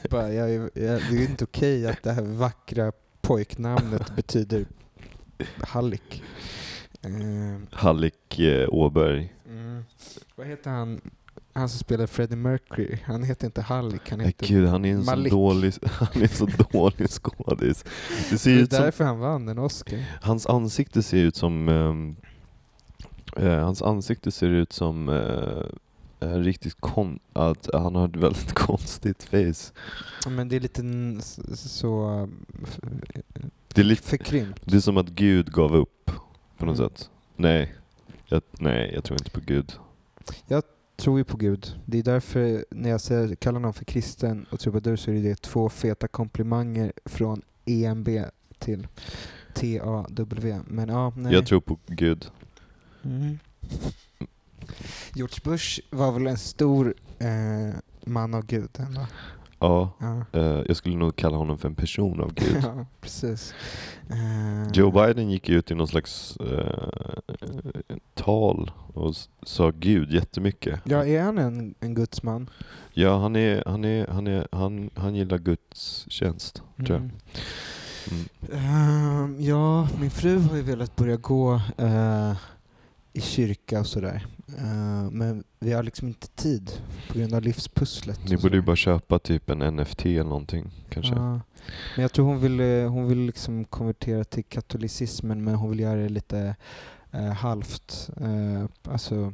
Det. 0.03 0.11
Bara, 0.11 0.32
jag, 0.32 0.51
är- 0.55 0.70
jag, 0.74 1.01
det 1.11 1.16
är 1.16 1.30
inte 1.30 1.45
okej 1.45 1.86
att 1.86 2.03
det 2.03 2.12
här 2.12 2.22
vackra 2.22 2.93
pojknamnet 3.20 4.16
betyder 4.16 4.66
hallick. 5.61 6.22
Eh, 7.03 7.11
Hallik 7.78 8.39
eh, 8.39 8.68
Åberg. 8.68 9.34
mm. 9.49 9.84
Vad 10.36 10.47
heter 10.47 10.70
han? 10.70 11.01
Han 11.53 11.68
som 11.68 11.78
spelar 11.78 12.07
Freddie 12.07 12.36
Mercury. 12.36 12.99
Han 13.05 13.22
heter 13.22 13.47
inte 13.47 13.62
Hallick, 13.62 14.11
han 14.11 14.20
heter 14.20 14.47
Gud, 14.47 14.68
han 14.68 14.84
är 14.84 14.93
en 14.93 15.05
så 15.05 15.11
Malik. 15.11 15.32
dålig, 15.32 15.74
han 15.86 16.09
är 16.14 16.22
en 16.22 16.28
så 16.28 16.47
dålig 16.72 17.09
skådis. 17.11 17.84
Det 18.30 18.39
ser 18.39 18.51
Det 18.51 18.57
är 18.57 18.62
ut 18.62 18.72
som, 18.72 18.82
därför 18.84 19.05
han 19.05 19.18
vann 19.18 19.49
en 19.49 19.59
Oscar. 19.59 20.05
hans 20.22 20.47
ansikte 20.47 21.03
ser 21.03 21.16
ut 21.18 21.36
som, 21.36 21.68
ehm, 21.68 22.16
eh, 23.37 23.59
hans 23.64 23.83
ansikte 23.83 24.31
ser 24.31 24.49
ut 24.49 24.72
som 24.72 25.09
eh, 25.09 26.29
en 26.29 26.45
riktigt 26.45 26.76
kon, 26.81 27.18
att 27.33 27.68
han 27.72 27.95
har 27.95 28.09
ett 28.09 28.16
väldigt 28.16 28.53
konstigt 28.55 29.22
face. 29.22 29.72
Ja, 30.24 30.31
Men 30.31 30.49
det 30.49 30.57
är 30.57 30.61
lite 30.61 30.83
så 31.57 32.29
Det 33.74 33.81
är, 33.81 33.85
lite, 33.85 34.03
förkrympt. 34.03 34.61
det 34.64 34.76
är 34.76 34.81
som 34.81 34.97
att 34.97 35.09
Gud 35.09 35.53
gav 35.53 35.74
upp 35.76 36.11
på 36.57 36.66
något 36.66 36.79
Mm. 36.79 36.89
sätt. 36.91 37.11
Nej, 37.37 37.74
jag, 38.26 38.43
nej, 38.59 38.91
jag 38.95 39.05
tror 39.05 39.20
inte 39.20 39.31
på 39.31 39.41
Gud. 39.41 39.72
tror 40.97 41.18
ju 41.18 41.24
på 41.24 41.37
Gud. 41.37 41.74
Det 41.85 41.99
är 41.99 42.03
därför 42.03 42.64
när 42.70 42.91
jag 42.91 43.01
säger, 43.01 43.35
kallar 43.35 43.61
någon 43.61 43.72
för 43.74 43.85
kristen 43.85 44.47
och 44.51 44.61
trubadur 44.61 44.97
så 44.97 45.11
är 45.11 45.22
det 45.22 45.43
två 45.43 45.68
feta 45.68 46.09
komplimanger 46.09 46.93
från 47.05 47.43
EMB 47.64 48.09
till 48.59 48.87
TAW. 49.55 50.61
Men 50.66 50.89
ja, 50.89 51.12
nej. 51.16 51.33
Jag 51.33 51.47
tror 51.47 51.61
på 51.61 51.79
Gud. 51.87 52.31
Mm. 53.05 53.38
George 55.14 55.38
Bush 55.44 55.80
var 55.90 56.12
väl 56.12 56.26
en 56.26 56.38
stor 56.38 56.94
eh, 57.18 57.78
man 58.05 58.34
av 58.34 58.46
Gud 58.46 58.70
ändå. 58.78 59.01
Ja, 59.01 59.07
Ja, 59.61 59.90
eh, 60.32 60.62
jag 60.66 60.76
skulle 60.76 60.96
nog 60.96 61.16
kalla 61.16 61.36
honom 61.36 61.59
för 61.59 61.68
en 61.68 61.74
person 61.74 62.20
av 62.20 62.34
Gud. 62.34 62.57
ja 62.62 62.86
precis. 63.01 63.55
Eh, 64.11 64.72
Joe 64.72 64.90
Biden 64.90 65.30
gick 65.30 65.49
ut 65.49 65.70
i 65.70 65.74
någon 65.74 65.88
slags 65.88 66.36
eh, 66.36 67.18
tal 68.14 68.70
och 68.94 69.14
sa 69.42 69.70
Gud 69.70 70.12
jättemycket. 70.12 70.80
Ja, 70.84 71.05
är 71.07 71.22
han 71.22 71.38
en, 71.38 71.74
en 71.80 71.94
gudsman? 71.94 72.51
Ja, 72.92 73.18
han, 73.18 73.36
är, 73.36 73.62
han, 73.66 73.84
är, 73.84 74.07
han, 74.07 74.26
är, 74.26 74.49
han, 74.53 74.90
han 74.94 75.14
gillar 75.14 75.38
Guds 75.38 76.07
tjänst, 76.09 76.62
tror 76.76 76.90
jag. 76.90 76.99
Mm. 77.01 77.11
Mm. 78.11 78.28
Ehm, 78.53 79.40
ja, 79.40 79.88
min 80.01 80.11
fru 80.11 80.38
har 80.38 80.57
ju 80.57 80.62
velat 80.62 80.96
börja 80.96 81.16
gå 81.16 81.61
eh, 81.76 82.32
i 83.18 83.20
kyrka 83.20 83.80
och 83.80 83.86
sådär. 83.86 84.26
Eh, 84.58 85.10
men 85.10 85.44
vi 85.58 85.72
har 85.72 85.82
liksom 85.82 86.08
inte 86.08 86.28
tid 86.28 86.70
på 87.08 87.18
grund 87.18 87.34
av 87.34 87.42
livspusslet. 87.42 88.20
Ni 88.28 88.36
borde 88.36 88.56
ju 88.56 88.62
bara 88.62 88.76
köpa 88.76 89.18
typ 89.18 89.50
en 89.50 89.76
NFT 89.76 90.06
eller 90.06 90.24
någonting 90.24 90.70
kanske. 90.88 91.14
Ja. 91.14 91.40
Men 91.96 92.02
jag 92.02 92.12
tror 92.12 92.26
hon 92.26 92.40
vill, 92.40 92.60
eh, 92.60 92.90
hon 92.90 93.08
vill 93.08 93.18
liksom 93.18 93.64
konvertera 93.64 94.24
till 94.24 94.44
katolicismen 94.44 95.44
men 95.44 95.54
hon 95.54 95.70
vill 95.70 95.80
göra 95.80 96.00
det 96.00 96.08
lite 96.08 96.56
eh, 97.12 97.32
halvt. 97.32 98.10
Eh, 98.20 98.92
alltså, 98.92 99.32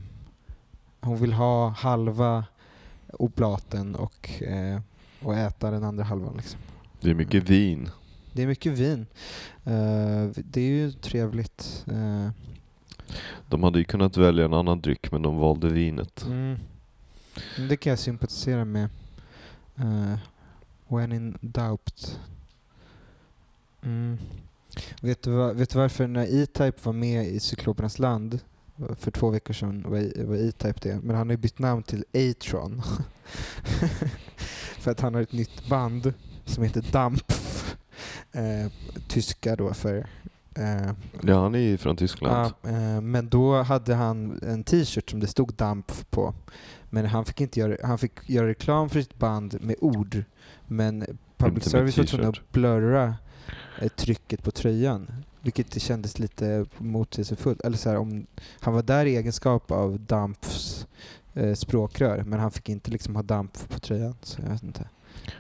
hon 1.01 1.17
vill 1.17 1.33
ha 1.33 1.69
halva 1.69 2.45
oblaten 3.13 3.95
och, 3.95 4.31
och 5.23 5.35
äta 5.35 5.71
den 5.71 5.85
andra 5.85 6.05
halvan. 6.05 6.37
Liksom. 6.37 6.61
Det 7.01 7.11
är 7.11 7.15
mycket 7.15 7.51
vin. 7.51 7.91
Det 8.33 8.43
är 8.43 8.47
mycket 8.47 8.73
vin. 8.73 9.07
Det 10.35 10.61
är 10.61 10.69
ju 10.69 10.93
trevligt. 10.93 11.85
De 13.49 13.63
hade 13.63 13.79
ju 13.79 13.85
kunnat 13.85 14.17
välja 14.17 14.45
en 14.45 14.55
annan 14.55 14.81
dryck 14.81 15.13
men 15.13 15.23
de 15.23 15.37
valde 15.37 15.69
vinet. 15.69 16.25
mm. 16.25 16.59
Det 17.69 17.77
kan 17.77 17.91
jag 17.91 17.99
sympatisera 17.99 18.65
med. 18.65 18.89
Uh, 19.81 20.17
when 20.89 21.13
in 21.13 21.39
doubt. 21.41 22.19
Mm. 23.83 24.19
Vet, 25.01 25.23
du 25.23 25.31
va, 25.31 25.53
vet 25.53 25.71
du 25.71 25.79
varför 25.79 26.07
när 26.07 26.43
E-Type 26.43 26.79
var 26.83 26.93
med 26.93 27.27
i 27.27 27.41
Cyklopernas 27.41 27.99
land 27.99 28.41
eh, 28.79 28.95
för 28.95 29.11
två 29.11 29.31
veckor 29.31 29.55
sedan 29.55 29.85
var, 29.89 29.99
E-Type 30.35 30.79
det, 30.83 31.01
men 31.03 31.17
han 31.17 31.29
har 31.29 31.33
ju 31.33 31.37
bytt 31.37 31.59
namn 31.59 31.83
till 31.83 32.05
Atron. 32.15 32.83
för 34.79 34.91
att 34.91 35.01
han 35.01 35.15
har 35.15 35.23
ett 35.23 35.33
nytt 35.33 35.69
band 35.69 36.13
som 36.45 36.65
heter 36.65 36.85
Dampf. 36.93 37.51
Eh, 38.33 38.73
tyska 39.09 39.57
då 39.57 39.75
för 39.75 40.07
Ja, 41.23 41.41
han 41.41 41.55
är 41.55 41.59
ju 41.59 41.77
från 41.77 41.97
Tyskland. 41.97 42.55
Ja, 42.63 42.71
eh, 42.71 43.01
men 43.01 43.29
då 43.29 43.63
hade 43.63 43.95
han 43.95 44.41
en 44.43 44.65
t-shirt 44.65 45.11
som 45.11 45.21
det 45.21 45.27
stod 45.27 45.55
DAMP 45.55 46.11
på. 46.11 46.35
Men 46.91 47.07
han 47.07 47.25
fick, 47.25 47.41
inte 47.41 47.61
göra, 47.61 47.77
han 47.87 47.99
fick 47.99 48.31
göra 48.31 48.47
reklam 48.49 48.91
för 48.91 49.01
sitt 49.01 49.19
band 49.19 49.59
med 49.61 49.77
ord. 49.81 50.25
Men 50.67 51.07
public 51.37 51.65
service 51.65 51.99
var 51.99 52.05
t-shirt. 52.05 52.25
att 52.25 52.53
blurra 52.53 53.15
eh, 53.81 53.89
trycket 53.89 54.43
på 54.43 54.51
tröjan. 54.51 55.11
Vilket 55.41 55.71
det 55.71 55.81
kändes 55.81 56.19
lite 56.19 56.67
motsägelsefullt. 56.79 57.61
Eller 57.61 57.77
så 57.77 57.89
här, 57.89 57.97
om 57.97 58.27
han 58.61 58.75
var 58.75 58.83
där 58.83 59.07
i 59.07 59.17
egenskap 59.17 59.71
av 59.71 60.01
DAMPs 60.01 60.87
eh, 61.35 61.55
språkrör, 61.55 62.23
men 62.27 62.41
han 62.41 62.51
fick 62.51 62.69
inte 62.69 62.91
liksom 62.91 63.17
ha 63.17 63.23
DAMP 63.23 63.69
på 63.69 63.79
tröjan. 63.79 64.17
Så 64.23 64.43
jag 64.43 64.51
vet 64.51 64.63
inte. 64.63 64.89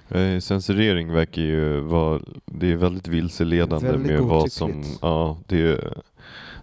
Eh, 0.08 0.38
Censurering 0.40 1.12
verkar 1.12 1.42
ju 1.42 1.80
vara, 1.80 2.20
det 2.46 2.72
är 2.72 2.76
väldigt 2.76 3.08
vilseledande 3.08 3.86
Väldigt 3.90 4.12
med 4.12 4.20
vad 4.20 4.52
som, 4.52 4.84
ja 5.02 5.38
det, 5.46 5.80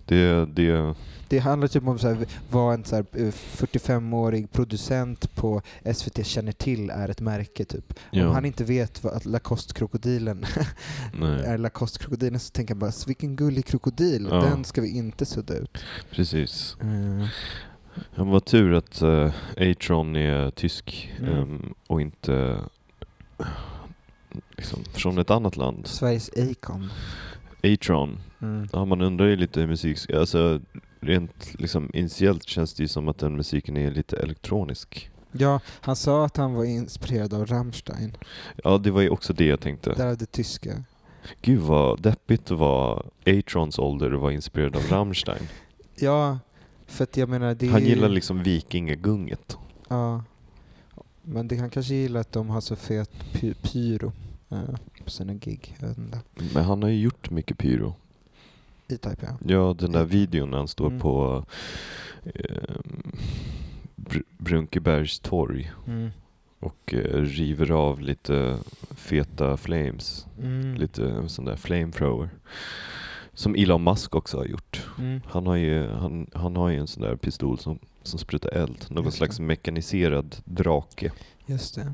det, 0.05 0.45
det, 0.45 0.93
Det 1.28 1.39
handlar 1.39 1.67
typ 1.67 1.88
om 1.88 1.97
här, 2.03 2.17
vad 2.51 2.74
en 2.74 2.84
så 2.86 2.95
här, 2.95 3.05
eh, 3.13 3.28
45-årig 3.28 4.51
producent 4.51 5.36
på 5.36 5.61
SVT 5.95 6.26
känner 6.26 6.51
till 6.51 6.89
är 6.89 7.09
ett 7.09 7.22
märke. 7.22 7.65
Typ. 7.65 7.93
Om 7.93 8.19
ja, 8.19 8.32
han 8.32 8.45
inte 8.45 8.63
vet 8.63 9.03
vad 9.03 9.13
att 9.13 9.26
Lacoste-krokodilen 9.26 10.45
är 11.45 11.57
Lacoste-krokodilen 11.57 12.39
så 12.39 12.51
tänker 12.51 12.74
han 12.74 12.80
bara 12.80 12.91
vilken 13.07 13.36
gullig 13.36 13.65
krokodil, 13.65 14.28
Ja. 14.32 14.36
den 14.41 14.63
ska 14.63 14.82
vi 14.82 14.97
inte 14.97 15.26
sudda 15.26 15.53
ut. 15.57 15.78
precis. 16.11 16.78
Eh, 16.82 17.28
Ja, 18.15 18.24
vad 18.24 18.45
tur 18.45 18.74
att 18.74 19.01
uh, 19.01 19.32
A-Tron 19.57 20.15
är 20.15 20.51
tysk 20.51 21.11
Mm. 21.19 21.34
ehm, 21.34 21.74
och 21.88 22.01
inte 22.01 22.57
liksom, 24.62 24.84
från 24.93 25.18
ett 25.18 25.30
annat 25.32 25.57
land. 25.57 25.88
Sveriges 25.88 26.30
Acon. 26.38 26.89
A-Tron, 27.64 28.20
Mm. 28.41 28.68
ja, 28.74 28.86
man 28.86 29.01
undrar 29.01 29.26
ju 29.28 29.36
lite 29.36 29.59
hur 29.59 29.68
musik, 29.68 30.09
alltså 30.12 30.62
rent 30.99 31.59
liksom 31.59 31.89
initiellt 31.93 32.47
känns 32.47 32.74
det 32.74 32.84
ju 32.84 32.88
som 32.88 33.07
att 33.07 33.18
den 33.18 33.36
musiken 33.36 33.78
är 33.78 33.91
lite 33.91 34.18
elektronisk. 34.18 35.09
Ja, 35.32 35.59
han 35.68 35.95
sa 35.95 36.26
att 36.26 36.38
han 36.38 36.53
var 36.53 36.64
inspirerad 36.64 37.34
av 37.34 37.45
Rammstein, 37.45 38.18
Ja, 38.64 38.78
det 38.78 38.91
var 38.91 39.01
ju 39.01 39.09
också 39.09 39.34
det 39.34 39.45
jag 39.45 39.59
tänkte. 39.59 39.93
därav 39.93 40.18
det 40.18 40.32
tyska. 40.32 40.84
Gud 41.41 41.59
vad 41.59 42.01
deppigt 42.01 42.51
att 42.51 42.57
vara 42.57 43.03
A-Trons 43.26 43.80
ålder 43.80 44.14
och 44.14 44.22
vara 44.22 44.34
inspirerad 44.34 44.76
av 44.76 44.82
Rammstein. 44.89 45.47
Ja, 45.95 46.39
för 46.88 47.03
att 47.03 47.18
jag 47.18 47.30
menar 47.30 47.55
det 47.55 47.68
Han 47.68 47.82
ju- 47.82 47.88
gillar 47.88 48.09
liksom 48.09 48.43
vikingagunget. 48.43 49.57
Ja. 49.89 50.24
Men 51.22 51.47
det, 51.47 51.55
han 51.57 51.70
kanske 51.70 51.93
gillar 51.95 52.22
att 52.22 52.32
de 52.32 52.49
har 52.49 52.62
så 52.62 52.76
fet 52.76 53.12
py- 53.34 53.55
pyro 53.62 54.12
på 55.04 55.10
sina 55.10 55.34
gig. 55.34 55.78
Men 56.54 56.64
han 56.64 56.84
har 56.84 56.89
ju 56.89 56.99
gjort 56.99 57.30
mycket 57.30 57.58
pyro. 57.58 57.95
E-Type 58.88 59.18
ja. 59.28 59.38
Ja, 59.54 59.76
den 59.80 59.91
där 59.91 60.06
videon 60.06 60.49
när 60.52 60.58
han 60.58 60.68
står 60.68 60.88
Mm. 60.88 60.99
på 60.99 61.45
eh, 62.24 62.76
Br- 63.95 64.24
Brunkebergs 64.38 65.20
torg 65.20 65.72
Mm. 65.88 66.10
och 66.60 66.93
eh, 66.93 67.22
river 67.22 67.72
av 67.72 68.02
lite 68.02 68.58
feta 68.91 69.58
flames. 69.58 70.28
Mm. 70.41 70.76
Lite 70.76 71.30
sån 71.30 71.45
där 71.45 71.56
flamethrower. 71.56 72.30
Som 73.34 73.56
Elon 73.56 73.84
Musk 73.84 74.16
också 74.16 74.38
har 74.38 74.45
gjort. 74.45 74.88
Mm. 74.99 75.22
Han 75.26 75.47
har 75.47 75.56
ju, 75.56 75.88
han, 75.88 76.28
han 76.34 76.56
har 76.56 76.70
ju 76.70 76.78
en 76.78 76.88
sån 76.88 77.04
där 77.04 77.16
pistol 77.16 77.60
som, 77.60 77.80
som 78.04 78.20
sprutar 78.20 78.49
eld. 78.49 78.86
Någon 78.89 79.12
slags 79.12 79.39
mekaniserad 79.39 80.36
drake. 80.45 81.12
Just 81.45 81.76
det. 81.76 81.93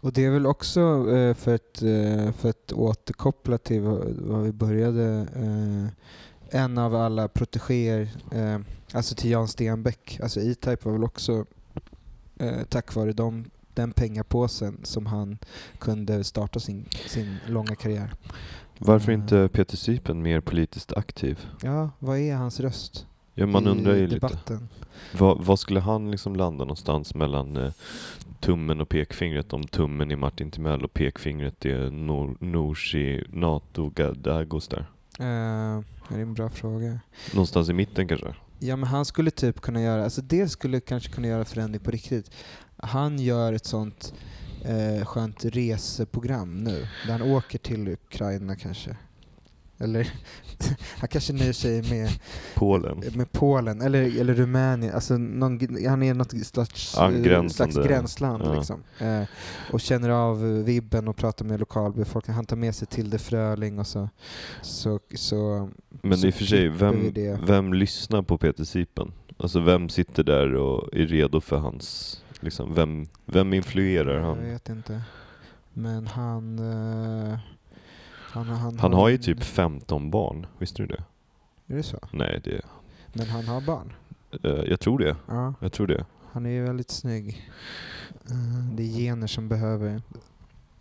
Och 0.00 0.12
det 0.12 0.24
är 0.24 0.30
väl 0.30 0.46
också 0.46 0.80
eh, 1.16 1.34
för 1.34 1.54
att, 1.54 1.82
eh, 1.82 2.32
för 2.32 2.48
att 2.48 2.72
återkoppla 2.72 3.58
till 3.58 3.80
vad, 3.80 4.42
vi 4.42 4.52
började, 4.52 5.26
eh, 5.36 5.88
en 6.60 6.78
av 6.78 6.94
alla 6.94 7.28
protegéer, 7.28 8.08
alltså 8.92 9.14
till 9.14 9.30
Jan 9.30 9.48
Stenbeck, 9.48 10.20
alltså 10.22 10.40
E-Type 10.40 10.84
var 10.84 10.92
väl 10.92 11.04
också 11.04 11.44
tack 12.68 12.94
vare 12.94 13.12
dem, 13.12 13.50
den 13.74 13.92
pengapåsen 13.92 14.80
som 14.82 15.06
han 15.06 15.38
kunde 15.78 16.24
starta 16.24 16.60
sin, 16.60 16.84
sin 17.06 17.36
långa 17.46 17.74
karriär. 17.74 18.14
Varför 18.78 19.12
inte 19.12 19.48
Peter 19.52 19.76
Sypen 19.76 20.22
mer 20.22 20.40
politiskt 20.40 20.92
aktiv? 20.92 21.46
Ja, 21.62 21.90
vad 21.98 22.18
är 22.18 22.34
hans 22.34 22.60
röst 22.60 23.06
Ja, 23.38 23.46
man 23.46 23.66
i 23.66 23.68
undrar 23.70 23.94
ju 23.94 24.06
lite. 24.06 24.14
debatten? 24.14 24.68
Vad, 25.18 25.44
vad 25.44 25.58
skulle 25.58 25.80
han 25.80 26.10
liksom 26.10 26.36
landa 26.36 26.64
någonstans 26.64 27.14
mellan 27.14 27.56
eh, 27.56 27.72
tummen 28.40 28.80
och 28.80 28.88
pekfingret? 28.88 29.52
Om 29.52 29.64
tummen 29.66 30.10
är 30.10 30.16
Martin 30.16 30.50
Timell 30.50 30.84
och 30.84 30.92
pekfingret 30.94 31.64
är 31.64 31.90
Nor- 31.90 32.36
Nooshi 32.44 33.24
Nato 33.32 33.90
Dagos 34.14 34.68
där. 34.68 34.86
Eh, 35.18 35.82
det 36.08 36.14
är 36.14 36.18
en 36.22 36.34
bra 36.34 36.48
fråga. 36.50 37.00
Någonstans 37.32 37.68
i 37.68 37.72
mitten 37.72 38.08
kanske? 38.08 38.34
Ja 38.58 38.76
men 38.76 38.88
han 38.88 39.04
skulle 39.04 39.30
typ 39.30 39.60
kunna 39.60 39.82
göra, 39.82 40.04
alltså 40.04 40.22
det 40.22 40.48
skulle 40.48 40.80
kanske 40.80 41.12
kunna 41.12 41.26
göra 41.28 41.44
förändring 41.44 41.80
på 41.84 41.90
riktigt. 41.90 42.30
Han 42.76 43.18
gör 43.18 43.52
ett 43.52 43.64
sånt 43.66 44.14
eh, 44.64 45.04
skönt 45.06 45.44
reseprogram 45.44 46.58
nu, 46.64 46.86
där 47.06 47.12
han 47.12 47.22
åker 47.22 47.58
till 47.58 47.88
Ukraina 47.88 48.56
kanske. 48.56 48.96
Eller 49.80 50.12
han 50.98 51.08
kanske 51.08 51.32
nöjer 51.32 51.52
sig 51.52 51.82
med, 51.90 52.10
Polen. 52.54 53.02
med 53.14 53.32
Polen 53.32 53.80
eller, 53.80 54.20
eller 54.20 54.34
Rumänien. 54.34 54.94
Alltså 54.94 55.18
någon, 55.18 55.84
han 55.86 56.02
är 56.02 56.14
något 56.14 56.46
slags, 56.46 56.96
eh, 56.98 57.46
slags 57.48 57.76
gränsland. 57.76 58.42
Ja. 58.46 58.54
Liksom. 58.54 58.82
Eh, 58.98 59.22
och 59.72 59.80
känner 59.80 60.08
av 60.08 60.62
vibben 60.64 61.08
och 61.08 61.16
pratar 61.16 61.44
med 61.44 61.60
lokalbefolkningen. 61.60 62.36
Han 62.36 62.46
tar 62.46 62.56
med 62.56 62.74
sig 62.74 62.88
Tilde 62.88 63.18
Fröling 63.18 63.78
och 63.78 63.86
så, 63.86 64.08
så, 64.62 65.00
så 65.14 65.70
Men 66.02 66.18
så 66.18 66.26
i 66.26 66.30
och 66.30 66.34
för 66.34 66.44
sig, 66.44 66.68
vem, 66.68 67.12
vem 67.46 67.72
lyssnar 67.72 68.22
på 68.22 68.38
Peter 68.38 68.64
Sipen? 68.64 69.12
Alltså 69.36 69.60
vem 69.60 69.88
sitter 69.88 70.24
där 70.24 70.54
och 70.54 70.88
är 70.96 71.06
redo 71.06 71.40
för 71.40 71.56
hans, 71.56 72.16
liksom, 72.40 72.74
vem, 72.74 73.06
vem 73.26 73.54
influerar 73.54 74.14
Jag 74.14 74.22
han? 74.26 74.38
vet 74.44 74.68
inte. 74.68 75.02
Men 75.72 76.06
han... 76.06 76.58
eh, 77.32 77.38
han, 78.30 78.46
han, 78.46 78.78
Han 78.78 78.92
har 78.92 79.08
ju 79.08 79.18
typ 79.18 79.42
15 79.44 80.10
barn, 80.10 80.46
visste 80.58 80.82
du 80.82 80.86
det? 80.86 81.04
Är 81.66 81.76
det 81.76 81.82
så? 81.82 81.98
Nej, 82.12 82.40
det, 82.44 82.60
Men 83.12 83.26
han 83.26 83.44
har 83.46 83.60
barn? 83.60 83.92
eh, 84.44 84.50
jag 84.50 84.80
tror 84.80 84.98
det. 84.98 85.16
Ja. 85.26 85.54
Jag 85.60 85.72
tror 85.72 85.86
det. 85.86 86.06
Han 86.32 86.46
är 86.46 86.50
ju 86.50 86.62
väldigt 86.64 86.90
snygg. 86.90 87.50
Eh, 88.30 88.74
det 88.74 88.82
är 88.82 88.86
gener 88.98 89.26
som 89.26 89.48
behöver 89.48 90.02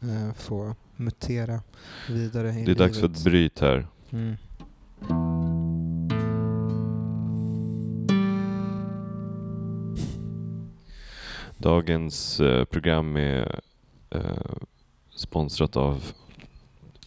eh, 0.02 0.34
få 0.36 0.76
mutera 0.96 1.62
vidare 2.10 2.50
i 2.52 2.66
Det 2.66 2.72
är 2.72 2.76
dags 2.76 3.00
för 3.00 3.08
livet. 3.08 3.18
ett 3.18 3.24
bryt 3.24 3.60
här. 3.60 3.88
Mm. 4.10 4.36
Dagens 11.58 12.42
program 12.70 13.16
är 13.18 13.60
sponsrat 15.16 15.76
av 15.78 16.04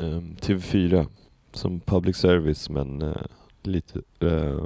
eh, 0.01 0.21
TV4 0.41 1.07
som 1.53 1.81
public 1.81 2.17
service 2.17 2.71
men 2.71 3.03
eh, 3.03 3.17
lite, 3.63 4.01
eh, 4.21 4.65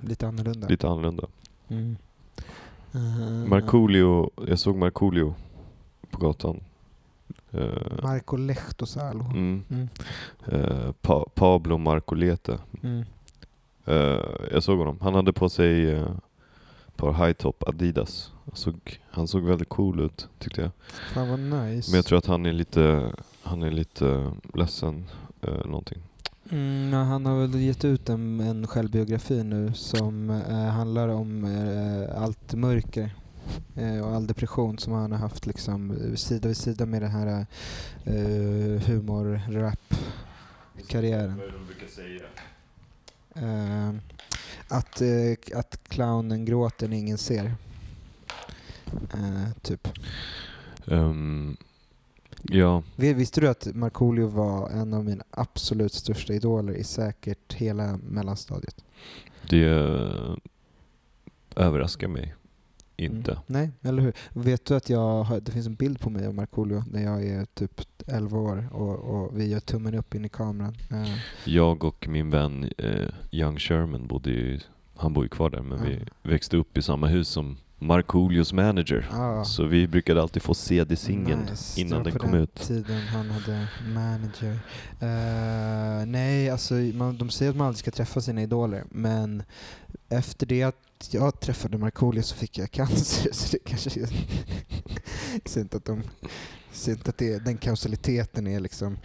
Lite 0.00 0.28
annorlunda. 0.28 0.68
lite 0.68 0.88
annorlunda. 0.88 1.26
Mm. 1.68 1.96
Eh, 2.94 3.48
Markoolio, 3.48 4.30
jag 4.48 4.58
såg 4.58 4.76
Markoolio 4.76 5.34
på 6.10 6.18
gatan. 6.20 6.60
Eh, 7.50 8.02
Marco 8.02 8.36
Lehtosalo. 8.36 9.24
mm, 9.24 9.62
Mm. 9.68 9.88
eh, 10.46 10.92
pa- 10.92 11.24
Pablo 11.34 11.78
Marcolete. 11.78 12.58
Mm. 12.82 13.04
Eh, 13.84 14.20
jag 14.52 14.62
såg 14.62 14.78
honom. 14.78 14.98
Han 15.00 15.14
hade 15.14 15.32
på 15.32 15.48
sig 15.48 15.94
uh, 15.94 16.10
ett 16.88 16.96
par 16.96 17.12
high 17.12 17.32
top 17.32 17.62
Adidas. 17.68 18.32
Han 18.50 18.56
såg, 18.56 19.00
han 19.10 19.28
såg 19.28 19.42
väldigt 19.42 19.68
cool 19.68 20.00
ut 20.00 20.28
tyckte 20.38 20.60
jag. 20.60 20.70
Fan 21.14 21.28
vad 21.28 21.38
nice. 21.38 21.90
Men 21.90 21.96
jag 21.96 22.04
tror 22.04 22.18
att 22.18 22.26
han 22.26 22.46
är 22.46 22.52
lite, 22.52 23.12
han 23.42 23.62
är 23.62 23.70
lite 23.70 24.32
ledsen 24.54 25.04
uh, 25.48 25.66
någonting. 25.66 25.98
Mm, 26.50 26.92
ja, 26.92 27.02
han 27.02 27.26
har 27.26 27.40
väl 27.40 27.60
gett 27.60 27.84
ut 27.84 28.08
en, 28.08 28.40
en 28.40 28.66
självbiografi 28.66 29.44
nu 29.44 29.72
som 29.74 30.30
eh, 30.30 30.56
handlar 30.56 31.08
om 31.08 31.44
eh, 31.44 32.22
allt 32.22 32.54
mörker 32.54 33.14
eh, 33.76 34.00
och 34.00 34.14
all 34.14 34.26
depression 34.26 34.78
som 34.78 34.92
han 34.92 35.12
har 35.12 35.18
haft 35.18 35.46
liksom 35.46 35.96
sida 36.16 36.48
vid 36.48 36.56
sida 36.56 36.86
med 36.86 37.02
den 37.02 37.10
här 37.10 37.46
eh, 38.04 38.80
humor-rap-karriären. 38.86 41.36
Vad 41.36 41.46
är 41.46 41.50
det 41.52 41.58
de 41.58 41.66
brukar 41.66 41.86
säga? 41.86 42.22
Eh, 43.34 43.94
att, 44.68 45.00
eh, 45.00 45.32
att 45.58 45.80
clownen 45.88 46.44
gråter 46.44 46.88
när 46.88 46.96
ingen 46.96 47.18
ser. 47.18 47.54
Eh, 49.14 49.52
typ. 49.62 49.88
Ehm, 50.86 51.56
ja, 52.42 52.82
Vi- 52.96 53.14
Visste 53.14 53.40
du 53.40 53.48
att 53.48 53.68
Markoolio 53.74 54.26
var 54.26 54.70
en 54.70 54.94
av 54.94 55.04
mina 55.04 55.24
absolut 55.30 55.92
största 55.92 56.32
idoler 56.32 56.72
i 56.74 56.84
säkert 56.84 57.52
hela 57.54 57.96
mellanstadiet? 58.08 58.84
det 59.48 59.64
eh, 59.64 60.34
överraskar 61.56 62.08
mig 62.08 62.34
inte. 62.96 63.30
Mm. 63.32 63.42
Nej, 63.46 63.70
eller 63.82 64.02
hur? 64.02 64.12
Vet 64.32 64.64
du 64.64 64.74
att 64.76 64.90
jag 64.90 65.22
har, 65.24 65.40
det 65.40 65.52
finns 65.52 65.66
en 65.66 65.74
bild 65.74 66.00
på 66.00 66.10
mig 66.10 66.28
och 66.28 66.34
Markoolio 66.34 66.84
när 66.92 67.02
jag 67.02 67.24
är 67.26 67.44
typ 67.44 67.80
11 68.06 68.38
år 68.38 68.68
och, 68.72 68.98
och 68.98 69.38
vi 69.40 69.46
gör 69.48 69.60
tummen 69.60 69.94
upp 69.94 70.14
in 70.14 70.24
i 70.24 70.28
kameran. 70.28 70.76
Eh, 70.90 71.14
Jag 71.44 71.84
och 71.84 72.08
min 72.08 72.30
vän 72.30 72.72
eh, 72.78 73.08
Young 73.32 73.58
Sherman 73.58 74.06
bodde 74.06 74.30
ju, 74.30 74.60
han 74.96 75.12
bor 75.12 75.24
ju 75.24 75.28
kvar 75.28 75.50
där, 75.50 75.62
men 75.62 75.78
Ja. 75.78 75.84
vi 76.22 76.30
växte 76.30 76.56
upp 76.56 76.78
i 76.78 76.82
samma 76.82 77.06
hus 77.06 77.28
som 77.28 77.56
Markoolios 77.82 78.52
manager. 78.52 79.08
ah, 79.12 79.44
Så 79.44 79.64
vi 79.64 79.88
brukade 79.88 80.22
alltid 80.22 80.42
få 80.42 80.54
CD-singeln 80.54 81.40
nice. 81.50 81.80
Innan 81.80 82.02
den 82.02 82.18
kom 82.18 82.32
den 82.32 82.40
ut. 82.40 82.54
tiden 82.54 83.00
han 83.00 83.30
hade 83.30 83.68
manager. 83.94 84.58
Eh, 85.00 86.06
nej, 86.06 86.50
alltså 86.50 86.74
man, 86.74 87.16
de 87.18 87.30
säger 87.30 87.50
att 87.50 87.56
man 87.56 87.66
aldrig 87.66 87.78
ska 87.78 87.90
träffa 87.90 88.20
sina 88.20 88.42
idoler, 88.42 88.84
men 88.90 89.42
efter 90.08 90.46
det 90.46 90.62
att 90.62 91.08
jag 91.10 91.40
träffade 91.40 91.78
Markoolio 91.78 92.22
så 92.22 92.34
fick 92.36 92.58
jag 92.58 92.70
cancer, 92.70 93.30
så 93.32 93.48
det 93.52 93.58
kanske 93.64 94.00
är... 94.00 94.08
inte 95.60 95.76
att 95.76 95.84
de 95.84 96.02
inte 96.88 97.10
att 97.10 97.18
det, 97.18 97.44
den 97.44 97.56
kausaliteten 97.56 98.46
är 98.46 98.60
liksom 98.60 98.98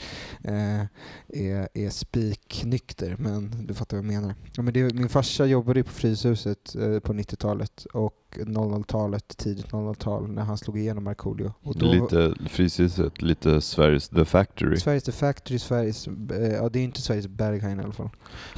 eh, 0.43 0.81
är, 1.27 1.69
är 1.73 1.89
spiknykter, 1.89 3.15
men 3.19 3.67
du 3.67 3.73
fattar 3.73 3.97
vad 3.97 4.05
jag 4.05 4.13
menar. 4.13 4.35
Ja, 4.55 4.61
men 4.61 4.73
det, 4.73 4.93
min 4.93 5.09
farsa 5.09 5.45
jobbade 5.45 5.83
på 5.83 5.91
Fryshuset 5.91 6.75
eh, 6.75 6.99
på 6.99 7.13
90-talet 7.13 7.85
och 7.93 8.24
00-talet, 8.37 9.37
tidigt 9.37 9.65
00-tal, 9.65 10.29
när 10.29 10.43
han 10.43 10.57
slog 10.57 10.79
igenom 10.79 11.03
Markoolio. 11.03 11.53
Lite 11.75 12.33
Fryshuset, 12.49 13.21
lite 13.21 13.61
Sveriges 13.61 14.09
The 14.09 14.25
Factory. 14.25 14.77
Sveriges 14.77 15.03
The 15.03 15.11
Factory, 15.11 15.59
Sveriges, 15.59 16.07
eh, 16.07 16.53
ja 16.53 16.69
det 16.69 16.79
är 16.79 16.83
inte 16.83 17.01
Sveriges 17.01 17.27
Berghain 17.27 17.79
i 17.79 17.83
alla 17.83 17.93
fall. 17.93 18.09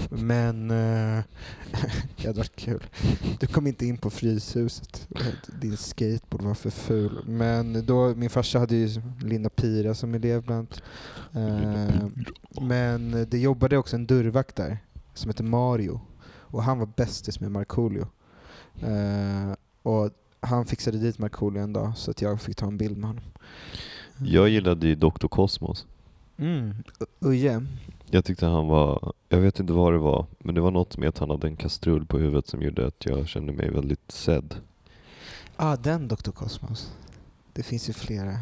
Men 0.09 0.71
eh, 0.71 1.23
det 2.17 2.28
hade 2.28 2.38
varit 2.38 2.55
kul. 2.55 2.84
Du 3.39 3.47
kom 3.47 3.67
inte 3.67 3.86
in 3.86 3.97
på 3.97 4.09
Fryshuset. 4.09 5.07
Din 5.61 5.78
skateboard 5.78 6.41
var 6.41 6.53
för 6.53 6.69
ful. 6.69 7.23
Men 7.25 7.86
då, 7.86 8.15
min 8.15 8.30
farsa 8.30 8.59
hade 8.59 8.75
ju 8.75 9.01
Linda 9.21 9.49
Pira 9.49 9.93
som 9.93 10.13
elev 10.13 10.43
bland 10.43 10.67
eh, 11.34 12.07
Men 12.61 13.25
det 13.30 13.39
jobbade 13.39 13.78
också 13.78 13.95
en 13.95 14.05
dörrvakt 14.05 14.55
där 14.55 14.78
som 15.13 15.30
hette 15.30 15.43
Mario. 15.43 16.01
Och 16.49 16.63
han 16.63 16.80
var 16.80 16.89
bästis 16.95 17.39
med 17.39 17.51
Markoolio. 17.51 18.07
Eh, 18.82 19.53
och 19.88 20.10
han 20.40 20.66
fixade 20.66 20.98
dit 20.98 21.20
Markoolio 21.20 21.62
en 21.62 21.74
dag 21.74 21.98
så 21.98 22.12
att 22.12 22.22
jag 22.22 22.42
fick 22.42 22.56
ta 22.56 22.68
en 22.68 22.78
bild 22.78 22.98
med 22.98 23.08
honom. 23.08 23.24
Jag 24.18 24.50
gillade 24.50 24.88
ju 24.88 24.96
Dr. 24.96 25.28
Cosmos. 25.28 25.86
Mm. 26.38 26.74
Uje. 27.20 27.66
Jag 28.10 28.26
tyckte 28.26 28.46
han 28.46 28.68
var, 28.68 29.14
jag 29.30 29.40
vet 29.40 29.60
inte 29.60 29.74
vad 29.74 29.94
det 29.94 29.98
var, 30.00 30.26
men 30.40 30.56
det 30.56 30.62
var 30.62 30.72
något 30.72 30.98
med 30.98 31.10
att 31.10 31.18
han 31.18 31.30
hade 31.30 31.48
en 31.48 31.56
kastrull 31.56 32.06
på 32.06 32.18
huvudet 32.18 32.48
som 32.48 32.62
gjorde 32.62 32.88
att 32.88 33.06
jag 33.06 33.28
kände 33.28 33.54
mig 33.54 33.70
väldigt 33.70 34.12
sedd. 34.12 34.56
ah, 35.56 35.76
den 35.76 36.08
Dr. 36.08 36.32
Cosmos. 36.32 36.92
Det 37.54 37.64
finns 37.64 37.90
ju 37.90 37.94
flera. 37.94 38.38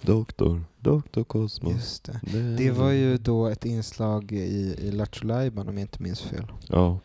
Doktor, 0.00 0.64
Dr. 0.80 1.22
Cosmos. 1.22 1.72
Just 1.72 2.04
det. 2.04 2.20
Det 2.56 2.70
var 2.70 2.90
ju 2.90 3.16
då 3.16 3.46
ett 3.46 3.64
inslag 3.64 4.32
i, 4.32 4.76
i 4.78 4.90
Lattjo 4.90 5.28
om 5.30 5.66
jag 5.66 5.78
inte 5.78 6.02
minns 6.02 6.20
fel. 6.20 6.52
Ja. 6.68 6.98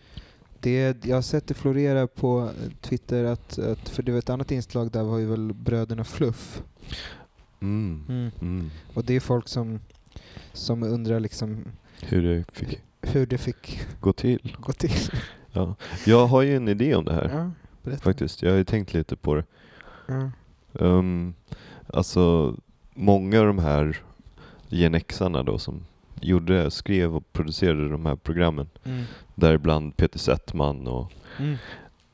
Det, 0.60 1.05
jag 1.05 1.18
har 1.18 1.22
sett 1.22 1.47
det 1.47 1.53
florera 1.53 2.07
på 2.07 2.49
Twitter, 2.82 3.24
att, 3.24 3.60
att, 3.60 3.89
för 3.89 4.03
det 4.03 4.12
var 4.12 4.20
ett 4.20 4.30
annat 4.30 4.51
inslag 4.51 4.91
där 4.91 5.03
var 5.03 5.18
ju 5.18 5.26
väl 5.26 5.53
bröderna 5.53 6.03
Fluff. 6.03 6.64
Mm. 7.62 8.03
Mm. 8.10 8.32
Mm. 8.41 8.70
Och 8.93 9.03
det 9.05 9.14
är 9.16 9.20
folk 9.20 9.47
som, 9.47 9.80
som 10.53 10.84
undrar 10.84 11.20
liksom 11.20 11.64
Hur 12.01 12.24
det 12.24 12.45
fick 12.51 12.80
hur 13.01 13.26
det 13.26 13.38
fick 13.38 13.82
gå 13.99 14.14
till. 14.14 14.55
gå 14.60 14.72
till. 14.74 14.91
Ja. 15.51 15.76
Jag 16.05 16.28
har 16.28 16.41
ju 16.41 16.55
en 16.55 16.68
idé 16.68 16.95
om 16.95 17.05
det 17.05 17.14
här 17.14 17.30
Ja, 17.34 17.51
berätta. 17.84 18.01
faktiskt. 18.03 18.41
Jag 18.41 18.51
har 18.51 18.57
ju 18.57 18.64
tänkt 18.64 18.93
lite 18.93 19.16
på 19.16 19.36
det. 19.36 19.43
Ja. 20.07 20.32
Um, 20.72 21.34
alltså, 21.93 22.55
många 22.93 23.39
av 23.39 23.45
de 23.45 23.60
här 23.60 23.97
Gen 24.68 25.01
Xarna 25.01 25.43
då 25.43 25.57
som 25.57 25.86
gjorde, 26.22 26.72
skrev 26.72 27.16
och 27.16 27.34
producerade 27.34 27.90
de 27.90 28.06
här 28.06 28.16
programmen, 28.16 28.68
Mm. 28.84 29.04
däribland 29.36 29.98
Peter 29.98 30.20
Settman 30.20 30.88
och 30.88 31.12
Mm. 31.40 31.56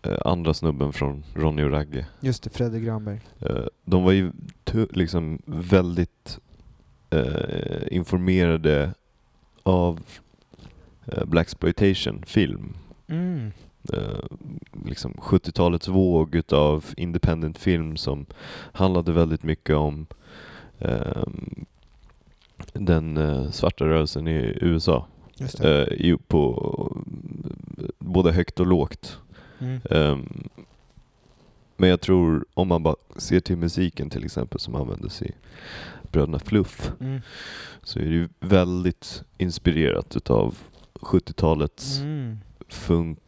eh, 0.02 0.18
andra 0.26 0.54
snubben 0.54 0.94
från 0.94 1.24
Ronny 1.34 1.64
och 1.64 1.72
Ragge. 1.72 2.06
Just 2.20 2.44
det, 2.44 2.50
Fredrik 2.50 2.84
Granberg. 2.84 3.22
Eh, 3.40 3.66
de 3.86 4.04
var 4.04 4.12
ju 4.12 4.32
liksom 4.92 5.40
väldigt 5.46 6.40
eh, 7.10 7.82
informerade 7.92 8.94
av 9.64 10.00
eh, 11.06 11.26
Blaxploitation 11.26 12.24
film. 12.26 12.74
Mm. 13.08 13.52
Eh, 13.94 14.26
liksom 14.86 15.14
70-talets 15.14 15.88
våg 15.88 16.36
utav 16.36 16.86
independent 16.98 17.58
film 17.58 17.98
som 17.98 18.26
handlade 18.72 19.12
väldigt 19.12 19.44
mycket 19.44 19.76
om 19.76 20.08
ehm, 20.80 21.66
den 22.74 23.18
eh, 23.18 23.52
svarta 23.52 23.86
rörelsen 23.86 24.28
i 24.28 24.58
USA. 24.62 25.08
Eh, 25.64 26.18
på 26.28 26.98
både 28.00 28.32
högt 28.32 28.60
och 28.60 28.68
lågt. 28.68 29.18
Mm. 29.60 29.82
Ehm, 29.90 30.50
men 31.78 31.90
jag 31.90 32.02
tror 32.02 32.46
om 32.54 32.68
man 32.68 32.84
bara 32.84 32.96
ser 33.18 33.40
till 33.40 33.58
musiken 33.58 34.10
till 34.10 34.26
exempel 34.26 34.60
som 34.60 34.76
användes 34.76 35.22
i 35.22 35.32
Bröderna 36.12 36.40
Fluff 36.40 36.92
Mm. 37.00 37.22
så 37.84 38.00
är 38.00 38.04
det 38.04 38.10
ju 38.10 38.30
väldigt 38.40 39.24
inspirerat 39.38 40.16
utav 40.16 40.58
70-talets 40.94 42.00
Mm. 42.00 42.38
funk 42.70 43.20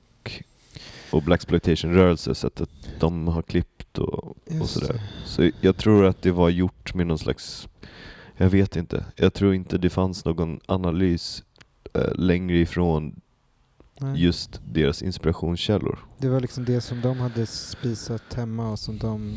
och 1.11 1.23
blaxploitation-rörelse, 1.23 2.35
sättet 2.35 2.69
de 2.99 3.27
har 3.27 3.41
klippt 3.41 3.97
och, 3.97 4.37
och 4.61 4.69
sådär. 4.69 5.01
Så 5.25 5.51
jag 5.61 5.77
tror 5.77 6.05
att 6.05 6.21
det 6.21 6.31
var 6.31 6.49
gjort 6.49 6.93
med 6.93 7.07
någon 7.07 7.17
slags, 7.17 7.67
jag 8.37 8.49
vet 8.49 8.75
inte, 8.75 9.05
jag 9.15 9.33
tror 9.33 9.53
inte 9.53 9.77
det 9.77 9.89
fanns 9.89 10.25
någon 10.25 10.59
analys 10.65 11.43
eh, 11.93 12.15
längre 12.15 12.57
ifrån 12.57 13.21
Nej. 13.99 14.23
just 14.23 14.61
deras 14.73 15.01
inspirationskällor. 15.03 15.99
Det 16.17 16.29
var 16.29 16.39
liksom 16.39 16.65
det 16.65 16.81
som 16.81 17.01
de 17.01 17.17
hade 17.19 17.45
spisat 17.45 18.33
hemma 18.33 18.71
och 18.71 18.79
som 18.79 18.97
de... 18.97 19.35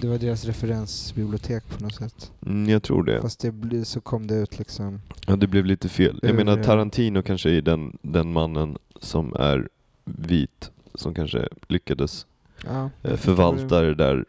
Det 0.00 0.08
var 0.08 0.18
deras 0.18 0.44
referensbibliotek 0.44 1.68
på 1.68 1.84
något 1.84 1.94
sätt. 1.94 2.32
Mm, 2.46 2.68
jag 2.68 2.82
tror 2.82 3.02
det. 3.04 3.20
Fast 3.20 3.40
det 3.40 3.50
blir, 3.52 3.84
så 3.84 4.00
kom 4.00 4.26
det 4.26 4.34
ut 4.34 4.58
liksom... 4.58 5.00
Ja, 5.26 5.36
det 5.36 5.46
blev 5.46 5.66
lite 5.66 5.88
fel. 5.88 6.18
Jag 6.22 6.30
Ur- 6.30 6.36
menar 6.36 6.62
Tarantino 6.62 7.22
kanske 7.22 7.50
är 7.50 7.62
den, 7.62 7.98
den 8.02 8.32
mannen 8.32 8.78
som 9.00 9.34
är 9.34 9.68
vit, 10.04 10.70
som 10.94 11.14
kanske 11.14 11.48
lyckades 11.68 12.26
Ja, 12.66 12.90
eh, 13.02 13.16
förvalta 13.16 13.80
det 13.80 13.94
där 13.94 14.24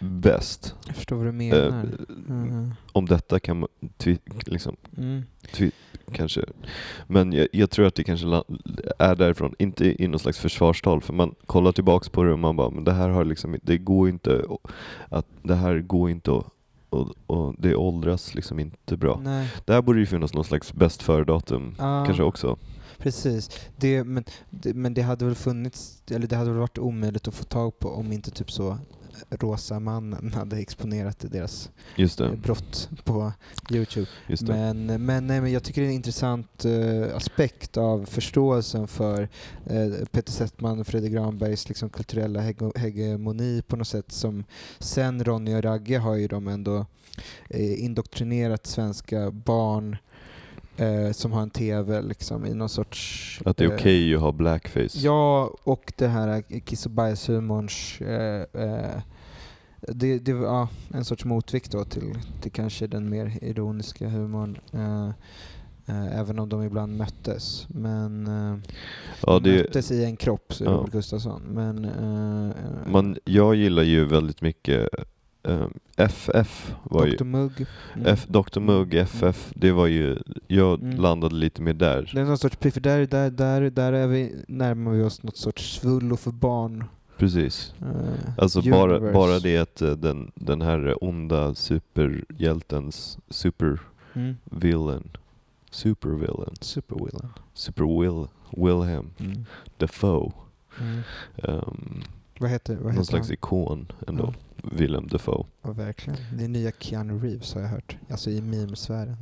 bäst. 0.00 0.74
Jag 0.86 0.96
förstår 0.96 1.16
vad 1.16 1.24
du 1.24 1.28
Eh, 1.28 1.34
menar. 1.34 1.88
Mm. 2.28 2.70
Om 2.92 3.06
detta 3.06 3.40
kan 3.40 3.58
man 3.58 3.68
twi- 3.98 4.18
liksom, 4.46 4.76
Mm. 4.96 5.22
kanske. 6.12 6.44
Men 7.06 7.32
jag, 7.32 7.48
jag 7.52 7.70
tror 7.70 7.86
att 7.86 7.94
det 7.94 8.04
kanske 8.04 8.42
är 8.98 9.14
därifrån, 9.14 9.54
inte 9.58 10.02
i 10.02 10.08
någon 10.08 10.18
slags 10.18 10.38
försvarstal, 10.38 11.00
för 11.00 11.12
man 11.12 11.34
kollar 11.46 11.72
tillbaks 11.72 12.08
på 12.08 12.22
det 12.22 12.32
och 12.32 12.38
man 12.38 12.56
bara, 12.56 12.70
men 12.70 12.84
det 12.84 12.92
här 12.92 13.08
har 13.08 13.24
liksom, 13.24 13.56
det 13.62 13.78
går 13.78 14.08
inte 14.08 14.44
att, 15.08 15.26
det 15.42 15.54
här 15.54 15.78
går 15.80 16.10
inte 16.10 16.36
att, 16.36 16.44
och, 16.90 17.14
och 17.26 17.54
det 17.58 17.74
åldras 17.74 18.34
liksom 18.34 18.58
inte 18.58 18.96
bra. 18.96 19.20
Nej, 19.24 19.48
Där 19.64 19.82
borde 19.82 20.00
det 20.00 20.06
finnas 20.06 20.34
någon 20.34 20.44
slags 20.44 20.72
bäst 20.74 21.02
före-datum 21.02 21.74
Ja. 21.78 22.04
kanske 22.06 22.22
också. 22.22 22.56
precis. 22.98 23.50
Det, 23.76 24.04
men, 24.04 24.24
det, 24.50 24.74
men 24.74 24.94
det 24.94 25.02
hade 25.02 25.24
väl 25.24 25.34
funnits, 25.34 26.02
eller 26.10 26.26
det 26.26 26.36
hade 26.36 26.50
väl 26.50 26.58
varit 26.58 26.78
omöjligt 26.78 27.28
att 27.28 27.34
få 27.34 27.44
tag 27.44 27.78
på 27.78 27.88
om 27.88 28.12
inte 28.12 28.30
typ 28.30 28.50
så 28.50 28.78
Rosa 29.30 29.80
mannen 29.80 30.32
hade 30.32 30.56
exponerat 30.58 31.24
deras 31.30 31.70
eh, 32.26 32.34
brott 32.36 32.88
på 33.04 33.32
Youtube. 33.70 34.06
Men, 34.52 34.86
men, 35.06 35.26
nej, 35.26 35.40
men 35.40 35.52
jag 35.52 35.62
tycker 35.62 35.80
det 35.80 35.86
är 35.86 35.90
en 35.90 35.94
intressant 35.96 36.64
eh, 36.64 37.16
aspekt 37.16 37.76
av 37.76 38.04
förståelsen 38.04 38.88
för 38.88 39.28
eh, 39.66 39.88
Peter 40.10 40.32
Settman 40.32 40.80
och 40.80 40.86
Fredrik 40.86 41.12
Granbergs 41.12 41.68
liksom, 41.68 41.88
kulturella 41.90 42.40
hege- 42.40 42.78
hegemoni 42.78 43.62
på 43.66 43.76
något 43.76 43.88
sätt. 43.88 44.12
Som 44.12 44.44
sen 44.78 45.24
Ronny 45.24 45.54
och 45.54 45.62
Ragge 45.64 45.98
har 45.98 46.14
ju 46.14 46.28
de 46.28 46.48
ändå 46.48 46.86
eh, 47.50 47.84
indoktrinerat 47.84 48.66
svenska 48.66 49.30
barn 49.30 49.96
eh, 50.76 51.12
som 51.12 51.32
har 51.32 51.42
en 51.42 51.50
TV 51.50 52.02
liksom, 52.02 52.46
i 52.46 52.54
någon 52.54 52.68
sorts... 52.68 53.40
Att 53.44 53.56
det 53.56 53.64
är 53.64 53.68
eh, 53.68 53.74
okej 53.74 54.14
att 54.14 54.20
ha 54.20 54.32
blackface. 54.32 54.98
Ja, 54.98 55.50
och 55.64 55.92
det 55.96 56.08
här 56.08 56.42
kiss 56.60 56.86
och 56.86 56.92
bajshumorns 56.92 58.00
eh, 58.00 58.62
eh, 58.62 59.00
det, 59.80 60.18
det 60.18 60.30
ja, 60.32 60.68
en 60.94 61.04
sorts 61.04 61.24
motvikt 61.24 61.72
då 61.72 61.84
till, 61.84 62.14
till 62.40 62.52
kanske 62.52 62.86
den 62.86 63.10
mer 63.10 63.38
ironiska 63.42 64.08
humorn. 64.08 64.58
Eh, 64.72 65.08
eh, 65.86 66.18
även 66.20 66.38
om 66.38 66.48
de 66.48 66.62
ibland 66.62 66.96
möttes. 66.96 67.66
Men 67.68 68.26
eh, 68.26 68.58
Ja, 69.26 69.38
det, 69.38 69.56
möttes 69.56 69.90
i 69.90 70.04
en 70.04 70.16
kropp, 70.16 70.54
så 70.54 70.64
Ja. 70.64 70.70
Robert 70.70 70.92
Gustafsson. 70.92 71.42
Men, 71.42 71.84
eh, 71.84 72.50
eh, 72.50 72.90
man, 72.92 73.16
jag 73.24 73.54
gillar 73.54 73.82
ju 73.82 74.04
väldigt 74.04 74.42
mycket 74.42 74.88
FF 75.96 76.74
var 76.82 77.06
ju 77.06 77.16
Dr 77.16 77.24
Mugg. 77.24 77.66
Mm. 77.94 78.06
F, 78.06 78.26
Dr 78.28 78.60
Mugg, 78.60 78.94
FF, 78.94 79.52
det 79.54 79.72
var 79.72 79.86
ju, 79.86 80.18
jag 80.46 80.82
Mm. 80.82 80.96
landade 81.00 81.34
lite 81.34 81.62
mer 81.62 81.74
där. 81.74 82.10
Det 82.14 82.20
är 82.20 82.24
någon 82.24 82.38
sorts, 82.38 82.56
där, 82.60 83.06
där, 83.06 83.30
där, 83.30 83.70
där 83.70 83.92
är 83.92 84.06
vi, 84.06 84.44
närmar 84.48 84.90
vi 84.92 85.02
oss 85.02 85.22
något 85.22 85.36
sorts 85.36 85.74
svullo 85.80 86.16
för 86.16 86.30
barn. 86.30 86.84
Precis. 87.18 87.74
eh, 87.80 88.32
Alltså 88.38 88.62
bara, 88.70 88.96
universe. 88.96 89.12
bara 89.14 89.38
det 89.38 89.58
att 89.58 89.82
eh, 89.82 89.90
den, 89.92 90.32
den 90.34 90.62
här 90.62 91.04
onda 91.04 91.54
superhjältens 91.54 93.18
supervillain, 93.28 93.80
Mm. 94.14 95.08
supervillain, 95.70 96.54
Supervillain. 96.60 97.28
super 97.54 98.00
Will, 98.00 98.26
Wilhelm 98.56 99.10
Mm. 99.18 99.44
Dafoe, 99.78 100.32
Mm. 100.80 101.00
um, 101.42 102.02
Vad 102.38 102.50
heter, 102.50 102.74
vad 102.74 102.82
någon 102.84 102.92
heter 102.92 103.04
slags 103.04 103.28
han? 103.28 103.34
ikon 103.34 103.92
ändå, 104.08 104.34
Willem 104.72 105.06
Dafoe. 105.08 105.46
Ja, 105.62 105.72
verkligen. 105.72 106.18
Det 106.38 106.44
är 106.44 106.48
nya 106.48 106.70
Keanu 106.78 107.18
Reeves 107.18 107.54
har 107.54 107.60
jag 107.60 107.68
hört. 107.68 107.96
Alltså 108.10 108.30
i 108.30 108.40
memesfären. 108.42 109.16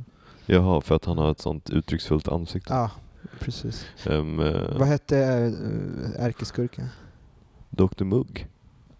Jaha, 0.45 0.81
för 0.81 0.95
att 0.95 1.05
han 1.05 1.17
har 1.17 1.31
ett 1.31 1.41
sånt 1.41 1.69
uttrycksfullt 1.69 2.27
ansikte. 2.27 2.73
Ja, 2.73 2.91
precis. 3.39 3.85
Eh, 4.05 4.23
Vad 4.79 4.87
hette 4.87 5.17
äh, 5.17 6.25
ärkeskurken? 6.25 6.87
Dr 7.69 8.03
Mugg. 8.03 8.47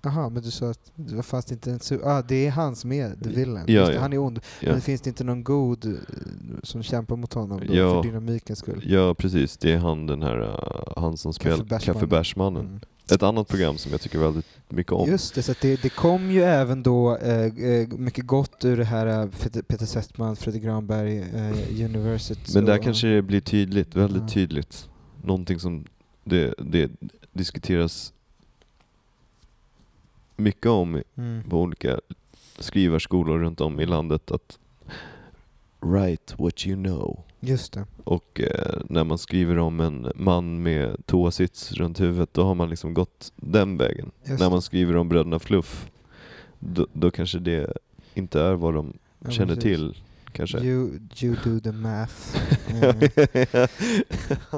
Jaha, 0.01 0.29
men 0.29 0.43
du 0.43 0.51
sa 0.51 0.69
att 0.69 0.91
det 0.95 1.23
fast 1.23 1.51
inte 1.51 1.71
en 1.71 1.79
ah, 2.03 2.21
det 2.21 2.47
är 2.47 2.51
han 2.51 2.75
som 2.75 2.91
är 2.91 3.15
the 3.23 3.29
villain. 3.29 3.65
Ja, 3.67 3.73
Just 3.81 3.93
ja. 3.93 3.99
Han 3.99 4.13
är 4.13 4.17
ond. 4.17 4.39
Ja. 4.61 4.71
Men 4.71 4.81
finns 4.81 5.01
det 5.01 5.07
inte 5.09 5.23
någon 5.23 5.43
god 5.43 5.85
eh, 5.85 5.91
som 6.63 6.83
kämpar 6.83 7.15
mot 7.15 7.33
honom 7.33 7.61
då, 7.67 7.75
Ja. 7.75 7.89
för 8.03 8.09
dynamikens 8.09 8.59
skull? 8.59 8.83
Ja, 8.85 9.13
precis. 9.13 9.57
Det 9.57 9.73
är 9.73 9.77
han 9.77 10.07
den 10.07 10.21
här, 10.23 10.59
han 10.97 11.17
som 11.17 11.33
spelar 11.33 11.57
Kaffebärsmannen. 11.57 11.93
Kaffebärsmannen. 11.93 12.79
Ett 13.12 13.24
annat 13.24 13.47
program 13.47 13.78
som 13.78 13.91
jag 13.91 14.01
tycker 14.01 14.20
väldigt 14.20 14.45
mycket 14.70 14.91
om. 14.93 15.10
Just 15.10 15.36
det, 15.36 15.43
så 15.43 15.53
det, 15.62 15.82
det 15.82 15.89
kom 15.89 16.32
ju 16.32 16.41
även 16.43 16.84
då 16.84 17.18
eh, 17.18 17.45
eh, 17.45 17.88
mycket 17.88 18.26
gott 18.26 18.66
ur 18.66 18.78
det 18.78 18.86
här 18.86 19.08
eh, 19.24 19.30
Peter 19.68 19.86
Settman, 19.86 20.36
Fredrik 20.36 20.64
Granberg, 20.64 21.18
eh, 21.20 21.86
University. 21.86 22.51
Men 22.53 22.66
där 22.66 22.78
och- 22.78 22.84
kanske 22.84 23.08
det 23.08 23.22
blir 23.22 23.41
tydligt, 23.41 23.95
väldigt 23.95 24.22
Ja. 24.22 24.28
tydligt. 24.30 24.89
Någonting 25.24 25.60
som 25.60 25.86
det, 26.24 26.53
det 26.58 26.91
diskuteras 27.34 28.14
mycket 30.36 30.66
om 30.66 31.01
Mm. 31.18 31.43
på 31.49 31.62
olika 31.62 31.99
skrivarskolor 32.60 33.39
runt 33.39 33.62
om 33.62 33.80
i 33.80 33.86
landet 33.86 34.32
att 34.32 34.60
write 35.86 36.33
what 36.38 36.67
you 36.67 36.75
know. 36.83 37.23
Just 37.39 37.73
det. 37.73 37.86
Och 38.03 38.41
eh, 38.41 38.81
när 38.89 39.03
man 39.03 39.17
skriver 39.17 39.57
om 39.57 39.79
en 39.79 40.11
man 40.15 40.63
med 40.63 41.05
toasits 41.05 41.71
runt 41.71 41.99
huvudet, 42.01 42.29
då 42.33 42.43
har 42.43 42.55
man 42.55 42.69
liksom 42.69 42.93
gått 42.93 43.31
den 43.36 43.77
vägen. 43.77 44.11
Just 44.25 44.39
när 44.39 44.49
man 44.49 44.61
skriver 44.61 44.95
om 44.95 45.09
bröderna 45.09 45.39
Fluff, 45.39 45.88
då, 46.59 46.88
då 46.93 47.11
kanske 47.11 47.39
det 47.39 47.73
inte 48.13 48.41
är 48.41 48.53
vad 48.53 48.73
de 48.73 48.93
Ja, 49.19 49.29
känner 49.31 49.55
precis. 49.55 49.63
till. 49.63 49.97
Kanske. 50.31 50.57
You, 50.59 50.89
you 51.21 51.36
do 51.43 51.59
the 51.59 51.71
math. 51.71 52.13
Eh, 52.83 53.69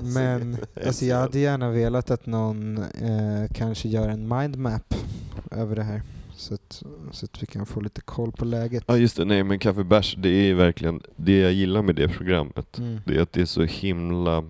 Men 0.03 0.57
alltså 0.85 1.05
jag 1.05 1.17
hade 1.17 1.39
gärna 1.39 1.69
velat 1.69 2.11
att 2.11 2.25
någon 2.25 2.77
eh, 2.77 3.47
kanske 3.53 3.89
gör 3.89 4.09
en 4.09 4.27
mindmap 4.37 4.93
över 5.51 5.75
det 5.75 5.83
här. 5.83 6.01
Så 6.37 6.53
att, 6.53 6.83
så 7.11 7.25
att 7.25 7.41
vi 7.43 7.45
kan 7.47 7.65
få 7.65 7.79
lite 7.81 8.01
koll 8.01 8.31
på 8.31 8.45
läget. 8.45 8.83
Ja 8.87 8.97
just 8.97 9.17
det, 9.17 9.25
nej 9.25 9.43
men 9.43 9.59
kaffebärs, 9.59 10.15
det 10.17 10.29
är 10.29 10.53
verkligen 10.53 11.01
det 11.15 11.37
jag 11.39 11.53
gillar 11.53 11.81
med 11.81 11.95
det 11.95 12.07
programmet. 12.07 12.77
Mm. 12.77 12.99
Det 13.05 13.17
är 13.17 13.21
att 13.21 13.31
det 13.33 13.41
är 13.41 13.45
så 13.45 13.63
himla 13.63 14.43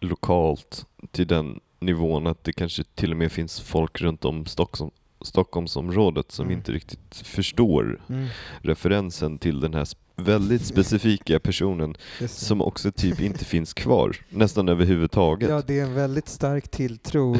lokalt 0.00 0.86
till 1.10 1.26
den 1.26 1.60
nivån 1.80 2.26
att 2.26 2.44
det 2.44 2.52
kanske 2.52 2.84
till 2.84 3.10
och 3.10 3.16
med 3.16 3.32
finns 3.32 3.60
folk 3.60 4.00
runt 4.00 4.24
om 4.24 4.46
Stockholm, 4.46 4.90
Stockholmsområdet 5.20 6.32
som 6.32 6.46
Mm. 6.46 6.58
inte 6.58 6.72
riktigt 6.72 7.16
förstår 7.16 8.00
Mm. 8.08 8.26
referensen 8.62 9.38
till 9.38 9.60
den 9.60 9.74
här 9.74 9.84
väldigt 10.16 10.62
specifika 10.66 11.40
personen 11.40 11.94
som 12.28 12.62
också 12.62 12.92
typ 12.92 13.20
inte 13.20 13.44
finns 13.44 13.74
kvar 13.74 14.16
nästan 14.30 14.68
överhuvudtaget. 14.68 15.48
Ja, 15.50 15.62
det 15.66 15.78
är 15.78 15.84
en 15.84 15.94
väldigt 15.94 16.28
stark 16.28 16.68
tilltro 16.68 17.36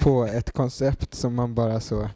på 0.00 0.24
ett 0.24 0.52
koncept 0.52 1.14
som 1.14 1.34
man 1.34 1.54
bara 1.54 1.80
så 1.80 2.02
eh, 2.02 2.08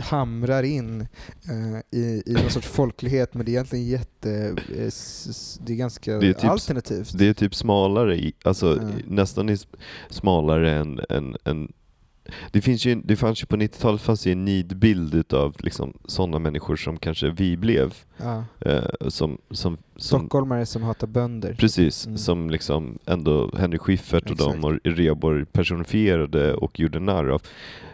hamrar 0.00 0.62
in 0.62 1.00
eh, 1.48 1.98
i, 2.00 2.22
i 2.26 2.32
någon 2.32 2.50
sorts 2.50 2.66
folklighet, 2.68 3.34
men 3.34 3.46
det 3.46 3.50
är 3.50 3.52
egentligen 3.52 3.86
jätte... 3.86 4.30
eh, 4.76 4.90
Det 5.66 5.72
är 5.72 5.76
ganska 5.76 6.12
Det 6.18 6.28
är 6.28 6.32
typ- 6.32 6.50
alternativt. 6.50 7.18
Det 7.18 7.28
är 7.28 7.34
typ 7.34 7.54
smalare, 7.54 8.32
alltså 8.44 8.76
i- 8.76 9.04
nästan 9.10 9.56
smalare 10.10 10.74
än, 10.74 11.00
än, 11.08 11.36
än 11.44 11.72
det, 12.50 12.60
finns 12.60 12.84
ju, 12.86 12.94
det 12.94 13.16
fanns 13.16 13.42
ju 13.42 13.46
på 13.46 13.56
90-talet 13.56 14.00
fanns 14.02 14.26
ju 14.26 14.32
en 14.32 14.44
nidbild 14.44 15.14
utav 15.14 15.54
liksom 15.58 15.92
sådana 16.04 16.38
människor 16.38 16.76
som 16.76 16.96
kanske 16.98 17.30
vi 17.30 17.56
blev. 17.56 17.94
ja. 18.16 18.44
Eh, 18.60 18.82
som, 19.08 19.38
som, 19.50 19.76
som, 19.96 20.20
Stockholmare 20.20 20.66
som 20.66 20.82
hatar 20.82 21.06
bönder. 21.06 21.54
precis, 21.58 22.06
Mm. 22.06 22.18
som 22.18 22.50
liksom 22.50 22.98
ändå 23.06 23.50
Henry 23.58 23.78
Schyffert 23.78 24.24
och 24.24 24.30
Exakt. 24.30 24.52
de 24.62 24.64
och 24.64 24.78
Rheborg 24.84 25.44
personifierade 25.44 26.54
och 26.54 26.80
gjorde 26.80 27.00
narr 27.00 27.28
av. 27.28 27.42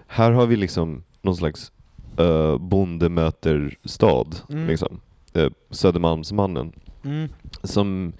Här 0.06 0.30
har 0.32 0.46
vi 0.46 0.56
liksom 0.56 1.02
någon 1.22 1.36
slags 1.36 1.72
uh, 2.20 2.58
bonde 2.58 3.08
möter 3.08 3.76
stad, 3.84 4.36
Mm. 4.50 4.66
liksom. 4.66 5.00
Uh, 5.36 5.48
Södermalmsmannen. 5.70 6.72
Mm. 7.04 7.28
Som, 7.62 8.12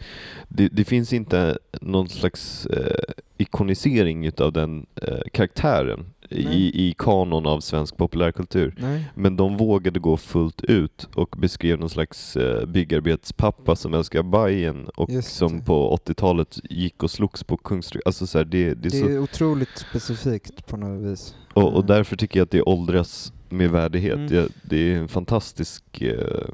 det, 0.48 0.68
det 0.68 0.84
finns 0.84 1.12
inte 1.12 1.58
någon 1.80 2.08
slags 2.08 2.66
eh, 2.66 3.14
ikonisering 3.38 4.26
utav 4.26 4.52
den 4.52 4.86
eh, 4.96 5.18
karaktären 5.32 6.04
Nej. 6.30 6.44
i, 6.54 6.88
i 6.88 6.94
kanon 6.98 7.46
av 7.46 7.60
svensk 7.60 7.96
populärkultur. 7.96 8.74
Nej. 8.78 9.04
Men 9.14 9.36
de 9.36 9.56
vågade 9.56 10.00
gå 10.00 10.16
fullt 10.16 10.64
ut 10.64 11.08
och 11.14 11.34
beskrev 11.38 11.78
någon 11.80 11.90
slags 11.90 12.36
eh, 12.36 12.66
byggarbetspappa 12.66 13.76
som 13.76 13.94
älskar 13.94 14.22
Bajen 14.22 14.88
och 14.96 15.10
Just 15.10 15.36
som 15.36 15.58
det. 15.58 15.64
på 15.64 15.98
80-talet 16.06 16.58
gick 16.70 17.02
och 17.02 17.10
slogs 17.10 17.44
på 17.44 17.56
Kungsträdgården. 17.56 18.02
Alltså 18.08 18.26
så 18.26 18.38
här, 18.38 18.44
det, 18.44 18.64
det 18.64 18.70
är 18.70 18.74
Det 18.74 18.90
så, 18.90 19.08
är 19.08 19.18
otroligt 19.18 19.78
specifikt 19.78 20.66
på 20.66 20.76
något 20.76 21.12
vis. 21.12 21.34
och, 21.54 21.74
och 21.74 21.84
därför 21.84 22.16
tycker 22.16 22.40
jag 22.40 22.44
att 22.44 22.50
det 22.50 22.62
åldras 22.62 23.32
med 23.48 23.70
värdighet. 23.70 24.14
Mm. 24.14 24.26
Det, 24.28 24.48
det 24.62 24.76
är 24.92 24.96
en 24.98 25.08
fantastisk, 25.08 26.02
eh, 26.02 26.44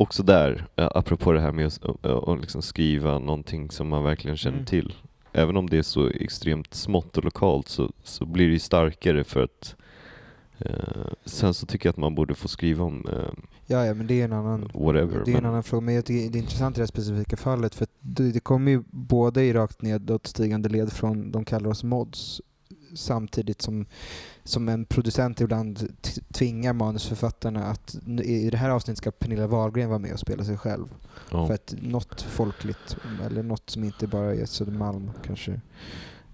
också 0.00 0.22
där, 0.22 0.66
eh, 0.76 0.88
apropå 0.94 1.32
det 1.32 1.40
här 1.40 1.52
med 1.52 1.66
att 2.02 2.40
liksom 2.40 2.62
skriva 2.62 3.18
någonting 3.18 3.70
som 3.70 3.88
man 3.88 4.04
verkligen 4.04 4.36
känner 4.36 4.56
Mm. 4.56 4.66
till. 4.66 4.94
Även 5.32 5.56
om 5.56 5.70
det 5.70 5.78
är 5.78 5.82
så 5.82 6.08
extremt 6.08 6.74
smått 6.74 7.18
och 7.18 7.24
lokalt 7.24 7.68
så, 7.68 7.92
så 8.02 8.26
blir 8.26 8.46
det 8.46 8.52
ju 8.52 8.58
starkare 8.58 9.24
för 9.24 9.42
att 9.42 9.76
eh, 10.58 11.12
sen 11.24 11.54
så 11.54 11.66
tycker 11.66 11.86
jag 11.88 11.92
att 11.92 11.96
man 11.96 12.14
borde 12.14 12.34
få 12.34 12.48
skriva 12.48 12.84
om 12.84 13.06
eh, 13.12 13.32
Ja, 13.66 13.86
ja, 13.86 13.94
men 13.94 14.06
det 14.06 14.20
är 14.20 14.24
en 14.24 14.32
annan 14.32 14.70
whatever. 14.74 15.22
Det 15.24 15.30
är 15.30 15.36
en 15.36 15.42
men- 15.42 15.46
annan 15.46 15.62
fråga, 15.62 15.80
men 15.80 15.94
jag 15.94 16.04
tycker 16.04 16.30
det 16.32 16.38
är 16.38 16.42
intressant 16.42 16.76
i 16.76 16.78
det 16.78 16.82
här 16.82 16.86
specifika 16.86 17.36
fallet 17.36 17.74
för 17.74 17.86
det, 18.00 18.32
det 18.32 18.40
kommer 18.40 18.70
ju 18.70 18.82
både 18.90 19.44
i 19.44 19.52
rakt 19.52 19.82
nedåtstigande 19.82 20.68
led 20.68 20.92
från 20.92 21.30
de 21.30 21.44
kallar 21.44 21.70
oss 21.70 21.84
mods 21.84 22.40
samtidigt 22.94 23.62
som, 23.62 23.86
som 24.44 24.68
en 24.68 24.84
producent 24.84 25.40
ibland 25.40 25.88
tvingar 26.32 26.72
manusförfattarna 26.72 27.64
att 27.64 27.94
i 28.24 28.50
det 28.50 28.56
här 28.56 28.70
avsnittet 28.70 28.98
ska 28.98 29.10
Pernilla 29.10 29.46
Wahlgren 29.46 29.88
vara 29.88 29.98
med 29.98 30.12
och 30.12 30.18
spela 30.20 30.44
sig 30.44 30.56
själv. 30.58 30.86
ja. 31.30 31.46
För 31.46 31.54
att 31.54 31.74
något 31.82 32.22
folkligt, 32.22 32.96
eller 33.26 33.42
något 33.42 33.70
som 33.70 33.84
inte 33.84 34.06
bara 34.06 34.34
är 34.34 34.44
Södermalm 34.46 35.10
kanske 35.26 35.52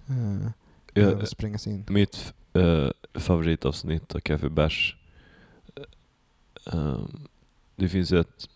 eh, 0.09 0.47
Ja, 0.95 1.03
behöver 1.03 1.25
sprängas 1.25 1.67
in. 1.67 1.85
Mitt 1.89 2.33
eh, 2.53 2.89
favoritavsnitt 3.15 4.15
av 4.15 4.21
Café 4.21 4.49
Bärs, 4.49 4.97
eh, 5.77 6.75
ehm, 6.75 7.29
det 7.77 7.89
finns 7.89 8.13
ett 8.13 8.49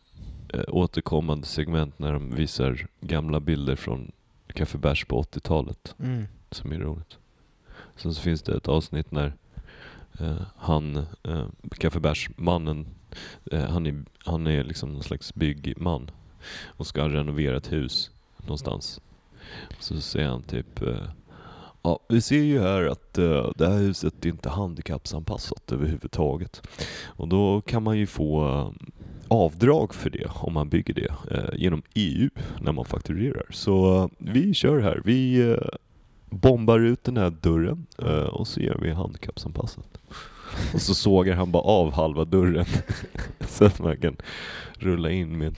eh, 0.54 0.64
återkommande 0.68 1.46
segment 1.46 1.98
när 1.98 2.12
de 2.12 2.34
visar 2.34 2.86
gamla 3.00 3.40
bilder 3.40 3.76
från 3.76 4.12
Café 4.46 4.78
Bärs 4.78 5.04
på 5.04 5.22
80-talet 5.22 5.94
Mm. 5.98 6.24
som 6.50 6.72
är 6.72 6.78
roligt. 6.78 7.16
Sen 8.02 8.14
så 8.14 8.22
finns 8.22 8.42
det 8.42 8.56
ett 8.56 8.68
avsnitt 8.68 9.10
när 9.10 9.32
Eh, 10.20 10.42
han, 10.56 10.96
eh, 11.22 11.46
kaffebärsmannen, 11.78 12.86
eh, 13.52 13.64
han, 13.64 13.86
är, 13.86 14.04
han 14.24 14.46
är 14.46 14.64
liksom 14.64 14.92
någon 14.92 15.02
slags 15.02 15.34
byggman 15.34 16.10
och 16.66 16.86
ska 16.86 17.08
renovera 17.08 17.56
ett 17.56 17.72
hus 17.72 18.10
någonstans. 18.36 19.00
Så 19.78 20.00
säger 20.00 20.28
han 20.28 20.42
typ 20.42 20.82
eh, 20.82 21.04
Ja, 21.82 22.00
vi 22.08 22.20
ser 22.20 22.42
ju 22.42 22.60
här 22.60 22.86
att 22.86 23.18
uh, 23.18 23.50
det 23.56 23.68
här 23.68 23.78
huset 23.78 24.24
är 24.24 24.28
inte 24.28 24.48
handikappsanpassat 24.48 25.72
överhuvudtaget. 25.72 26.62
Och 27.06 27.28
då 27.28 27.60
kan 27.60 27.82
man 27.82 27.98
ju 27.98 28.06
få 28.06 28.48
uh, 28.48 28.72
avdrag 29.28 29.94
för 29.94 30.10
det 30.10 30.26
om 30.34 30.52
man 30.52 30.68
bygger 30.68 30.94
det 30.94 31.08
uh, 31.36 31.60
genom 31.60 31.82
EU 31.94 32.30
när 32.60 32.72
man 32.72 32.84
fakturerar. 32.84 33.46
Så 33.50 34.10
vi 34.18 34.54
kör 34.54 34.80
här. 34.80 35.02
Vi 35.04 35.56
bombar 36.30 36.78
ut 36.78 37.04
den 37.04 37.16
här 37.16 37.30
dörren 37.30 37.86
och 38.32 38.48
så 38.48 38.60
gör 38.60 38.78
vi 38.82 38.90
handikappsanpassat. 38.90 39.98
Och 40.74 40.82
så 40.82 40.94
sågar 40.94 41.34
han 41.34 41.52
bara 41.52 41.62
av 41.62 41.92
halva 41.92 42.24
dörren 42.24 42.66
så 43.48 43.64
att 43.64 43.78
man 43.78 43.96
kan 43.96 44.16
rulla 44.72 45.10
in 45.10 45.38
med 45.38 45.56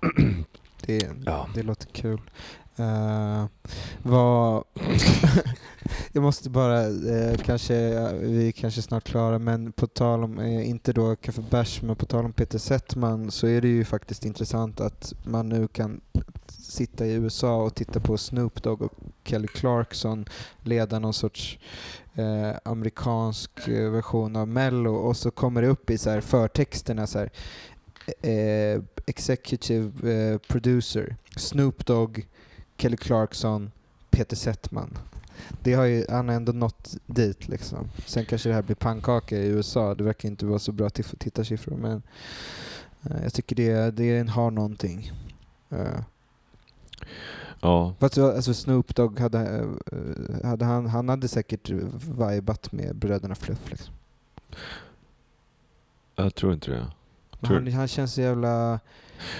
det, 0.86 1.08
ja. 1.24 1.48
det 1.54 1.62
låter 1.62 1.86
kul. 1.86 2.20
Uh, 2.80 3.46
vad 4.02 4.64
jag 6.12 6.22
måste 6.22 6.50
bara, 6.50 6.88
uh, 6.88 7.36
kanske, 7.36 7.74
vi 8.12 8.48
är 8.48 8.52
kanske 8.52 8.82
snart 8.82 9.04
klara, 9.04 9.38
men 9.38 9.72
på 9.72 9.86
tal 9.86 10.24
om, 10.24 10.38
uh, 10.38 10.68
inte 10.68 10.92
då 10.92 11.16
Kaffe 11.16 11.42
Bärs, 11.50 11.82
men 11.82 11.96
på 11.96 12.06
tal 12.06 12.24
om 12.24 12.32
Peter 12.32 12.58
Settman 12.58 13.30
så 13.30 13.46
är 13.46 13.60
det 13.60 13.68
ju 13.68 13.84
faktiskt 13.84 14.24
intressant 14.24 14.80
att 14.80 15.14
man 15.24 15.48
nu 15.48 15.68
kan 15.68 16.00
sitta 16.76 17.06
i 17.06 17.12
USA 17.12 17.62
och 17.62 17.74
titta 17.74 18.00
på 18.00 18.18
Snoop 18.18 18.62
Dogg 18.62 18.82
och 18.82 18.92
Kelly 19.24 19.48
Clarkson 19.48 20.24
leda 20.62 20.98
någon 20.98 21.14
sorts 21.14 21.58
eh, 22.14 22.50
amerikansk 22.64 23.68
eh, 23.68 23.90
version 23.90 24.36
av 24.36 24.48
Mello 24.48 24.94
och 24.94 25.16
så 25.16 25.30
kommer 25.30 25.62
det 25.62 25.68
upp 25.68 25.90
i 25.90 25.98
så 25.98 26.10
här 26.10 26.20
förtexterna 26.20 27.06
så 27.06 27.18
här, 27.18 27.30
eh, 28.22 28.82
Executive 29.06 30.12
eh, 30.12 30.38
Producer, 30.38 31.16
Snoop 31.36 31.86
Dogg, 31.86 32.26
Kelly 32.76 32.96
Clarkson, 32.96 33.70
Peter 34.10 34.36
Settman. 34.36 34.98
Det 35.62 35.74
har 35.74 35.84
ju, 35.84 36.04
han 36.08 36.28
har 36.28 36.36
ändå 36.36 36.52
nått 36.52 36.96
dit 37.06 37.48
liksom. 37.48 37.88
Sen 38.06 38.24
kanske 38.24 38.48
det 38.48 38.54
här 38.54 38.62
blir 38.62 38.76
pannkaka 38.76 39.36
i 39.36 39.46
USA. 39.46 39.94
Det 39.94 40.04
verkar 40.04 40.28
inte 40.28 40.46
vara 40.46 40.58
så 40.58 40.72
bra 40.72 40.90
tittarsiffror 40.90 41.76
men 41.76 42.02
eh, 43.02 43.22
jag 43.22 43.32
tycker 43.32 43.56
det, 43.56 43.90
det 43.90 44.30
har 44.30 44.50
någonting. 44.50 45.12
Uh. 45.72 46.00
Ja. 47.60 47.94
Fast 47.98 48.18
alltså 48.18 48.54
Snoop 48.54 48.94
Dogg 48.94 49.20
hade, 49.20 49.38
uh, 49.92 50.44
hade 50.44 50.64
han, 50.64 50.86
han 50.86 51.08
hade 51.08 51.28
säkert 51.28 51.70
vibat 52.18 52.72
med 52.72 52.96
bröderna 52.96 53.34
Fluff 53.34 53.70
liksom. 53.70 53.94
Jag 56.16 56.34
tror 56.34 56.52
inte 56.52 56.70
det. 56.70 56.86
Han, 57.40 57.72
han, 57.72 57.88
känns 57.88 58.14
så 58.14 58.20
jävla... 58.20 58.80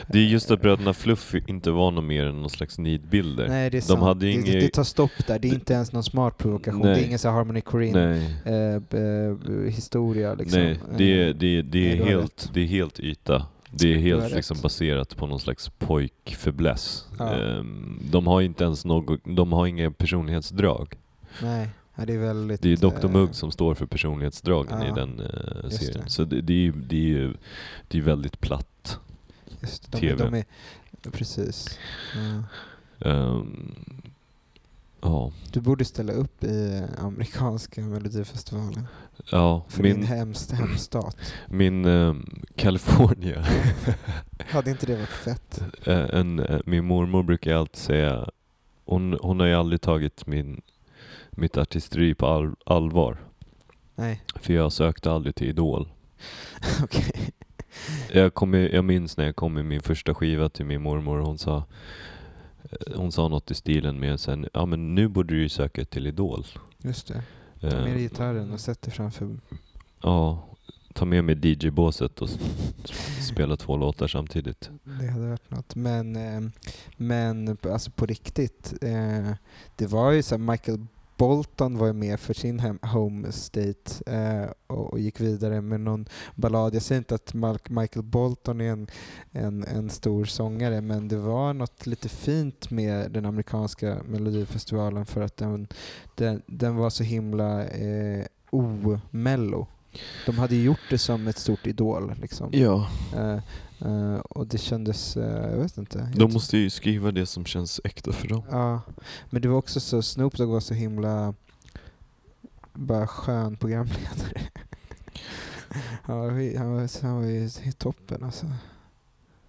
Det 0.06 0.18
är 0.18 0.22
just 0.22 0.50
att 0.50 0.60
bröderna 0.60 0.94
Fluff 0.94 1.34
inte 1.46 1.70
var 1.70 1.90
något 1.90 2.04
mer 2.04 2.24
än 2.24 2.40
någon 2.40 2.50
slags 2.50 2.78
nidbilder. 2.78 3.48
Nej 3.48 3.70
det 3.70 3.76
är 3.76 3.80
De 3.80 3.86
sant. 3.86 4.02
Hade 4.02 4.26
det, 4.26 4.32
inget... 4.32 4.46
det, 4.46 4.68
tar 4.68 4.84
stopp 4.84 5.26
där, 5.26 5.38
det 5.38 5.48
är 5.48 5.54
inte 5.54 5.72
ens 5.72 5.92
någon 5.92 6.04
smart 6.04 6.38
provokation. 6.38 6.80
Nej. 6.80 6.94
Det 6.94 7.00
är 7.00 7.06
ingen 7.06 7.18
så 7.18 7.28
Harmony 7.28 7.60
Korine 7.60 8.36
eh, 8.44 9.00
eh, 9.00 9.72
historia 9.74 10.34
liksom. 10.34 10.60
Nej, 10.60 10.80
det 10.96 11.32
det 11.32 11.62
det 11.62 11.92
är, 11.92 12.04
helt, 12.04 12.50
det 12.54 12.60
är 12.60 12.66
helt 12.66 13.00
yta. 13.00 13.46
Det 13.78 13.94
är 13.94 13.98
helt 13.98 14.34
liksom 14.34 14.60
baserat 14.62 15.16
på 15.16 15.26
någon 15.26 15.40
slags 15.40 15.68
pojkfäbless. 15.68 17.06
Ja. 17.18 17.34
Um, 17.34 18.00
de 18.10 18.26
har 18.26 18.40
inte 18.40 18.64
ens 18.64 18.84
något, 18.84 19.20
de 19.24 19.52
har 19.52 19.66
inga 19.66 19.90
personlighetsdrag. 19.90 20.94
Nej. 21.42 21.68
Det 22.06 22.14
är 22.14 22.18
väldigt... 22.18 22.62
Det 22.62 22.72
är 22.72 22.76
Dr 22.76 23.08
Mugg 23.08 23.34
som 23.34 23.50
står 23.50 23.74
för 23.74 23.86
personlighetsdragen 23.86 24.80
ja, 24.80 24.88
i 24.88 24.90
den 24.90 25.20
uh, 25.20 25.70
serien. 25.70 26.04
Det. 26.04 26.10
Så 26.10 26.24
det, 26.24 26.40
det, 26.40 26.52
är 26.52 26.56
ju 26.56 26.72
det 26.72 27.14
är, 27.14 27.36
det 27.88 27.98
är 27.98 28.02
väldigt 28.02 28.40
platt 28.40 28.98
Just 29.60 29.92
de, 29.92 29.98
TV. 29.98 30.24
De 30.24 30.34
är, 30.34 30.44
precis. 31.10 31.78
Ja. 32.98 33.10
Um, 33.10 33.74
ja. 35.06 35.32
Du 35.52 35.60
borde 35.60 35.84
ställa 35.84 36.12
upp 36.12 36.44
i 36.44 36.82
amerikanska 36.98 37.80
melodifestivalen. 37.80 38.86
Ja, 39.30 39.64
för 39.68 39.82
min, 39.82 39.94
din 39.96 40.04
hemst, 40.04 40.52
hemstat. 40.52 41.16
Min 41.48 41.84
um, 41.84 42.44
California. 42.56 43.46
Hade 44.38 44.70
inte 44.70 44.86
det 44.86 44.96
varit 44.96 45.08
fett? 45.08 45.62
Eh, 45.84 46.04
en, 46.12 46.40
uh, 46.40 46.60
min 46.66 46.84
mormor 46.84 47.22
brukar 47.22 47.54
alltid 47.54 47.76
säga, 47.76 48.30
hon, 48.84 49.18
hon 49.20 49.40
har 49.40 49.46
ju 49.46 49.54
aldrig 49.54 49.80
tagit 49.80 50.26
min, 50.26 50.60
mitt 51.30 51.56
artisteri 51.56 52.14
på 52.14 52.26
all, 52.26 52.54
allvar. 52.66 53.18
Nej. 53.94 54.22
För 54.34 54.52
jag 54.52 54.72
sökte 54.72 55.12
aldrig 55.12 55.34
till 55.34 55.48
Idol. 55.48 55.88
Okay. 56.82 57.32
Jag, 58.12 58.34
kom, 58.34 58.54
jag 58.54 58.84
minns 58.84 59.16
när 59.16 59.24
jag 59.24 59.36
kom 59.36 59.54
med 59.54 59.64
min 59.64 59.80
första 59.80 60.14
skiva 60.14 60.48
till 60.48 60.66
min 60.66 60.82
mormor. 60.82 61.18
Hon 61.18 61.38
sa, 61.38 61.56
eh, 61.56 61.64
hon 62.94 63.12
sa 63.12 63.28
något 63.28 63.50
i 63.50 63.54
stilen 63.54 64.00
med 64.00 64.20
sen, 64.20 64.48
ja 64.52 64.66
men 64.66 64.94
nu 64.94 65.08
borde 65.08 65.34
du 65.34 65.42
ju 65.42 65.48
söka 65.48 65.84
till 65.84 66.06
Idol. 66.06 66.46
Just 66.78 67.08
det. 67.08 67.22
Ta 67.60 67.66
med 67.66 67.84
dig 67.84 67.92
eh, 67.92 67.98
gitarren 67.98 68.52
och 68.52 68.60
sätt 68.60 68.82
dig 68.82 68.92
framför. 68.92 69.36
Ja, 70.02 70.44
ta 70.94 71.04
med 71.04 71.24
mig 71.24 71.36
DJ-båset 71.42 72.22
och 72.22 72.28
spela 73.32 73.56
två 73.56 73.76
låtar 73.76 74.06
samtidigt. 74.08 74.70
Det 74.84 75.06
hade 75.06 75.28
varit 75.28 75.50
något. 75.50 75.74
Men, 75.74 76.16
eh, 76.16 76.50
men 76.96 77.56
alltså 77.62 77.90
på 77.90 78.06
riktigt, 78.06 78.74
det 79.76 79.86
var 79.86 80.10
ju 80.10 80.22
så 80.22 80.38
Michael 80.38 80.86
Bolton 81.16 81.78
var 81.78 81.92
med 81.92 82.20
för 82.20 82.34
sin 82.34 82.58
hem, 82.58 82.78
home 82.82 83.32
state 83.32 84.04
eh, 84.06 84.50
och, 84.66 84.92
och, 84.92 84.98
gick 84.98 85.20
vidare 85.20 85.60
med 85.60 85.80
någon 85.80 86.06
ballad. 86.34 86.74
Jag 86.74 86.82
säger 86.82 86.98
inte 86.98 87.14
att 87.14 87.34
Michael 87.70 88.04
Bolton 88.04 88.60
är 88.60 88.72
en, 88.72 88.86
en, 89.32 89.64
en, 89.64 89.90
stor 89.90 90.24
sångare 90.24 90.80
men 90.80 91.08
det 91.08 91.16
var 91.16 91.52
något 91.52 91.86
lite 91.86 92.08
fint 92.08 92.70
med 92.70 93.10
den 93.10 93.26
amerikanska 93.26 93.96
melodifestivalen 94.08 95.06
för 95.06 95.20
att 95.20 95.36
den, 95.36 95.68
den, 96.14 96.42
den 96.46 96.76
var 96.76 96.90
så 96.90 97.04
himla 97.04 97.64
eh, 97.64 98.26
omello. 98.50 99.66
De 100.26 100.38
hade 100.38 100.56
gjort 100.56 100.80
det 100.90 100.98
som 100.98 101.26
ett 101.26 101.38
stort 101.38 101.66
idol. 101.66 102.12
Liksom. 102.20 102.50
Ja. 102.52 102.88
Eh, 103.16 103.38
Uh, 103.84 104.16
och 104.16 104.46
det 104.46 104.58
kändes, 104.58 105.16
uh, 105.16 105.24
jag 105.24 105.58
vet 105.58 105.78
inte. 105.78 106.08
De 106.14 106.32
måste 106.32 106.58
ju 106.58 106.70
skriva 106.70 107.10
det 107.12 107.26
som 107.26 107.44
känns 107.44 107.80
äkta 107.84 108.12
för 108.12 108.28
dem. 108.28 108.42
Ja, 108.50 108.80
men 109.30 109.42
det 109.42 109.48
var 109.48 109.56
också 109.56 109.80
så, 109.80 110.02
Snoop 110.02 110.36
Dogg 110.36 110.48
var 110.48 110.60
så 110.60 110.74
himla 110.74 111.34
bara 112.72 113.06
skön 113.06 113.56
programledare. 113.56 114.40
han, 116.02 116.18
var, 116.18 116.58
han, 116.58 116.72
var, 116.72 117.02
han 117.02 117.16
var 117.16 117.24
ju 117.24 117.48
toppen 117.78 118.24
alltså. 118.24 118.46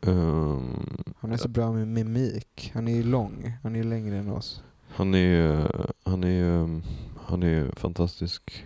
Um, 0.02 1.04
han 1.20 1.32
är 1.32 1.38
så 1.38 1.48
bra 1.48 1.72
med 1.72 1.88
mimik. 1.88 2.72
Han 2.74 2.88
är 2.88 2.96
ju 2.96 3.04
lång. 3.04 3.58
Han 3.64 3.76
är 3.76 3.78
ju 3.78 3.84
längre 3.84 4.18
än 4.18 4.30
oss. 4.30 4.64
Han 4.90 5.16
är, 5.16 5.72
han 6.04 6.24
är, 6.24 6.82
han 7.26 7.44
är 7.44 7.72
fantastisk. 7.76 8.66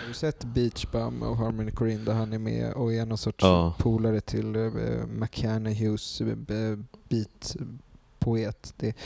Har 0.00 0.08
du 0.08 0.14
sett 0.14 0.44
Beach 0.44 0.86
Bum 0.92 1.22
och 1.22 1.36
Harmony 1.36 1.70
Korine 1.70 2.04
där 2.04 2.14
han 2.14 2.32
är 2.32 2.38
med 2.38 2.72
och 2.72 2.92
är 2.92 3.06
någon 3.06 3.18
sorts 3.18 3.44
ja. 3.44 3.74
polare 3.78 4.20
till 4.20 4.56
uh, 4.56 5.06
McCann 5.06 5.66
Hughes 5.66 6.20
uh, 6.20 6.36
beatpoet. 7.08 8.74
Det, 8.76 8.96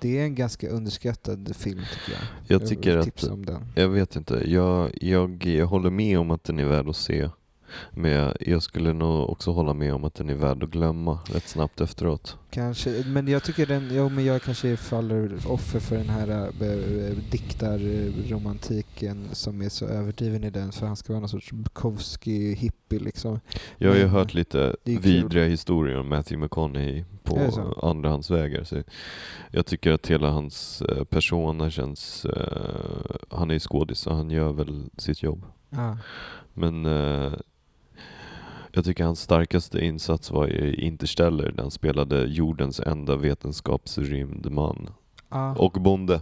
det 0.00 0.18
är 0.18 0.24
en 0.24 0.34
ganska 0.34 0.68
underskattad 0.68 1.56
film 1.56 1.82
tycker 1.92 2.12
jag. 2.12 2.60
Jag 2.60 2.68
tycker 2.68 2.96
jag 2.96 3.08
att, 3.08 3.24
om 3.24 3.46
den. 3.46 3.72
jag 3.74 3.88
vet 3.88 4.16
inte, 4.16 4.42
jag, 4.50 4.90
jag, 5.00 5.46
jag 5.46 5.66
håller 5.66 5.90
med 5.90 6.18
om 6.18 6.30
att 6.30 6.44
den 6.44 6.58
är 6.58 6.64
värd 6.64 6.88
att 6.88 6.96
se. 6.96 7.28
Men 7.90 8.32
jag 8.40 8.62
skulle 8.62 8.92
nog 8.92 9.30
också 9.30 9.50
hålla 9.50 9.74
med 9.74 9.94
om 9.94 10.04
att 10.04 10.14
den 10.14 10.30
är 10.30 10.34
värd 10.34 10.62
att 10.62 10.70
glömma 10.70 11.18
rätt 11.24 11.48
snabbt 11.48 11.80
efteråt. 11.80 12.36
Kanske, 12.50 13.04
men 13.06 13.28
jag 13.28 13.42
tycker 13.42 13.66
den, 13.66 13.88
jo 13.92 14.08
men 14.08 14.24
jag 14.24 14.42
kanske 14.42 14.76
faller 14.76 15.38
offer 15.46 15.80
för 15.80 15.96
den 15.96 16.08
här 16.08 16.28
äh, 16.28 16.50
diktarromantiken 17.30 19.28
som 19.32 19.62
är 19.62 19.68
så 19.68 19.86
överdriven 19.86 20.44
i 20.44 20.50
den 20.50 20.72
för 20.72 20.86
han 20.86 20.96
ska 20.96 21.12
vara 21.12 21.20
någon 21.20 21.28
sorts 21.28 21.52
Bukowski 21.52 22.54
hippie 22.54 22.98
liksom. 22.98 23.40
Jag 23.78 23.90
har 23.90 23.96
ju 23.96 24.06
hört 24.06 24.34
lite 24.34 24.76
vidriga 24.84 25.46
historier 25.46 25.98
om 25.98 26.08
Matthew 26.08 26.44
McConaughey 26.44 27.04
på 27.22 27.38
andrahandsvägar. 27.82 28.64
Så 28.64 28.82
jag 29.50 29.66
tycker 29.66 29.92
att 29.92 30.06
hela 30.06 30.30
hans 30.30 30.82
persona 31.10 31.70
känns, 31.70 32.26
uh, 32.26 32.32
han 33.30 33.50
är 33.50 33.58
skådis 33.58 34.06
och 34.06 34.16
han 34.16 34.30
gör 34.30 34.52
väl 34.52 34.90
sitt 34.96 35.22
jobb. 35.22 35.44
Ah. 35.70 35.96
Men 36.54 36.86
uh, 36.86 37.32
jag 38.72 38.84
tycker 38.84 39.04
hans 39.04 39.20
starkaste 39.20 39.84
insats 39.84 40.30
var 40.30 40.48
i 40.48 40.74
Interstellar 40.86 41.50
där 41.50 41.62
han 41.62 41.70
spelade 41.70 42.24
jordens 42.24 42.80
enda 42.80 43.16
vetenskapsrymdman. 43.16 44.90
Ah. 45.28 45.52
Och 45.52 45.72
bonde. 45.72 46.20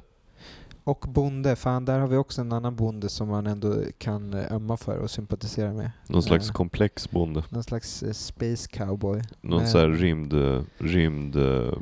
Och 0.85 1.07
bonde, 1.09 1.57
fan 1.57 1.85
där 1.85 1.99
har 1.99 2.09
vi 2.09 2.17
också 2.17 2.41
en 2.41 2.53
annan 2.53 2.77
bonde 2.77 3.09
som 3.09 3.29
man 3.29 3.47
ändå 3.47 3.83
kan 3.99 4.35
ömma 4.35 4.77
för 4.77 4.99
och 4.99 5.11
sympatisera 5.11 5.73
med. 5.73 5.91
Någon 6.07 6.23
slags 6.23 6.49
uh, 6.49 6.53
komplex 6.53 7.11
bonde. 7.11 7.45
Någon 7.49 7.63
slags 7.63 8.03
uh, 8.03 8.13
space 8.13 8.69
cowboy. 8.69 9.23
Någon 9.41 9.67
sån 9.67 9.81
här 9.81 9.89
rymd, 9.89 10.35
rymd 10.79 11.37
uh, 11.37 11.73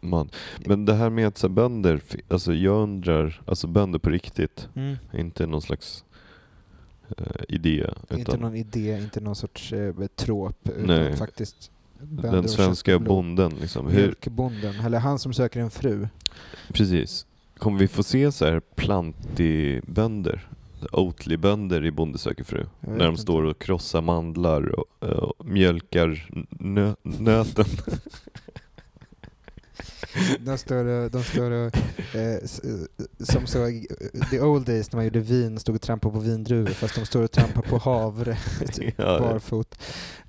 man. 0.00 0.30
Men 0.66 0.84
det 0.84 0.94
här 0.94 1.10
med 1.10 1.26
att 1.26 1.38
så 1.38 1.48
bönder, 1.48 2.00
alltså 2.28 2.54
jag 2.54 2.82
undrar, 2.82 3.42
alltså 3.46 3.66
bönder 3.66 3.98
på 3.98 4.10
riktigt, 4.10 4.68
mm. 4.74 4.96
inte 5.12 5.46
någon 5.46 5.62
slags 5.62 6.04
eh, 6.07 6.07
idé. 7.48 7.86
Inte 8.10 8.36
någon 8.36 8.54
idé, 8.54 8.98
inte 9.02 9.20
någon 9.20 9.36
sorts 9.36 9.72
eh, 9.72 9.94
trop. 10.16 10.68
Nej. 10.78 11.16
faktiskt 11.16 11.70
den 12.00 12.48
svenska 12.48 12.98
bonden. 12.98 13.52
Liksom. 13.60 13.86
Mjölkbonden, 13.86 14.80
eller 14.80 14.98
han 14.98 15.18
som 15.18 15.32
söker 15.32 15.60
en 15.60 15.70
fru. 15.70 16.08
precis. 16.72 17.26
Kommer 17.58 17.78
vi 17.78 17.88
få 17.88 18.02
se 18.02 18.32
så 18.32 18.44
här 18.44 18.60
plantibönder? 18.60 20.48
Oatly-bönder 20.92 21.84
i 21.84 21.90
Bonde 21.90 22.18
söker 22.18 22.44
fru? 22.44 22.66
När 22.80 22.98
de 22.98 23.08
inte. 23.08 23.22
står 23.22 23.42
och 23.42 23.58
krossar 23.58 24.02
mandlar 24.02 24.68
och, 24.68 25.08
eh, 25.08 25.08
och 25.08 25.46
mjölkar 25.46 26.28
nö, 26.50 26.94
nöten. 27.02 27.64
De 30.40 30.58
står 30.58 31.08
de 31.10 31.22
står 31.22 31.50
och 31.50 31.76
eh, 32.14 32.34
eh, 32.34 32.40
som 33.18 33.46
så, 33.46 33.66
eh, 33.66 33.72
the 34.30 34.40
old 34.40 34.66
days 34.66 34.92
när 34.92 34.96
man 34.96 35.04
gjorde 35.04 35.20
vin, 35.20 35.58
stod 35.58 35.74
och 35.74 35.80
trampade 35.82 36.14
på 36.14 36.20
vindruvor 36.20 36.70
fast 36.70 36.94
de 36.94 37.06
står 37.06 37.22
och 37.22 37.30
trampar 37.30 37.62
på 37.62 37.78
havre, 37.78 38.36
typ, 38.72 38.94
Ja, 38.98 39.18
barfot. 39.18 39.78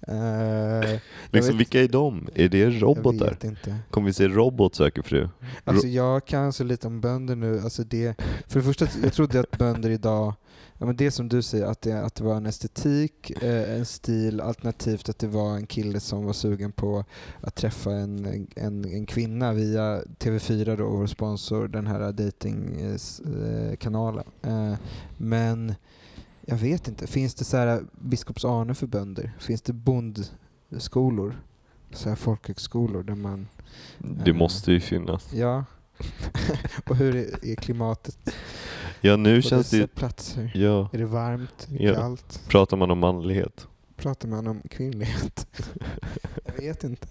Eh, 0.08 0.16
jag 0.16 1.00
liksom, 1.32 1.52
vet- 1.54 1.60
vilka 1.60 1.82
är 1.84 1.88
de? 1.88 2.28
Är 2.36 2.50
det 2.50 2.58
Jag 2.60 2.84
robotar? 2.84 3.30
vet 3.30 3.44
inte. 3.44 3.78
Kommer 3.90 4.08
vi 4.08 4.14
se 4.14 4.28
robot 4.28 4.76
söker 4.76 5.02
fru? 5.02 5.30
Alltså 5.64 5.88
jag 5.88 6.26
kan 6.26 6.54
så 6.54 6.64
lite 6.64 6.88
om 6.88 7.02
bönder 7.02 7.36
nu. 7.36 7.60
Alltså 7.60 7.84
det, 7.84 8.22
för 8.48 8.60
det 8.60 8.66
första, 8.66 8.88
jag 9.04 9.14
trodde 9.14 9.40
att 9.40 9.58
bönder 9.58 9.90
idag, 9.90 10.34
ja 10.82 10.86
men 10.86 10.96
det 10.96 11.12
som 11.12 11.30
du 11.30 11.42
säger, 11.42 11.66
att 11.66 11.82
det, 11.82 12.02
att 12.06 12.16
det 12.16 12.24
var 12.24 12.36
en 12.36 12.46
estetik, 12.46 13.32
eh, 13.44 13.76
en 13.80 13.86
stil, 13.86 14.42
alternativt 14.42 15.10
att 15.10 15.20
det 15.20 15.28
var 15.28 15.56
en 15.56 15.66
kille 15.68 16.00
som 16.00 16.26
var 16.26 16.34
sugen 16.34 16.72
på 16.72 17.06
att 17.42 17.56
träffa 17.56 17.92
en, 17.92 18.48
en, 18.56 18.86
en 18.86 19.06
kvinna 19.06 19.54
via 19.54 20.02
TV4 20.02 20.78
då, 20.78 20.90
vår 20.90 21.08
sponsor, 21.08 21.68
den 21.68 21.88
här 21.88 22.12
datingkanalen. 22.12 24.26
Eh, 24.42 24.74
men 25.18 25.74
jag 26.46 26.58
vet 26.58 26.88
inte, 26.88 27.08
finns 27.08 27.36
det 27.36 27.46
så 27.46 27.58
här 27.58 27.84
Biskops 28.02 28.46
Arne 28.46 28.76
för 28.76 28.88
bönder? 28.88 29.32
Finns 29.40 29.62
det 29.62 29.74
bondskolor? 29.74 31.42
Så 31.92 32.10
här 32.10 32.16
folkhögskolor 32.16 33.04
där 33.04 33.16
man 33.16 33.48
Det 33.98 34.32
Eh. 34.32 34.36
måste 34.38 34.72
ju 34.72 34.80
finnas. 34.80 35.34
Ja. 35.34 35.66
och 36.90 36.96
hur 36.96 37.16
är, 37.16 37.46
är 37.46 37.56
klimatet 37.56 38.18
Ja, 39.02 39.16
nu 39.16 39.42
på 39.42 39.48
känns 39.50 39.70
dessa 39.70 39.82
det 39.82 39.96
platser? 39.96 40.52
Ja, 40.56 40.90
Är 40.94 40.98
det 40.98 41.06
varmt? 41.06 41.68
Ja. 41.80 41.96
Kallt? 41.96 42.42
pratar 42.48 42.78
man 42.78 42.92
om 42.92 43.00
manlighet? 43.00 43.68
Pratar 43.96 44.28
man 44.28 44.48
om 44.48 44.62
kvinnlighet? 44.70 45.48
Jag 46.46 46.54
vet 46.64 46.84
inte. 46.84 47.08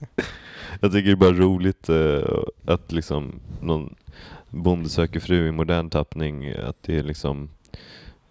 Jag 0.80 0.92
tycker 0.92 1.06
det 1.06 1.10
är 1.12 1.16
bara 1.16 1.32
roligt 1.32 1.88
eh, 1.88 2.38
att 2.64 2.92
liksom 2.92 3.40
någon 3.62 3.94
bonde 4.50 4.88
söker 4.88 5.20
fru 5.20 5.48
i 5.48 5.52
modern 5.52 5.90
tappning, 5.90 6.48
att 6.52 6.82
det 6.82 6.98
är 6.98 7.02
liksom 7.02 7.48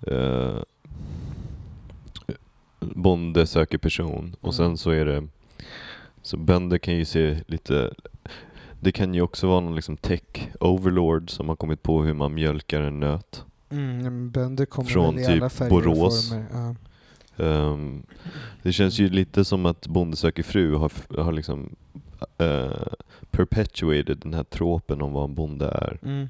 eh, 0.08 0.58
bonde 2.80 3.47
söker 3.47 3.78
person 3.78 4.36
och 4.41 4.55
sen 4.55 4.66
Mm. 4.66 4.78
så 4.78 4.89
är 4.91 5.05
det 5.05 5.28
så 6.22 6.38
bönder 6.38 6.78
kan 6.78 6.95
ju 6.95 7.05
se 7.05 7.38
lite 7.47 7.93
det 8.80 8.92
kan 8.92 9.14
ju 9.14 9.22
också 9.22 9.48
vara 9.48 9.60
någon 9.60 9.76
liksom 9.76 9.98
tech 9.98 10.50
overlord 10.60 11.30
som 11.30 11.50
har 11.50 11.56
kommit 11.56 11.84
på 11.84 12.04
hur 12.04 12.14
man 12.14 12.34
mjölkar 12.34 12.82
en 12.82 13.00
nöt. 13.00 13.44
Mm, 13.70 14.32
bönder 14.32 14.66
kommer 14.66 14.90
Från 14.90 15.16
väl 15.16 15.24
i 15.24 15.28
typ 15.28 15.42
alla 15.42 15.50
färger 15.50 15.70
Borås. 15.70 16.32
och 16.32 16.38
former. 16.38 16.46
Ja. 16.54 16.76
Ehm, 17.46 18.04
det 18.64 18.74
känns 18.74 19.00
ju 19.00 19.10
lite 19.10 19.46
som 19.46 19.66
att 19.66 19.88
Bonde 19.88 20.18
söker 20.18 20.44
fru 20.44 20.76
har, 20.76 20.92
har 21.24 21.32
liksom 21.32 21.76
eh, 22.38 22.88
perpetuated 23.32 24.18
den 24.18 24.34
här 24.34 24.44
tropen 24.44 25.02
om 25.02 25.14
vad 25.14 25.24
en 25.30 25.36
bonde 25.36 25.66
är. 25.66 26.00
Mm. 26.04 26.28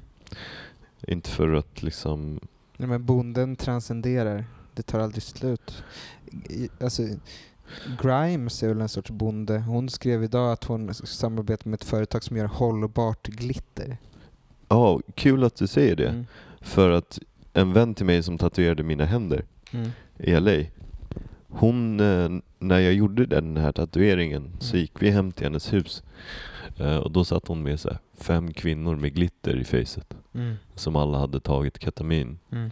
Inte 1.07 1.29
för 1.29 1.53
att 1.53 1.83
liksom... 1.83 2.39
Nej, 2.77 2.89
men 2.89 3.05
bonden 3.05 3.55
transcenderar. 3.55 4.45
Det 4.73 4.81
tar 4.81 4.99
aldrig 4.99 5.23
slut. 5.23 5.83
Alltså, 6.81 7.03
Grimes 8.01 8.63
är 8.63 8.67
väl 8.67 8.81
en 8.81 8.89
sorts 8.89 9.11
bonde. 9.11 9.59
Hon 9.59 9.89
skrev 9.89 10.23
idag 10.23 10.51
att 10.51 10.63
hon 10.63 10.93
samarbetar 10.93 11.69
med 11.69 11.77
ett 11.77 11.83
företag 11.83 12.23
som 12.23 12.37
gör 12.37 12.45
hållbart 12.45 13.27
glitter. 13.27 13.97
Ja, 14.69 14.99
kul 15.15 15.43
att 15.43 15.55
du 15.55 15.67
säger 15.67 15.95
det. 15.95 16.09
Mm. 16.09 16.25
För 16.61 16.89
att 16.89 17.19
en 17.53 17.73
vän 17.73 17.93
till 17.95 18.05
mig 18.05 18.23
som 18.23 18.37
tatuerade 18.37 18.83
mina 18.83 19.05
händer 19.05 19.45
Mm. 19.71 19.89
i 20.17 20.31
LA, 20.39 20.63
hon, 21.47 21.99
eh, 21.99 22.29
när 22.59 22.79
jag 22.79 22.93
gjorde 22.93 23.25
den 23.25 23.57
här 23.57 23.71
tatueringen 23.71 24.51
så 24.59 24.73
Mm. 24.75 24.81
gick 24.81 25.01
vi 25.01 25.09
hem 25.09 25.31
till 25.31 25.43
hennes 25.45 25.73
hus. 25.73 26.03
Eh, 26.77 26.97
och 26.97 27.11
då 27.11 27.25
satt 27.25 27.47
hon 27.47 27.63
med 27.63 27.79
så 27.79 27.89
fem 28.17 28.53
kvinnor 28.53 28.95
med 28.95 29.13
glitter 29.13 29.55
i 29.59 29.63
facet. 29.63 30.13
Mm. 30.33 30.55
Som 30.75 30.95
alla 30.95 31.17
hade 31.17 31.39
tagit 31.39 31.81
ketamin. 31.83 32.39
Mm. 32.51 32.71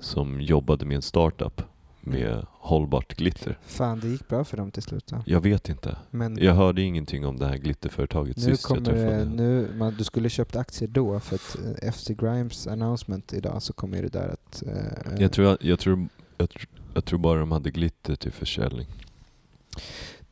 som 0.00 0.40
jobbade 0.40 0.84
med 0.84 0.94
en 0.96 1.02
startup 1.02 1.62
med 2.08 2.46
hållbart 2.52 3.14
glitter. 3.16 3.58
Fan, 3.66 4.00
det 4.00 4.08
gick 4.08 4.28
bra 4.28 4.44
för 4.44 4.56
dem 4.56 4.70
till 4.70 4.82
slut 4.82 5.06
då. 5.06 5.22
Jag 5.26 5.40
vet 5.40 5.68
inte. 5.68 5.96
Men 6.10 6.38
Jag 6.38 6.54
hörde 6.54 6.82
ingenting 6.82 7.26
om 7.26 7.36
det 7.38 7.46
här 7.46 7.56
glitterföretaget 7.56 8.36
nu 8.36 8.42
sist 8.42 8.62
jag 8.70 8.76
kommer 8.76 8.92
det, 8.92 9.04
träffade. 9.04 9.24
nu, 9.24 9.68
man, 9.78 9.94
du 9.98 10.04
skulle 10.04 10.28
köpt 10.28 10.56
aktier 10.56 10.88
då 10.88 11.20
för 11.20 11.34
att 11.34 11.56
eh, 11.82 11.88
efter 11.88 12.14
Grimes 12.14 12.66
announcement 12.66 13.32
idag 13.32 13.62
så 13.62 13.72
kommer 13.72 14.02
det 14.02 14.08
där 14.08 14.28
att... 14.28 14.62
eh, 14.66 15.20
Jag, 15.22 15.32
tror, 15.32 15.56
jag, 15.60 15.78
tror, 15.78 16.08
jag, 16.38 16.50
tror, 16.50 16.66
jag 16.94 17.04
tror 17.04 17.18
bara 17.18 17.40
de 17.40 17.52
hade 17.52 17.70
glitter 17.70 18.16
till 18.16 18.32
försäljning. 18.32 18.86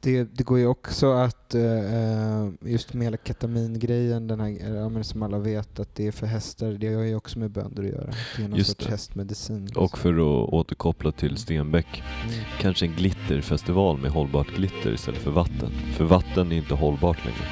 Det, 0.07 0.25
det 0.37 0.43
går 0.45 0.59
ju 0.59 0.67
också 0.67 1.13
att, 1.13 1.55
eh, 1.55 2.49
just 2.61 2.95
med 2.95 3.05
hela 3.07 3.17
ketamingrejen, 3.25 4.27
den 4.27 4.41
här, 4.41 4.97
eh, 4.97 5.03
som 5.03 5.23
alla 5.23 5.39
vet 5.39 5.81
att 5.81 5.95
det 5.95 6.07
är 6.07 6.13
för 6.13 6.27
hästar, 6.27 6.73
det 6.73 6.95
har 6.95 7.03
ju 7.03 7.15
också 7.17 7.39
med 7.39 7.51
bönder 7.51 7.83
att 7.83 7.89
göra. 7.89 8.11
Det 8.37 8.43
är 8.43 8.49
någon 8.49 8.59
Just 8.59 8.71
sorts 8.71 8.85
det. 8.85 8.91
hästmedicin. 8.91 9.69
Och 9.77 9.99
för 9.99 10.13
att 10.15 10.53
återkoppla 10.53 11.13
till 11.13 11.37
Stenbeck, 11.37 12.03
Mm. 12.25 12.35
kanske 12.61 12.87
en 12.87 12.93
glitterfestival 12.93 13.99
med 13.99 14.11
hållbart 14.11 14.49
glitter 14.57 14.95
istället 14.95 15.21
för 15.21 15.31
vatten. 15.31 15.71
För 15.97 16.05
vatten 16.05 16.53
är 16.53 16.57
inte 16.57 16.75
hållbart 16.75 17.25
längre. 17.25 17.45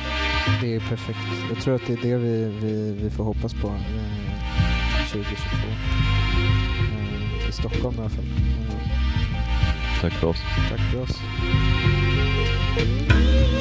Det 0.63 0.75
är 0.75 0.81
perfekt. 0.89 1.19
Jag 1.55 1.63
tror 1.63 1.75
att 1.75 1.83
det 1.87 1.93
är 1.93 2.03
det 2.03 2.17
vi, 2.17 2.45
vi, 2.45 2.93
vi 3.03 3.11
får 3.11 3.25
hoppas 3.25 3.55
på 3.55 3.69
eh, 3.69 5.09
2022. 5.13 5.47
Eh, 6.93 7.49
I 7.49 7.53
Stockholm 7.53 7.97
i 7.97 8.01
alla 8.01 8.09
fall. 8.09 8.25
Eh, 8.25 10.01
Tack 10.01 10.13
för 10.13 10.27
oss. 10.27 10.39
tack 10.71 10.81
för 10.93 11.01
oss. 11.03 11.19
Thank 12.77 13.13
you. 13.13 13.54